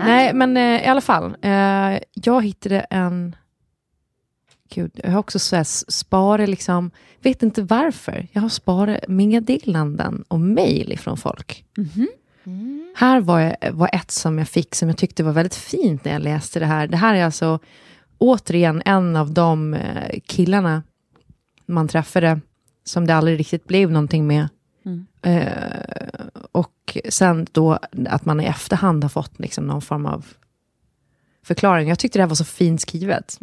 Nej, 0.05 0.33
men 0.33 0.57
eh, 0.57 0.83
i 0.83 0.87
alla 0.87 1.01
fall. 1.01 1.35
Eh, 1.41 1.99
jag 2.13 2.43
hittade 2.43 2.79
en... 2.79 3.35
Gud, 4.69 4.91
jag 5.03 5.11
har 5.11 5.19
också 5.19 5.39
så 5.39 5.55
här 5.55 5.63
sparat, 5.91 6.49
liksom, 6.49 6.91
vet 7.21 7.43
inte 7.43 7.63
varför. 7.63 8.27
Jag 8.31 8.41
har 8.41 8.49
sparat 8.49 9.07
meddelanden 9.07 10.23
och 10.27 10.39
mejl 10.39 10.91
ifrån 10.91 11.17
folk. 11.17 11.65
Här 12.95 13.21
var, 13.21 13.39
jag, 13.39 13.71
var 13.71 13.89
ett 13.93 14.11
som 14.11 14.37
jag 14.37 14.47
fick 14.47 14.75
som 14.75 14.87
jag 14.89 14.97
tyckte 14.97 15.23
var 15.23 15.31
väldigt 15.31 15.55
fint 15.55 16.05
när 16.05 16.11
jag 16.11 16.21
läste 16.21 16.59
det 16.59 16.65
här. 16.65 16.87
Det 16.87 16.97
här 16.97 17.15
är 17.15 17.25
alltså 17.25 17.59
återigen 18.17 18.81
en 18.85 19.15
av 19.15 19.31
de 19.31 19.73
eh, 19.73 20.19
killarna 20.25 20.83
man 21.65 21.87
träffade 21.87 22.39
som 22.83 23.07
det 23.07 23.15
aldrig 23.15 23.39
riktigt 23.39 23.67
blev 23.67 23.91
någonting 23.91 24.27
med. 24.27 24.47
Eh, 25.21 26.25
och 26.51 26.97
sen 27.09 27.47
då 27.51 27.79
att 28.07 28.25
man 28.25 28.41
i 28.41 28.45
efterhand 28.45 29.03
har 29.03 29.09
fått 29.09 29.39
liksom 29.39 29.67
någon 29.67 29.81
form 29.81 30.05
av 30.05 30.25
förklaring. 31.43 31.89
Jag 31.89 31.99
tyckte 31.99 32.19
det 32.19 32.23
här 32.23 32.29
var 32.29 32.35
så 32.35 32.45
fint 32.45 32.81
skrivet. 32.81 33.37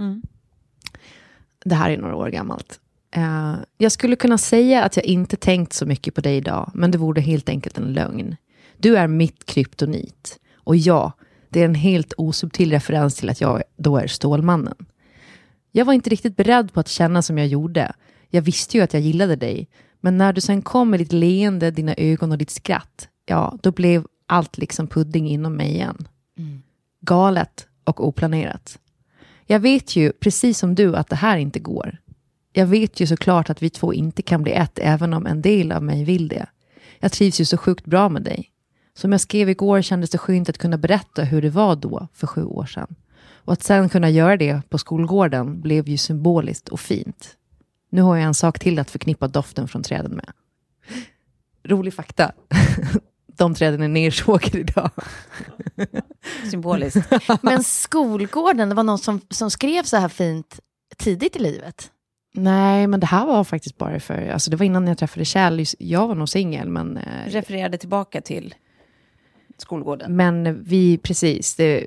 Det 1.65 1.75
här 1.75 1.91
är 1.91 1.97
några 1.97 2.17
år 2.17 2.29
gammalt. 2.29 2.81
Eh, 3.11 3.55
jag 3.79 3.93
skulle 3.93 4.17
kunna 4.17 4.39
säga 4.39 4.85
att 4.85 4.97
jag 4.97 5.05
inte 5.05 5.37
tänkt 5.37 5.73
så 5.73 5.87
mycket 5.87 6.15
på 6.15 6.21
dig 6.21 6.37
idag, 6.37 6.71
men 6.75 6.91
det 6.91 6.99
vore 6.99 7.21
helt 7.21 7.49
enkelt 7.49 7.79
en 7.79 7.93
lögn. 7.93 8.37
Du 8.77 8.97
är 8.97 9.07
mitt 9.07 9.45
kryptonit. 9.45 10.39
Och 10.55 10.77
ja, 10.77 11.13
det 11.49 11.61
är 11.61 11.65
en 11.65 11.75
helt 11.75 12.13
osubtil 12.17 12.71
referens 12.71 13.15
till 13.15 13.31
att 13.31 13.41
jag 13.41 13.63
då 13.77 13.97
är 13.97 14.07
Stålmannen. 14.07 14.87
Jag 15.73 15.85
var 15.85 15.93
inte 15.93 16.11
riktigt 16.11 16.37
beredd 16.37 16.73
på 16.73 16.81
att 16.81 16.89
känna 16.89 17.23
som 17.23 17.39
jag 17.39 17.47
gjorde. 17.47 17.93
Jag 18.29 18.43
visste 18.43 18.77
ju 18.77 18.83
att 18.83 18.93
jag 18.93 19.03
gillade 19.03 19.37
dig. 19.37 19.69
Men 20.05 20.19
när 20.19 20.33
du 20.33 20.41
sen 20.41 20.63
kom 20.63 20.91
med 20.91 21.01
ditt 21.01 21.13
leende, 21.13 21.71
dina 21.71 21.95
ögon 21.97 22.33
och 22.33 22.39
ditt 22.39 22.51
skratt, 22.51 23.09
ja, 23.27 23.59
då 23.63 23.71
blev 23.71 24.07
allt 24.27 24.59
liksom 24.59 24.87
pudding 24.87 25.29
inom 25.29 25.57
mig 25.57 25.71
igen. 25.71 26.09
Galet 27.01 27.67
och 27.85 28.09
oplanerat. 28.09 28.79
Jag 29.47 29.61
vet 29.61 29.97
ju, 29.97 30.13
precis 30.13 30.59
som 30.59 30.75
du, 30.75 30.97
att 30.97 31.09
det 31.09 31.17
här 31.17 31.37
inte 31.37 31.59
går. 31.59 31.99
Jag 32.53 32.67
vet 32.67 33.01
ju 33.01 33.07
såklart 33.07 33.51
att 33.51 33.63
vi 33.63 33.71
två 33.71 33.93
inte 33.93 34.23
kan 34.23 34.43
bli 34.43 34.53
ett, 34.53 34.79
även 34.79 35.15
om 35.15 35.27
en 35.27 35.43
del 35.43 35.73
av 35.73 35.83
mig 35.83 36.05
vill 36.05 36.29
det. 36.29 36.47
Jag 36.99 37.13
trivs 37.13 37.41
ju 37.41 37.45
så 37.45 37.57
sjukt 37.57 37.85
bra 37.85 38.09
med 38.09 38.23
dig. 38.23 38.49
Som 38.95 39.13
jag 39.13 39.21
skrev 39.21 39.49
igår 39.51 39.83
kändes 39.83 40.11
det 40.11 40.19
skönt 40.19 40.49
att 40.49 40.59
kunna 40.59 40.79
berätta 40.79 41.25
hur 41.25 41.43
det 41.43 41.51
var 41.51 41.77
då, 41.77 42.09
för 42.13 42.27
sju 42.27 42.45
år 42.45 42.67
sedan. 42.67 42.95
Och 43.45 43.53
att 43.53 43.63
sen 43.63 43.89
kunna 43.89 44.11
göra 44.11 44.37
det 44.37 44.63
på 44.69 44.79
skolgården 44.79 45.61
blev 45.61 45.89
ju 45.89 45.97
symboliskt 45.97 46.69
och 46.69 46.81
fint. 46.81 47.37
Nu 47.93 48.03
har 48.03 48.17
jag 48.17 48.25
en 48.25 48.35
sak 48.35 48.59
till 48.59 48.79
att 48.79 48.91
förknippa 48.91 49.29
doften 49.29 49.69
från 49.69 49.83
träden 49.83 50.13
med. 50.13 50.31
Rolig 51.65 51.95
fakta. 51.95 52.33
De 53.27 53.55
träden 53.55 53.83
är 53.83 53.89
nersågade 53.89 54.59
idag. 54.59 54.91
Symboliskt. 56.51 57.13
Men 57.43 57.65
skolgården, 57.65 58.69
det 58.69 58.75
var 58.75 58.83
någon 58.83 58.99
som, 58.99 59.21
som 59.31 59.51
skrev 59.51 59.83
så 59.83 59.97
här 59.97 60.09
fint 60.09 60.61
tidigt 60.97 61.37
i 61.37 61.39
livet. 61.39 61.91
Nej, 62.35 62.87
men 62.87 63.01
det 63.01 63.07
här 63.07 63.27
var 63.27 63.45
faktiskt 63.45 63.79
bara 63.79 64.01
för, 64.01 64.29
alltså 64.29 64.51
det 64.51 64.57
var 64.57 64.67
innan 64.67 64.87
jag 64.87 64.99
träffade 64.99 65.25
Kjell. 65.25 65.65
Jag 65.79 66.09
var 66.09 66.15
nog 66.15 66.29
singel, 66.29 66.69
men, 66.69 66.97
eh, 66.97 67.27
Refererade 67.27 67.79
tillbaka 67.79 68.21
till 68.21 68.55
skolgården. 69.59 70.17
men 70.17 70.63
vi, 70.65 70.99
precis, 70.99 71.55
det, 71.55 71.81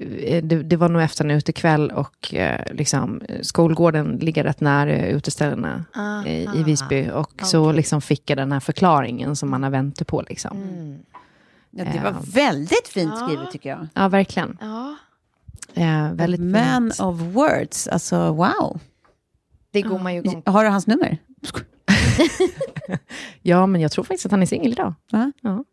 det, 0.44 0.64
det 0.64 0.76
var 0.78 0.90
nog 0.90 1.02
efter 1.02 1.26
en 1.26 1.32
utekväll 1.32 1.92
och 1.92 2.34
eh, 2.34 2.74
liksom, 2.74 3.22
skolgården 3.42 4.18
ligger 4.22 4.44
rätt 4.44 4.62
nära 4.62 5.08
uteställena 5.08 5.86
eh, 6.26 6.56
i 6.60 6.64
Visby. 6.66 7.10
Och 7.10 7.32
så 7.44 7.72
liksom 7.72 8.02
fick 8.02 8.30
jag 8.30 8.38
den 8.38 8.52
här 8.52 8.60
förklaringen 8.60 9.36
som 9.36 9.50
man 9.50 9.64
har 9.64 9.70
väntat 9.70 10.08
på. 10.08 10.24
Liksom. 10.30 10.58
Ja, 11.72 11.84
det 11.94 12.00
var 12.04 12.10
Ja. 12.12 12.18
väldigt 12.34 12.88
fint 12.88 13.18
skrivet 13.18 13.52
tycker 13.52 13.70
jag. 13.70 13.88
Ja, 13.94 14.08
verkligen. 14.08 14.58
Ja. 14.62 14.96
Eh, 15.74 16.12
väldigt 16.14 16.42
Man 16.42 16.82
fint. 16.92 17.00
of 17.00 17.20
words, 17.22 17.88
alltså 17.88 18.34
wow. 18.34 18.80
Det 19.72 19.82
går 19.82 20.00
man 20.00 20.14
ju 20.14 20.20
igång 20.20 20.42
på. 20.42 20.52
Har 20.52 20.64
du 20.64 20.70
hans 20.70 20.88
nummer? 20.88 21.18
Ja, 23.42 23.66
men 23.68 23.82
jag 23.82 23.92
tror 23.92 24.04
faktiskt 24.04 24.26
att 24.26 24.32
han 24.32 24.42
är 24.42 24.46
singel 24.46 24.72
idag. 24.72 24.94
Va? 25.12 25.32
Ja. 25.42 25.64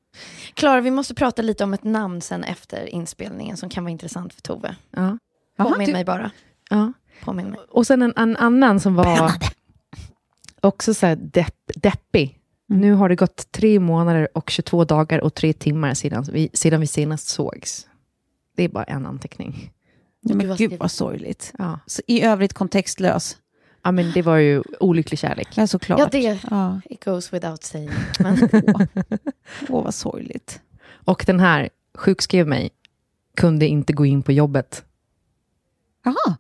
Klara, 0.55 0.81
vi 0.81 0.91
måste 0.91 1.15
prata 1.15 1.43
lite 1.43 1.65
om 1.65 1.75
ett 1.75 1.85
namn 1.85 2.21
sen 2.21 2.45
efter 2.45 2.87
inspelningen 2.87 3.57
som 3.57 3.69
kan 3.69 3.85
vara 3.85 3.91
intressant 3.93 4.35
för 4.35 4.43
Tove. 4.43 4.77
Ja. 4.91 5.19
Påminn 5.57 5.87
du- 5.87 5.93
mig 5.93 6.05
bara. 6.05 6.31
Ja. 6.71 6.93
Påminn 7.25 7.47
mig. 7.51 7.61
Och 7.69 7.87
sen 7.87 8.03
en, 8.03 8.13
en 8.17 8.37
annan 8.37 8.81
som 8.81 8.95
var 8.95 9.33
också 10.61 10.95
så 10.95 11.07
här 11.07 11.17
depp, 11.17 11.57
deppig. 11.75 12.39
Nu 12.69 12.93
har 12.93 13.09
det 13.09 13.17
gått 13.17 13.53
tre 13.53 13.81
månader 13.81 14.29
och 14.35 14.51
22 14.51 14.85
dagar 14.85 15.19
och 15.19 15.35
tre 15.35 15.53
timmar 15.53 15.95
sedan 15.95 16.25
vi, 16.33 16.51
sedan 16.53 16.81
vi 16.81 16.87
senast 16.87 17.29
sågs. 17.29 17.89
Det 18.57 18.63
är 18.65 18.69
bara 18.69 18.85
en 18.85 19.07
anteckning. 19.07 19.73
Nej, 20.23 20.37
men 20.37 20.49
vad 20.49 20.59
gud 20.59 20.73
vad 20.81 20.91
sorgligt. 20.91 21.53
Ja. 21.59 21.79
Så 21.87 22.03
I 22.07 22.23
övrigt 22.23 22.53
kontextlös. 22.53 23.37
Ja, 23.85 23.93
men 23.93 24.13
det 24.13 24.23
var 24.23 24.37
ju 24.37 24.63
olycklig 24.81 25.19
kärlek. 25.19 25.49
Ja, 25.55 25.67
såklart. 25.67 25.99
Ja, 25.99 26.09
det 26.13 26.39
Ja. 26.51 26.81
it 26.91 27.05
goes 27.05 27.33
without 27.33 27.63
saying. 27.65 27.91
Men, 28.19 28.49
Åh, 29.69 29.85
vad 29.85 29.95
sorgligt. 29.95 30.61
Och 31.05 31.25
den 31.27 31.41
här 31.41 31.69
sjukskrev 31.95 32.47
mig, 32.49 32.71
kunde 33.37 33.67
inte 33.67 33.93
gå 33.93 34.07
in 34.07 34.23
på 34.23 34.33
jobbet. 34.33 34.85
Jaha, 36.05 36.37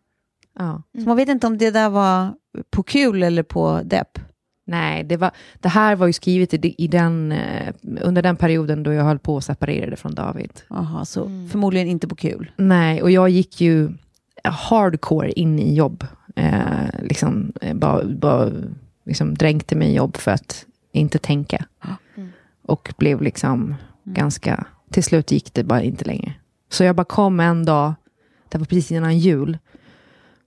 Ja. 0.59 0.82
så 0.95 1.01
man 1.01 1.16
vet 1.16 1.28
inte 1.28 1.47
om 1.47 1.59
det 1.59 1.70
där 1.70 1.90
var 1.90 2.34
på 2.70 2.82
kul 2.82 3.22
eller 3.22 3.43
på 3.43 3.80
depp. 3.84 4.18
Nej, 4.64 5.05
det, 5.05 5.16
var, 5.16 5.30
det 5.61 5.68
här 5.68 5.97
var 5.97 6.07
ju 6.07 6.12
skrivet 6.12 6.55
i, 6.55 6.74
i 6.78 6.88
den, 6.88 7.32
eh, 7.32 7.74
under 8.01 8.22
den 8.22 8.36
perioden 8.36 8.82
då 8.82 8.93
jag 8.93 9.05
höll 9.05 9.18
på 9.18 9.36
att 9.36 9.45
separera 9.45 9.97
från 9.97 10.14
David. 10.14 10.62
Jaha, 10.70 11.05
så 11.05 11.24
förmodligen 11.51 11.88
inte 11.88 12.09
på 12.09 12.14
kul. 12.16 12.51
Nej, 12.57 13.03
och 13.03 13.11
jag 13.11 13.28
gick 13.28 13.61
ju 13.61 13.90
hardcore 14.45 15.30
in 15.32 15.59
i 15.59 15.74
jobb. 15.74 16.07
Eh, 16.35 16.89
liksom, 17.03 17.53
eh, 17.61 17.74
bara, 17.74 18.05
bara 18.05 18.51
liksom 19.05 19.35
dränkte 19.35 19.76
mig 19.76 19.89
i 19.89 19.95
jobb 19.95 20.16
för 20.16 20.30
att 20.30 20.66
inte 20.93 21.18
tänka. 21.18 21.66
Och 22.62 22.95
blev 22.97 23.22
liksom 23.22 23.74
ganska... 24.05 24.66
Till 24.91 25.05
slut 25.05 25.30
gick 25.30 25.55
det 25.55 25.64
bara 25.64 25.83
inte 25.83 26.05
längre. 26.05 26.35
Så 26.68 26.85
jag 26.85 26.97
bara 26.97 27.05
kom 27.05 27.41
en 27.41 27.64
dag, 27.64 27.95
det 28.49 28.59
var 28.59 28.64
precis 28.64 28.93
innan 28.93 29.18
jul. 29.18 29.59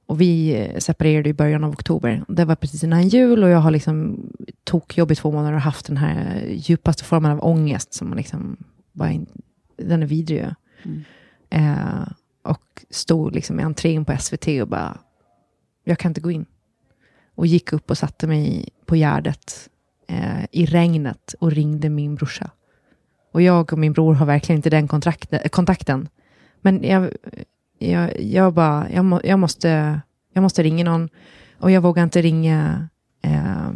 Och 0.06 0.22
vi 0.22 0.56
eh, 0.56 0.78
separerade 0.78 1.30
i 1.30 1.34
början 1.34 1.64
av 1.64 1.72
oktober. 1.72 2.24
Det 2.28 2.46
var 2.46 2.56
precis 2.56 2.84
innan 2.84 3.08
jul 3.08 3.44
och 3.44 3.50
jag 3.50 3.60
har 3.60 3.72
liksom 3.72 4.20
tokjobb 4.64 5.12
i 5.12 5.16
två 5.16 5.32
månader 5.32 5.56
och 5.56 5.62
haft 5.62 5.86
den 5.86 5.98
här 5.98 6.46
djupaste 6.50 7.04
formen 7.04 7.32
av 7.32 7.44
ångest 7.46 7.94
som 7.94 8.10
man 8.10 8.18
liksom 8.18 8.58
bara 8.92 9.12
in, 9.12 9.26
den 9.78 10.04
är 10.04 10.08
vidrig 10.08 10.40
ju. 10.40 10.50
Eh, 11.50 12.08
och 12.44 12.86
stod 12.90 13.36
liksom 13.36 13.60
i 13.60 13.64
entrén 13.64 14.06
på 14.06 14.18
SVT 14.20 14.48
och 14.62 14.68
bara, 14.68 14.98
jag 15.86 16.00
kan 16.00 16.10
inte 16.10 16.22
gå 16.22 16.32
in. 16.32 16.46
Och 17.36 17.48
gick 17.48 17.74
upp 17.74 17.90
och 17.90 17.98
satte 17.98 18.28
mig 18.28 18.70
på 18.86 18.96
Gärdet 18.96 19.70
eh, 20.08 20.46
i 20.52 20.66
regnet 20.66 21.36
och 21.40 21.52
ringde 21.52 21.90
min 21.90 22.16
brorsa. 22.16 22.52
Och 23.32 23.42
jag 23.42 23.74
och 23.74 23.80
min 23.80 23.94
bror 23.94 24.14
har 24.14 24.26
verkligen 24.26 24.58
inte 24.58 24.70
den 24.70 24.90
eh, 25.32 25.50
kontakten. 25.50 26.10
Men 26.62 26.84
jag, 26.84 27.12
jag, 27.80 28.22
jag 28.22 28.54
bara, 28.54 28.88
jag, 28.92 29.06
må, 29.06 29.22
jag, 29.24 29.40
måste, 29.40 30.02
jag 30.34 30.42
måste 30.42 30.64
ringa 30.64 30.84
någon. 30.84 31.10
Och 31.60 31.72
jag 31.72 31.82
vågar 31.82 32.04
inte 32.04 32.22
ringa 32.22 32.90
eh, 33.22 33.72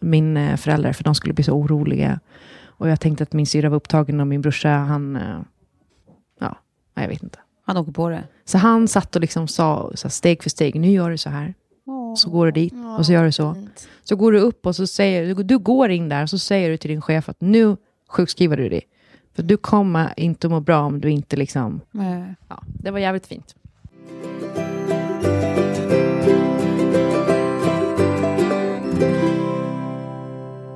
min 0.00 0.36
eh, 0.36 0.56
föräldrar 0.56 0.92
för 0.92 1.04
de 1.04 1.14
skulle 1.14 1.34
bli 1.34 1.44
så 1.44 1.52
oroliga. 1.52 2.20
Och 2.64 2.88
jag 2.88 3.00
tänkte 3.00 3.22
att 3.22 3.32
min 3.32 3.46
syra 3.46 3.68
var 3.68 3.76
upptagen 3.76 4.20
och 4.20 4.26
min 4.26 4.40
brorsa, 4.40 4.68
han, 4.68 5.16
eh, 5.16 5.40
ja, 6.40 6.58
jag 6.94 7.08
vet 7.08 7.22
inte. 7.22 7.38
Han 7.66 7.76
åker 7.76 7.92
på 7.92 8.08
det. 8.08 8.24
Så 8.44 8.58
han 8.58 8.88
satt 8.88 9.14
och 9.16 9.20
liksom 9.20 9.48
sa 9.48 9.90
så 9.94 10.08
steg 10.10 10.42
för 10.42 10.50
steg, 10.50 10.80
nu 10.80 10.90
gör 10.90 11.10
du 11.10 11.18
så 11.18 11.30
här. 11.30 11.54
Så 12.16 12.30
går 12.30 12.46
du 12.46 12.52
dit 12.52 12.72
och 12.98 13.06
så 13.06 13.12
gör 13.12 13.24
du 13.24 13.32
så. 13.32 13.54
Så 14.04 14.16
går 14.16 14.32
du 14.32 14.40
upp 14.40 14.66
och 14.66 14.76
så 14.76 14.86
säger 14.86 15.34
du, 15.34 15.42
du 15.42 15.58
går 15.58 15.90
in 15.90 16.08
där 16.08 16.22
och 16.22 16.30
så 16.30 16.38
säger 16.38 16.70
du 16.70 16.76
till 16.76 16.90
din 16.90 17.02
chef 17.02 17.28
att 17.28 17.40
nu 17.40 17.76
sjukskriver 18.08 18.56
du 18.56 18.68
dig. 18.68 18.82
För 19.34 19.42
du 19.42 19.56
kommer 19.56 20.14
inte 20.16 20.46
att 20.46 20.50
må 20.50 20.60
bra 20.60 20.78
om 20.80 21.00
du 21.00 21.10
inte 21.10 21.36
liksom, 21.36 21.80
ja, 22.48 22.62
det 22.66 22.90
var 22.90 22.98
jävligt 22.98 23.26
fint. 23.26 23.54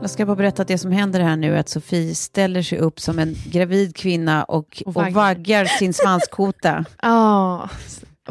Jag 0.01 0.11
ska 0.11 0.27
bara 0.27 0.37
berätta 0.37 0.63
att 0.63 0.69
det 0.69 0.79
som 0.79 0.93
händer 0.93 1.21
här 1.21 1.37
nu 1.37 1.55
är 1.55 1.61
att 1.61 1.69
Sofie 1.69 2.15
ställer 2.15 2.63
sig 2.63 2.79
upp 2.79 3.01
som 3.01 3.19
en 3.19 3.35
gravid 3.47 3.97
kvinna 3.97 4.45
och, 4.45 4.83
och, 4.87 4.95
vaggar. 4.95 5.11
vaggar. 5.11 5.65
sin 5.65 5.95
svanskota. 5.95 6.85
Ja, 7.03 7.69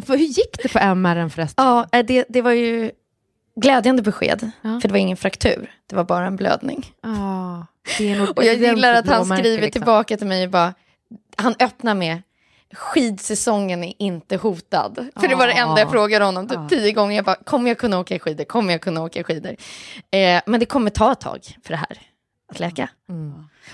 för 0.02 0.18
hur 0.18 0.26
gick 0.26 0.64
det 0.64 0.70
på 0.70 0.80
MR 0.80 1.30
förresten? 1.30 1.66
ja, 1.66 1.88
eh, 1.92 2.06
det, 2.06 2.26
det 2.30 2.42
var 2.42 2.52
ju 2.52 2.92
glädjande 3.56 4.02
besked. 4.02 4.52
Ja. 4.62 4.80
För 4.82 4.88
det 4.88 4.92
var 4.92 5.00
ingen 5.00 5.18
fraktur. 5.18 5.72
Det 5.88 5.96
var 5.96 6.04
bara 6.04 6.28
en 6.28 6.36
blödning. 6.36 6.94
Ja, 7.02 7.66
det 7.98 8.12
är 8.12 8.18
nog 8.18 8.30
Och 8.38 8.44
jag 8.44 8.56
gillar 8.56 8.94
att 8.94 9.08
han 9.08 9.26
skriver 9.26 9.62
liksom. 9.62 9.72
tillbaka 9.72 10.18
till 10.18 10.28
mig 10.28 10.46
och 10.46 10.52
bara, 10.52 10.74
han 11.38 11.56
öppnar 11.60 11.96
med 11.96 12.22
skidsäsongen 12.74 13.84
är 13.84 13.94
inte 14.00 14.36
hotad. 14.38 15.10
För 15.20 15.28
det 15.28 15.36
var 15.36 15.48
det 15.48 15.54
enda 15.54 15.80
jag 15.80 15.92
frågade 15.92 16.26
honom 16.26 16.48
typ 16.48 16.70
tio 16.70 16.92
gånger. 16.92 17.16
Jag 17.16 17.26
bara, 17.26 17.36
kommer 17.36 17.68
jag 17.68 17.78
kunna 17.78 18.00
åka 18.00 18.20
skidor? 18.20 18.44
Kommer 18.44 18.72
jag 18.72 18.82
kunna 18.82 19.04
åka 19.04 19.24
skidor? 19.24 19.56
Eh, 20.12 20.42
men 20.46 20.60
det 20.60 20.66
kommer 20.66 20.90
ta 20.90 21.12
ett 21.12 21.20
tag 21.20 21.40
för 21.64 21.70
det 21.70 21.78
här 21.78 21.98
att 22.52 22.60
läka. 22.60 22.90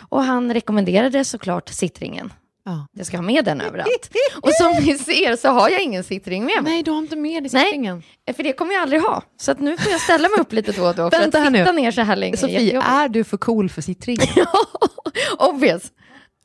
Och 0.10 0.24
han 0.24 0.54
rekommenderade 0.54 1.26
såklart 1.26 1.70
sittringen. 1.70 2.34
Ja. 2.66 2.88
Jag 2.92 3.06
ska 3.06 3.18
ha 3.18 3.22
med 3.22 3.46
den 3.46 3.62
överallt. 3.62 4.10
Och 4.42 4.52
som 4.54 4.72
ni 4.72 4.98
ser 4.98 5.36
så 5.36 5.50
har 5.50 5.70
jag 5.70 5.82
ingen 5.82 6.04
sittring 6.04 6.46
med 6.46 6.64
mig. 6.64 6.74
Nej, 6.74 6.84
du 6.84 6.92
har 6.92 6.98
inte 6.98 7.16
med 7.16 7.44
dig 7.44 7.50
Nej. 7.54 7.66
sittringen. 7.66 8.04
För 8.36 8.44
det 8.44 8.54
kommer 8.54 8.74
jag 8.74 8.82
aldrig 8.82 9.02
ha. 9.02 9.24
Så 9.38 9.52
att 9.52 9.60
nu 9.60 9.78
får 9.78 9.92
jag 9.92 10.02
ställa 10.02 10.30
mig 10.30 10.40
upp 10.40 10.54
lite 10.54 10.72
då 10.72 10.88
och 10.88 10.96
då. 10.96 11.12
För 11.12 11.20
Vänta 11.20 11.38
att 11.38 11.44
här 11.44 11.52
nu. 11.52 11.58
sitta 11.60 11.72
ner 11.72 11.92
så 11.92 12.02
här 12.02 12.16
länge 12.16 12.34
är 12.34 12.38
Sofie, 12.38 12.82
är 12.82 13.10
du 13.10 13.24
för 13.24 13.38
cool 13.38 13.70
för 13.70 13.82
sittringen? 13.82 14.46
Obvious. 15.38 15.92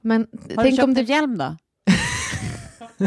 Men 0.03 0.27
Har 0.33 0.49
du 0.49 0.55
tänk 0.57 0.77
köpt 0.77 0.85
om 0.85 0.91
en 0.91 0.95
det... 0.95 1.03
hjälm 1.03 1.39
då? 1.39 1.57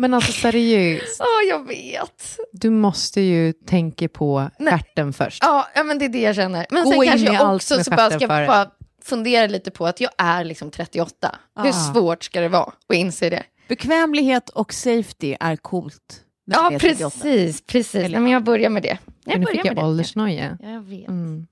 Men 0.00 0.14
alltså 0.14 0.32
seriöst, 0.32 1.16
Ja, 1.18 1.26
jag 1.48 1.66
vet. 1.66 2.38
du 2.52 2.70
måste 2.70 3.20
ju 3.20 3.52
tänka 3.52 4.08
på 4.08 4.50
stjärten 4.58 5.12
först. 5.12 5.42
Ja, 5.42 5.66
men 5.84 5.98
det 5.98 6.04
är 6.04 6.08
det 6.08 6.20
jag 6.20 6.34
känner. 6.34 6.66
Men 6.70 6.84
Gå 6.84 6.90
sen 6.90 7.02
in 7.02 7.08
kanske 7.08 7.32
jag 7.32 7.54
också 7.54 7.84
så 7.84 7.90
bara 7.90 8.10
ska 8.10 8.26
bara 8.28 8.70
fundera 9.02 9.46
lite 9.46 9.70
på 9.70 9.86
att 9.86 10.00
jag 10.00 10.10
är 10.18 10.44
liksom 10.44 10.70
38. 10.70 11.36
Hur 11.62 11.68
Ah. 11.68 11.72
svårt 11.72 12.24
ska 12.24 12.40
det 12.40 12.48
vara 12.48 12.72
att 12.88 12.94
inse 12.96 13.30
det? 13.30 13.42
Bekvämlighet 13.68 14.48
och 14.48 14.72
safety 14.74 15.36
är 15.40 15.56
coolt. 15.56 16.22
Ja, 16.44 16.66
är 16.72 16.78
38. 16.78 17.10
precis. 17.10 17.60
precis. 17.66 17.94
Nej, 18.10 18.20
men 18.20 18.28
jag 18.32 18.44
börjar 18.44 18.70
med 18.70 18.82
det. 18.82 18.88
Jag 18.88 18.98
Men 19.24 19.40
nu 19.40 19.44
börjar 19.44 19.62
fick 19.62 19.64
med 19.72 19.78
jag 19.82 19.88
åldersnoja. 19.88 20.58
Ja, 20.62 20.68
jag 20.70 20.80
vet. 20.82 21.08
Mm. 21.08 21.46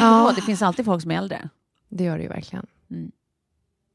Vadå, 0.00 0.32
det 0.36 0.42
finns 0.42 0.62
alltid 0.62 0.84
folk 0.84 1.02
som 1.02 1.10
är 1.10 1.16
äldre. 1.18 1.48
Det 1.88 2.04
gör 2.04 2.16
det 2.16 2.22
ju 2.22 2.28
verkligen. 2.28 2.66
Mm. 2.90 3.10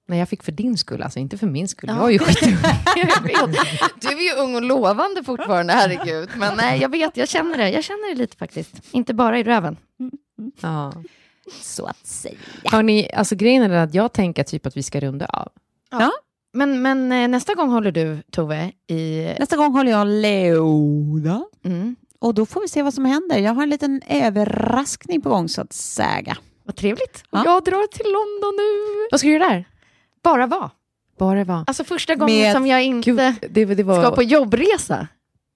Nej, 0.08 0.20
jag 0.20 0.30
fick 0.30 0.44
för 0.44 0.52
din 0.52 0.78
skull, 0.78 1.02
alltså 1.02 1.20
inte 1.20 1.38
för 1.38 1.48
min 1.48 1.68
skull. 1.68 1.90
Ja. 1.90 1.96
Jag 1.96 2.08
är 2.08 2.12
ju 2.12 2.20
skitung. 2.20 2.58
Du 4.02 4.08
är 4.08 4.36
ju 4.36 4.42
ung 4.44 4.56
och 4.56 4.62
lovande 4.62 5.24
fortfarande, 5.24 5.74
herregud. 5.74 6.30
Men 6.38 6.58
nej, 6.58 6.82
jag 6.82 6.90
vet, 6.90 7.18
jag 7.18 7.30
känner 7.30 7.58
det. 7.58 7.70
Jag 7.70 7.84
känner 7.84 8.10
det 8.10 8.16
lite 8.16 8.38
faktiskt. 8.38 8.76
Inte 8.92 9.14
bara 9.14 9.40
i 9.40 9.44
röven. 9.44 9.78
ja. 10.62 10.94
Så 11.62 11.86
att 11.86 12.08
säga. 12.08 12.38
Hörni, 12.64 13.10
alltså 13.14 13.36
grejen 13.36 13.64
är 13.64 13.70
att 13.70 13.94
jag 13.94 14.14
tänker 14.14 14.44
typ 14.44 14.66
att 14.66 14.78
vi 14.78 14.84
ska 14.84 15.00
runda 15.00 15.26
av. 15.26 15.50
Men, 16.54 16.82
men 16.82 17.12
eh, 17.12 17.28
nästa 17.28 17.54
gång 17.54 17.70
håller 17.70 17.92
du, 17.92 18.22
Tove, 18.32 18.72
i... 18.88 19.28
Nästa 19.40 19.58
gång 19.58 19.72
håller 19.72 19.92
jag 19.92 20.08
Leoda. 20.08 21.44
Mm. 21.64 21.96
Och 22.20 22.34
då 22.34 22.46
får 22.46 22.62
vi 22.62 22.68
se 22.68 22.84
vad 22.84 22.94
som 22.94 23.06
händer. 23.06 23.38
Jag 23.38 23.54
har 23.54 23.64
en 23.64 23.70
liten 23.70 24.02
överraskning 24.08 25.22
på 25.22 25.30
gång 25.30 25.50
så 25.50 25.62
att 25.62 25.74
säga. 25.74 26.38
Vad 26.72 26.76
trevligt. 26.76 27.24
Ja. 27.32 27.42
Jag 27.46 27.64
drar 27.64 27.88
till 27.88 28.06
London 28.06 28.54
nu. 28.58 29.08
Vad 29.12 29.20
ska 29.20 29.28
du 29.28 29.34
göra 29.34 29.50
där? 29.50 29.66
Bara 30.24 30.48
vara. 30.48 30.72
Bara 31.20 31.44
vara. 31.44 31.64
Alltså 31.68 31.84
första 31.84 32.16
gången 32.16 32.36
Med- 32.42 32.54
som 32.56 32.68
jag 32.68 32.84
inte 32.84 33.10
Gud, 33.12 33.18
det, 33.52 33.66
det 33.76 33.84
var... 33.84 34.02
ska 34.04 34.12
på 34.16 34.24
jobbresa. 34.24 35.08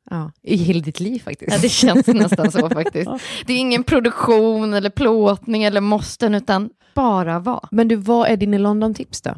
ja, 0.09 0.31
I 0.41 0.55
hela 0.55 0.79
ditt 0.79 0.99
liv 0.99 1.19
faktiskt. 1.23 1.51
Ja, 1.51 1.57
det 1.61 1.69
känns 1.69 2.07
nästan 2.07 2.51
så 2.51 2.69
faktiskt. 2.73 3.09
Det 3.45 3.53
är 3.53 3.57
ingen 3.57 3.83
produktion 3.83 4.73
eller 4.73 4.89
plåtning 4.89 5.63
eller 5.63 5.81
måsten, 5.81 6.35
utan 6.35 6.69
bara 6.93 7.39
vara. 7.39 7.67
Men 7.71 7.87
du, 7.87 7.95
vad 7.95 8.27
är 8.29 8.37
dina 8.37 8.57
London-tips 8.57 9.21
då? 9.21 9.35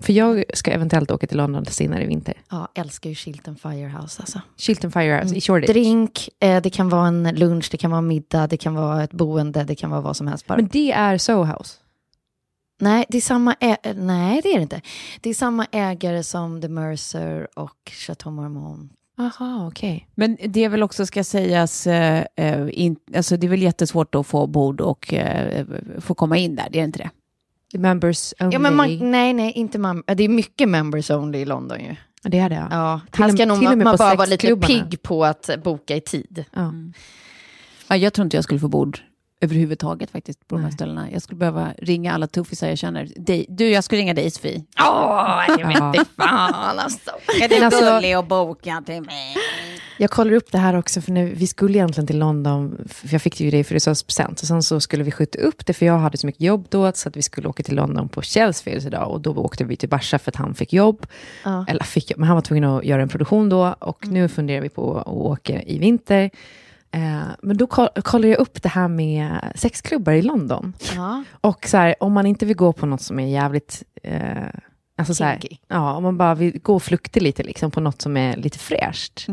För 0.00 0.12
jag 0.12 0.44
ska 0.54 0.70
eventuellt 0.70 1.10
åka 1.10 1.26
till 1.26 1.36
London 1.36 1.64
senare 1.66 2.04
i 2.04 2.06
vinter. 2.06 2.34
Ja, 2.50 2.68
älskar 2.74 3.10
ju 3.10 3.16
Chilton 3.16 3.56
Firehouse 3.56 4.22
alltså. 4.22 4.40
Chilton 4.56 4.92
Firehouse 4.92 5.34
i 5.36 5.40
Shoreditch. 5.40 5.72
Drink, 5.72 6.28
eh, 6.40 6.62
det 6.62 6.70
kan 6.70 6.88
vara 6.88 7.06
en 7.08 7.22
lunch, 7.34 7.68
det 7.70 7.76
kan 7.76 7.90
vara 7.90 7.98
en 7.98 8.06
middag, 8.06 8.46
det 8.46 8.56
kan 8.56 8.74
vara 8.74 9.04
ett 9.04 9.12
boende, 9.12 9.64
det 9.64 9.74
kan 9.74 9.90
vara 9.90 10.00
vad 10.00 10.16
som 10.16 10.26
helst 10.26 10.46
bara. 10.46 10.56
Men 10.56 10.68
det 10.72 10.92
är 10.92 11.18
Soho 11.18 11.44
House. 11.44 11.76
Nej, 12.80 13.04
det 13.08 13.16
är 13.16 13.20
samma 13.22 13.54
ä- 13.60 13.94
nej, 13.94 14.40
det 14.42 14.48
är 14.52 14.56
det 14.56 14.62
inte. 14.62 14.80
Det 15.20 15.30
är 15.30 15.34
samma 15.34 15.66
ägare 15.72 16.22
som 16.22 16.60
The 16.60 16.68
Mercer 16.68 17.48
och 17.58 17.90
Chateau 18.06 18.32
Marmont. 18.32 18.92
Aha, 19.18 19.66
okej. 19.68 20.08
Men 20.14 20.36
det 20.48 20.64
är 20.64 20.68
väl 20.68 20.82
också 20.82 21.06
ska 21.06 21.24
sägas, 21.24 21.86
eh, 21.86 22.24
eh, 22.36 22.68
in, 22.72 22.96
alltså 23.16 23.36
det 23.36 23.46
är 23.46 23.48
väl 23.48 23.62
jättesvårt 23.62 24.14
att 24.14 24.26
få 24.26 24.46
bord 24.46 24.80
och 24.80 25.14
eh, 25.14 25.66
få 26.00 26.14
komma 26.14 26.36
in 26.36 26.56
där, 26.56 26.68
det 26.72 26.80
är 26.80 26.84
inte 26.84 26.98
det? 26.98 27.10
Members 27.78 28.34
only. 28.40 28.52
Ja, 28.54 28.58
men 28.58 28.76
man, 28.76 29.10
nej, 29.10 29.32
nej, 29.32 29.52
inte 29.52 29.78
mem- 29.78 30.02
Det 30.06 30.24
är 30.24 30.28
mycket 30.28 30.68
members 30.68 31.10
only 31.10 31.38
i 31.38 31.44
London 31.44 31.80
ju. 31.80 31.96
Det 32.22 32.38
är 32.38 32.48
det, 32.48 32.54
ja. 32.54 32.66
Ja, 32.70 33.00
Till 33.10 33.22
här 33.24 33.30
ska 33.30 33.46
nog 33.46 33.58
till 33.58 33.66
och 33.66 33.70
man, 33.70 33.78
med 33.78 33.84
man 33.84 33.94
på 33.94 33.98
bara 33.98 34.14
vara 34.14 34.26
lite 34.26 34.56
pigg 34.56 35.02
på 35.02 35.24
att 35.24 35.50
boka 35.64 35.96
i 35.96 36.00
tid. 36.00 36.44
ja. 36.52 36.72
Ja, 37.88 37.96
jag 37.96 38.12
tror 38.12 38.24
inte 38.24 38.36
jag 38.36 38.44
skulle 38.44 38.60
få 38.60 38.68
bord 38.68 38.98
överhuvudtaget 39.40 40.10
faktiskt 40.10 40.48
på 40.48 40.54
de 40.54 40.64
här 40.64 40.70
ställena. 40.70 41.10
Jag 41.12 41.22
skulle 41.22 41.38
behöva 41.38 41.72
ringa 41.78 42.12
alla 42.14 42.26
tuffisar 42.26 42.68
jag 42.68 42.78
känner. 42.78 43.08
Dig, 43.16 43.46
du, 43.48 43.68
jag 43.70 43.84
skulle 43.84 44.00
ringa 44.00 44.14
dig 44.14 44.30
Sofie. 44.30 44.64
Åh, 44.80 45.42
jag 45.58 45.68
vet 45.68 45.76
inte 45.76 46.10
fan 46.16 46.78
alltså. 46.78 47.10
Är 47.42 47.48
du 47.48 47.64
alltså- 47.64 47.80
gullig 47.80 48.18
och 48.18 48.26
boka 48.26 48.82
till 48.86 49.02
mig? 49.02 49.36
Jag 49.98 50.10
kollar 50.10 50.32
upp 50.32 50.52
det 50.52 50.58
här 50.58 50.76
också, 50.76 51.00
för 51.00 51.12
nu, 51.12 51.32
vi 51.34 51.46
skulle 51.46 51.78
egentligen 51.78 52.06
till 52.06 52.18
London, 52.18 52.78
för 52.88 53.08
jag 53.12 53.22
fick 53.22 53.38
det 53.38 53.44
ju 53.44 53.50
det 53.50 53.58
i 53.58 53.64
födelsedagspresent. 53.64 54.40
Och 54.40 54.46
sen 54.46 54.62
så 54.62 54.80
skulle 54.80 55.04
vi 55.04 55.10
skjuta 55.10 55.38
upp 55.38 55.66
det, 55.66 55.72
för 55.72 55.86
jag 55.86 55.98
hade 55.98 56.18
så 56.18 56.26
mycket 56.26 56.42
jobb 56.42 56.66
då, 56.68 56.92
så 56.94 57.08
att 57.08 57.16
vi 57.16 57.22
skulle 57.22 57.48
åka 57.48 57.62
till 57.62 57.74
London 57.74 58.08
på 58.08 58.22
Kjells 58.22 58.62
födelsedag. 58.62 59.10
Och 59.10 59.20
då 59.20 59.34
åkte 59.34 59.64
vi 59.64 59.76
till 59.76 59.88
Barca 59.88 60.18
för 60.18 60.30
att 60.30 60.36
han 60.36 60.54
fick 60.54 60.72
jobb. 60.72 61.06
Ja. 61.44 61.64
Eller 61.68 61.84
fick 61.84 62.10
jobb, 62.10 62.18
men 62.20 62.26
han 62.26 62.34
var 62.36 62.42
tvungen 62.42 62.64
att 62.64 62.84
göra 62.84 63.02
en 63.02 63.08
produktion 63.08 63.48
då. 63.48 63.74
Och 63.78 64.06
nu 64.06 64.28
funderar 64.28 64.60
vi 64.60 64.68
på 64.68 64.98
att 64.98 65.06
åka 65.06 65.62
i 65.62 65.78
vinter. 65.78 66.30
Eh, 66.96 67.22
men 67.42 67.56
då 67.56 67.66
koll- 67.66 67.88
kollar 68.02 68.28
jag 68.28 68.38
upp 68.38 68.62
det 68.62 68.68
här 68.68 68.88
med 68.88 69.52
sexklubbar 69.54 70.12
i 70.12 70.22
London. 70.22 70.72
Ja. 70.94 71.24
Och 71.30 71.66
så 71.68 71.76
här, 71.76 71.94
om 72.00 72.12
man 72.12 72.26
inte 72.26 72.46
vill 72.46 72.56
gå 72.56 72.72
på 72.72 72.86
något 72.86 73.00
som 73.02 73.18
är 73.20 73.26
jävligt... 73.26 73.82
Eh, 74.02 74.46
alltså 74.98 75.14
så 75.14 75.24
här, 75.24 75.38
ja, 75.68 75.94
om 75.94 76.02
man 76.02 76.18
bara 76.18 76.34
vill 76.34 76.60
gå 76.62 76.74
och 76.74 76.82
flukta 76.82 77.20
lite 77.20 77.42
liksom, 77.42 77.70
på 77.70 77.80
något 77.80 78.02
som 78.02 78.16
är 78.16 78.36
lite 78.36 78.58
fräscht. 78.58 79.26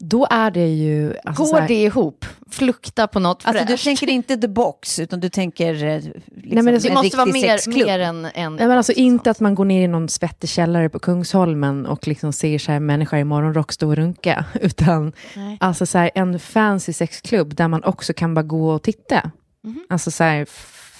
Då 0.00 0.26
är 0.30 0.50
det 0.50 0.68
ju... 0.68 1.14
Alltså, 1.24 1.44
så 1.46 1.52
Går 1.52 1.60
här, 1.60 1.68
det 1.68 1.82
ihop? 1.82 2.24
Flukta 2.50 3.06
på 3.06 3.20
något 3.20 3.42
Alltså 3.46 3.62
du 3.64 3.68
fräscht? 3.68 3.84
tänker 3.84 4.08
inte 4.08 4.36
the 4.36 4.48
box, 4.48 4.98
utan 4.98 5.20
du 5.20 5.28
tänker 5.28 5.84
eh, 5.84 6.00
liksom, 6.00 6.64
men 6.64 6.74
alltså, 6.74 6.88
Det 6.88 6.94
en 6.94 6.94
måste 6.94 7.16
vara 7.16 7.26
mer, 7.26 7.48
sexklubb. 7.58 7.86
mer 7.86 7.98
än 7.98 8.24
en... 8.24 8.56
Nej, 8.56 8.68
men 8.68 8.76
alltså 8.76 8.92
inte 8.92 9.30
att 9.30 9.40
man 9.40 9.54
går 9.54 9.64
ner 9.64 9.84
i 9.84 9.88
någon 9.88 10.08
svettig 10.08 10.50
källare 10.50 10.88
på 10.88 10.98
Kungsholmen 10.98 11.86
och 11.86 12.06
liksom 12.08 12.32
ser 12.32 12.58
så 12.58 12.72
här 12.72 12.80
människa 12.80 13.18
i 13.18 13.24
morgonrock 13.24 13.72
stå 13.72 13.88
och 13.88 13.96
runka. 13.96 14.44
Utan 14.60 15.12
Nej. 15.36 15.56
alltså 15.60 15.86
så 15.86 15.98
här, 15.98 16.10
en 16.14 16.38
fancy 16.38 16.92
sexklubb 16.92 17.54
där 17.54 17.68
man 17.68 17.84
också 17.84 18.12
kan 18.12 18.34
bara 18.34 18.42
gå 18.42 18.70
och 18.70 18.82
titta. 18.82 19.30
Mhm. 19.64 19.86
Alltså 19.88 20.10
så 20.10 20.24
här, 20.24 20.44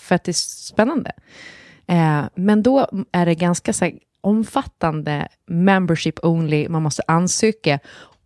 för 0.08 0.14
att 0.14 0.24
det 0.24 0.30
är 0.30 0.66
spännande. 0.66 1.12
Eh, 1.86 2.22
men 2.34 2.62
då 2.62 2.86
är 3.12 3.26
det 3.26 3.34
ganska 3.34 3.72
så 3.72 3.84
här, 3.84 3.94
omfattande 4.20 5.28
membership 5.46 6.24
only, 6.24 6.68
man 6.68 6.82
måste 6.82 7.02
ansöka. 7.06 7.78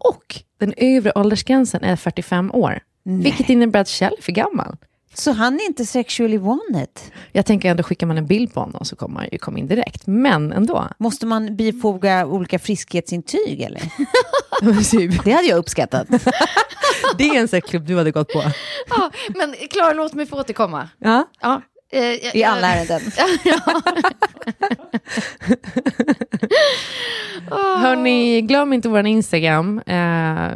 Och 0.05 0.41
den 0.61 0.75
övre 0.77 1.13
åldersgränsen 1.15 1.85
är 1.85 1.97
45 1.97 2.51
år. 2.53 2.81
Vilket 3.05 3.49
innebär 3.49 3.81
att 3.81 3.89
Kjell 3.89 4.15
är 4.19 4.23
för 4.23 4.33
gammal. 4.33 4.77
Så 5.15 5.33
han 5.33 5.55
är 5.55 5.67
inte 5.67 5.87
sexually 5.87 6.39
wanted? 6.39 6.89
Jag 7.33 7.47
tänker 7.47 7.71
ändå 7.71 7.83
skickar 7.83 8.07
man 8.07 8.19
en 8.19 8.27
bild 8.27 8.55
på 8.55 8.61
honom 8.61 8.85
så 8.85 8.97
kommer 8.97 9.21
han 9.21 9.29
ju 9.33 9.39
komma 9.39 9.59
in 9.59 9.67
direkt. 9.67 10.07
Men 10.07 10.53
ändå. 10.53 10.89
Måste 10.99 11.27
man 11.27 11.57
bifoga 11.57 12.27
olika 12.27 12.59
friskhetsintyg 12.59 13.61
eller? 13.61 13.83
Det 15.25 15.33
hade 15.33 15.49
jag 15.49 15.59
uppskattat. 15.59 16.09
Det 17.19 17.29
är 17.29 17.41
en 17.41 17.49
sån 17.49 17.57
här 17.57 17.61
klubb 17.61 17.87
du 17.87 17.97
hade 17.97 18.11
gått 18.11 18.33
på. 18.33 18.43
Ja, 18.89 19.11
men 19.29 19.55
Klara, 19.71 19.93
låt 19.93 20.15
mig 20.15 20.27
få 20.27 20.41
återkomma. 20.41 20.89
Ja. 20.99 21.29
Ja, 21.41 21.63
eh, 21.93 22.37
I 22.37 22.45
alla 22.45 22.67
ärenden. 22.69 23.01
Hörni, 27.81 28.41
glöm 28.43 28.73
inte 28.73 28.89
vår 28.89 29.07
Instagram. 29.07 29.79
Eh, 29.79 30.51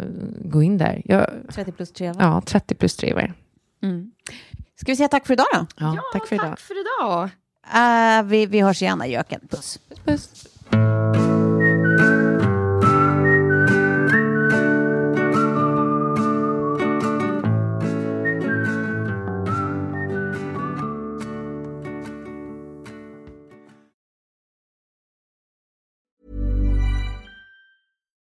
gå 0.45 0.63
in 0.63 0.79
där. 0.79 1.03
Jag, 1.05 1.31
30 1.55 1.73
plus 1.73 1.93
3 1.93 2.09
va? 2.09 2.15
ja, 2.19 2.43
30 2.47 2.75
plus 2.75 2.97
3 2.97 3.15
var 3.15 3.35
Mm. 3.83 4.11
Ska 4.77 4.93
vi 4.93 4.97
säga 4.97 5.09
tack 5.09 5.27
för 5.27 5.33
idag 5.33 5.47
då? 5.53 5.67
ja, 5.77 5.97
Tack 6.13 6.27
för 6.27 6.35
idag. 6.35 6.51
Tack 6.51 6.61
för 6.61 6.75
idag. 6.81 7.31
Uh, 7.75 8.23
vi, 8.29 8.47
vi 8.47 8.61
hörs 8.61 8.83
igen, 8.83 9.03
Jöken. 9.07 9.41
Puss. 9.51 9.79
Puss. 10.05 10.47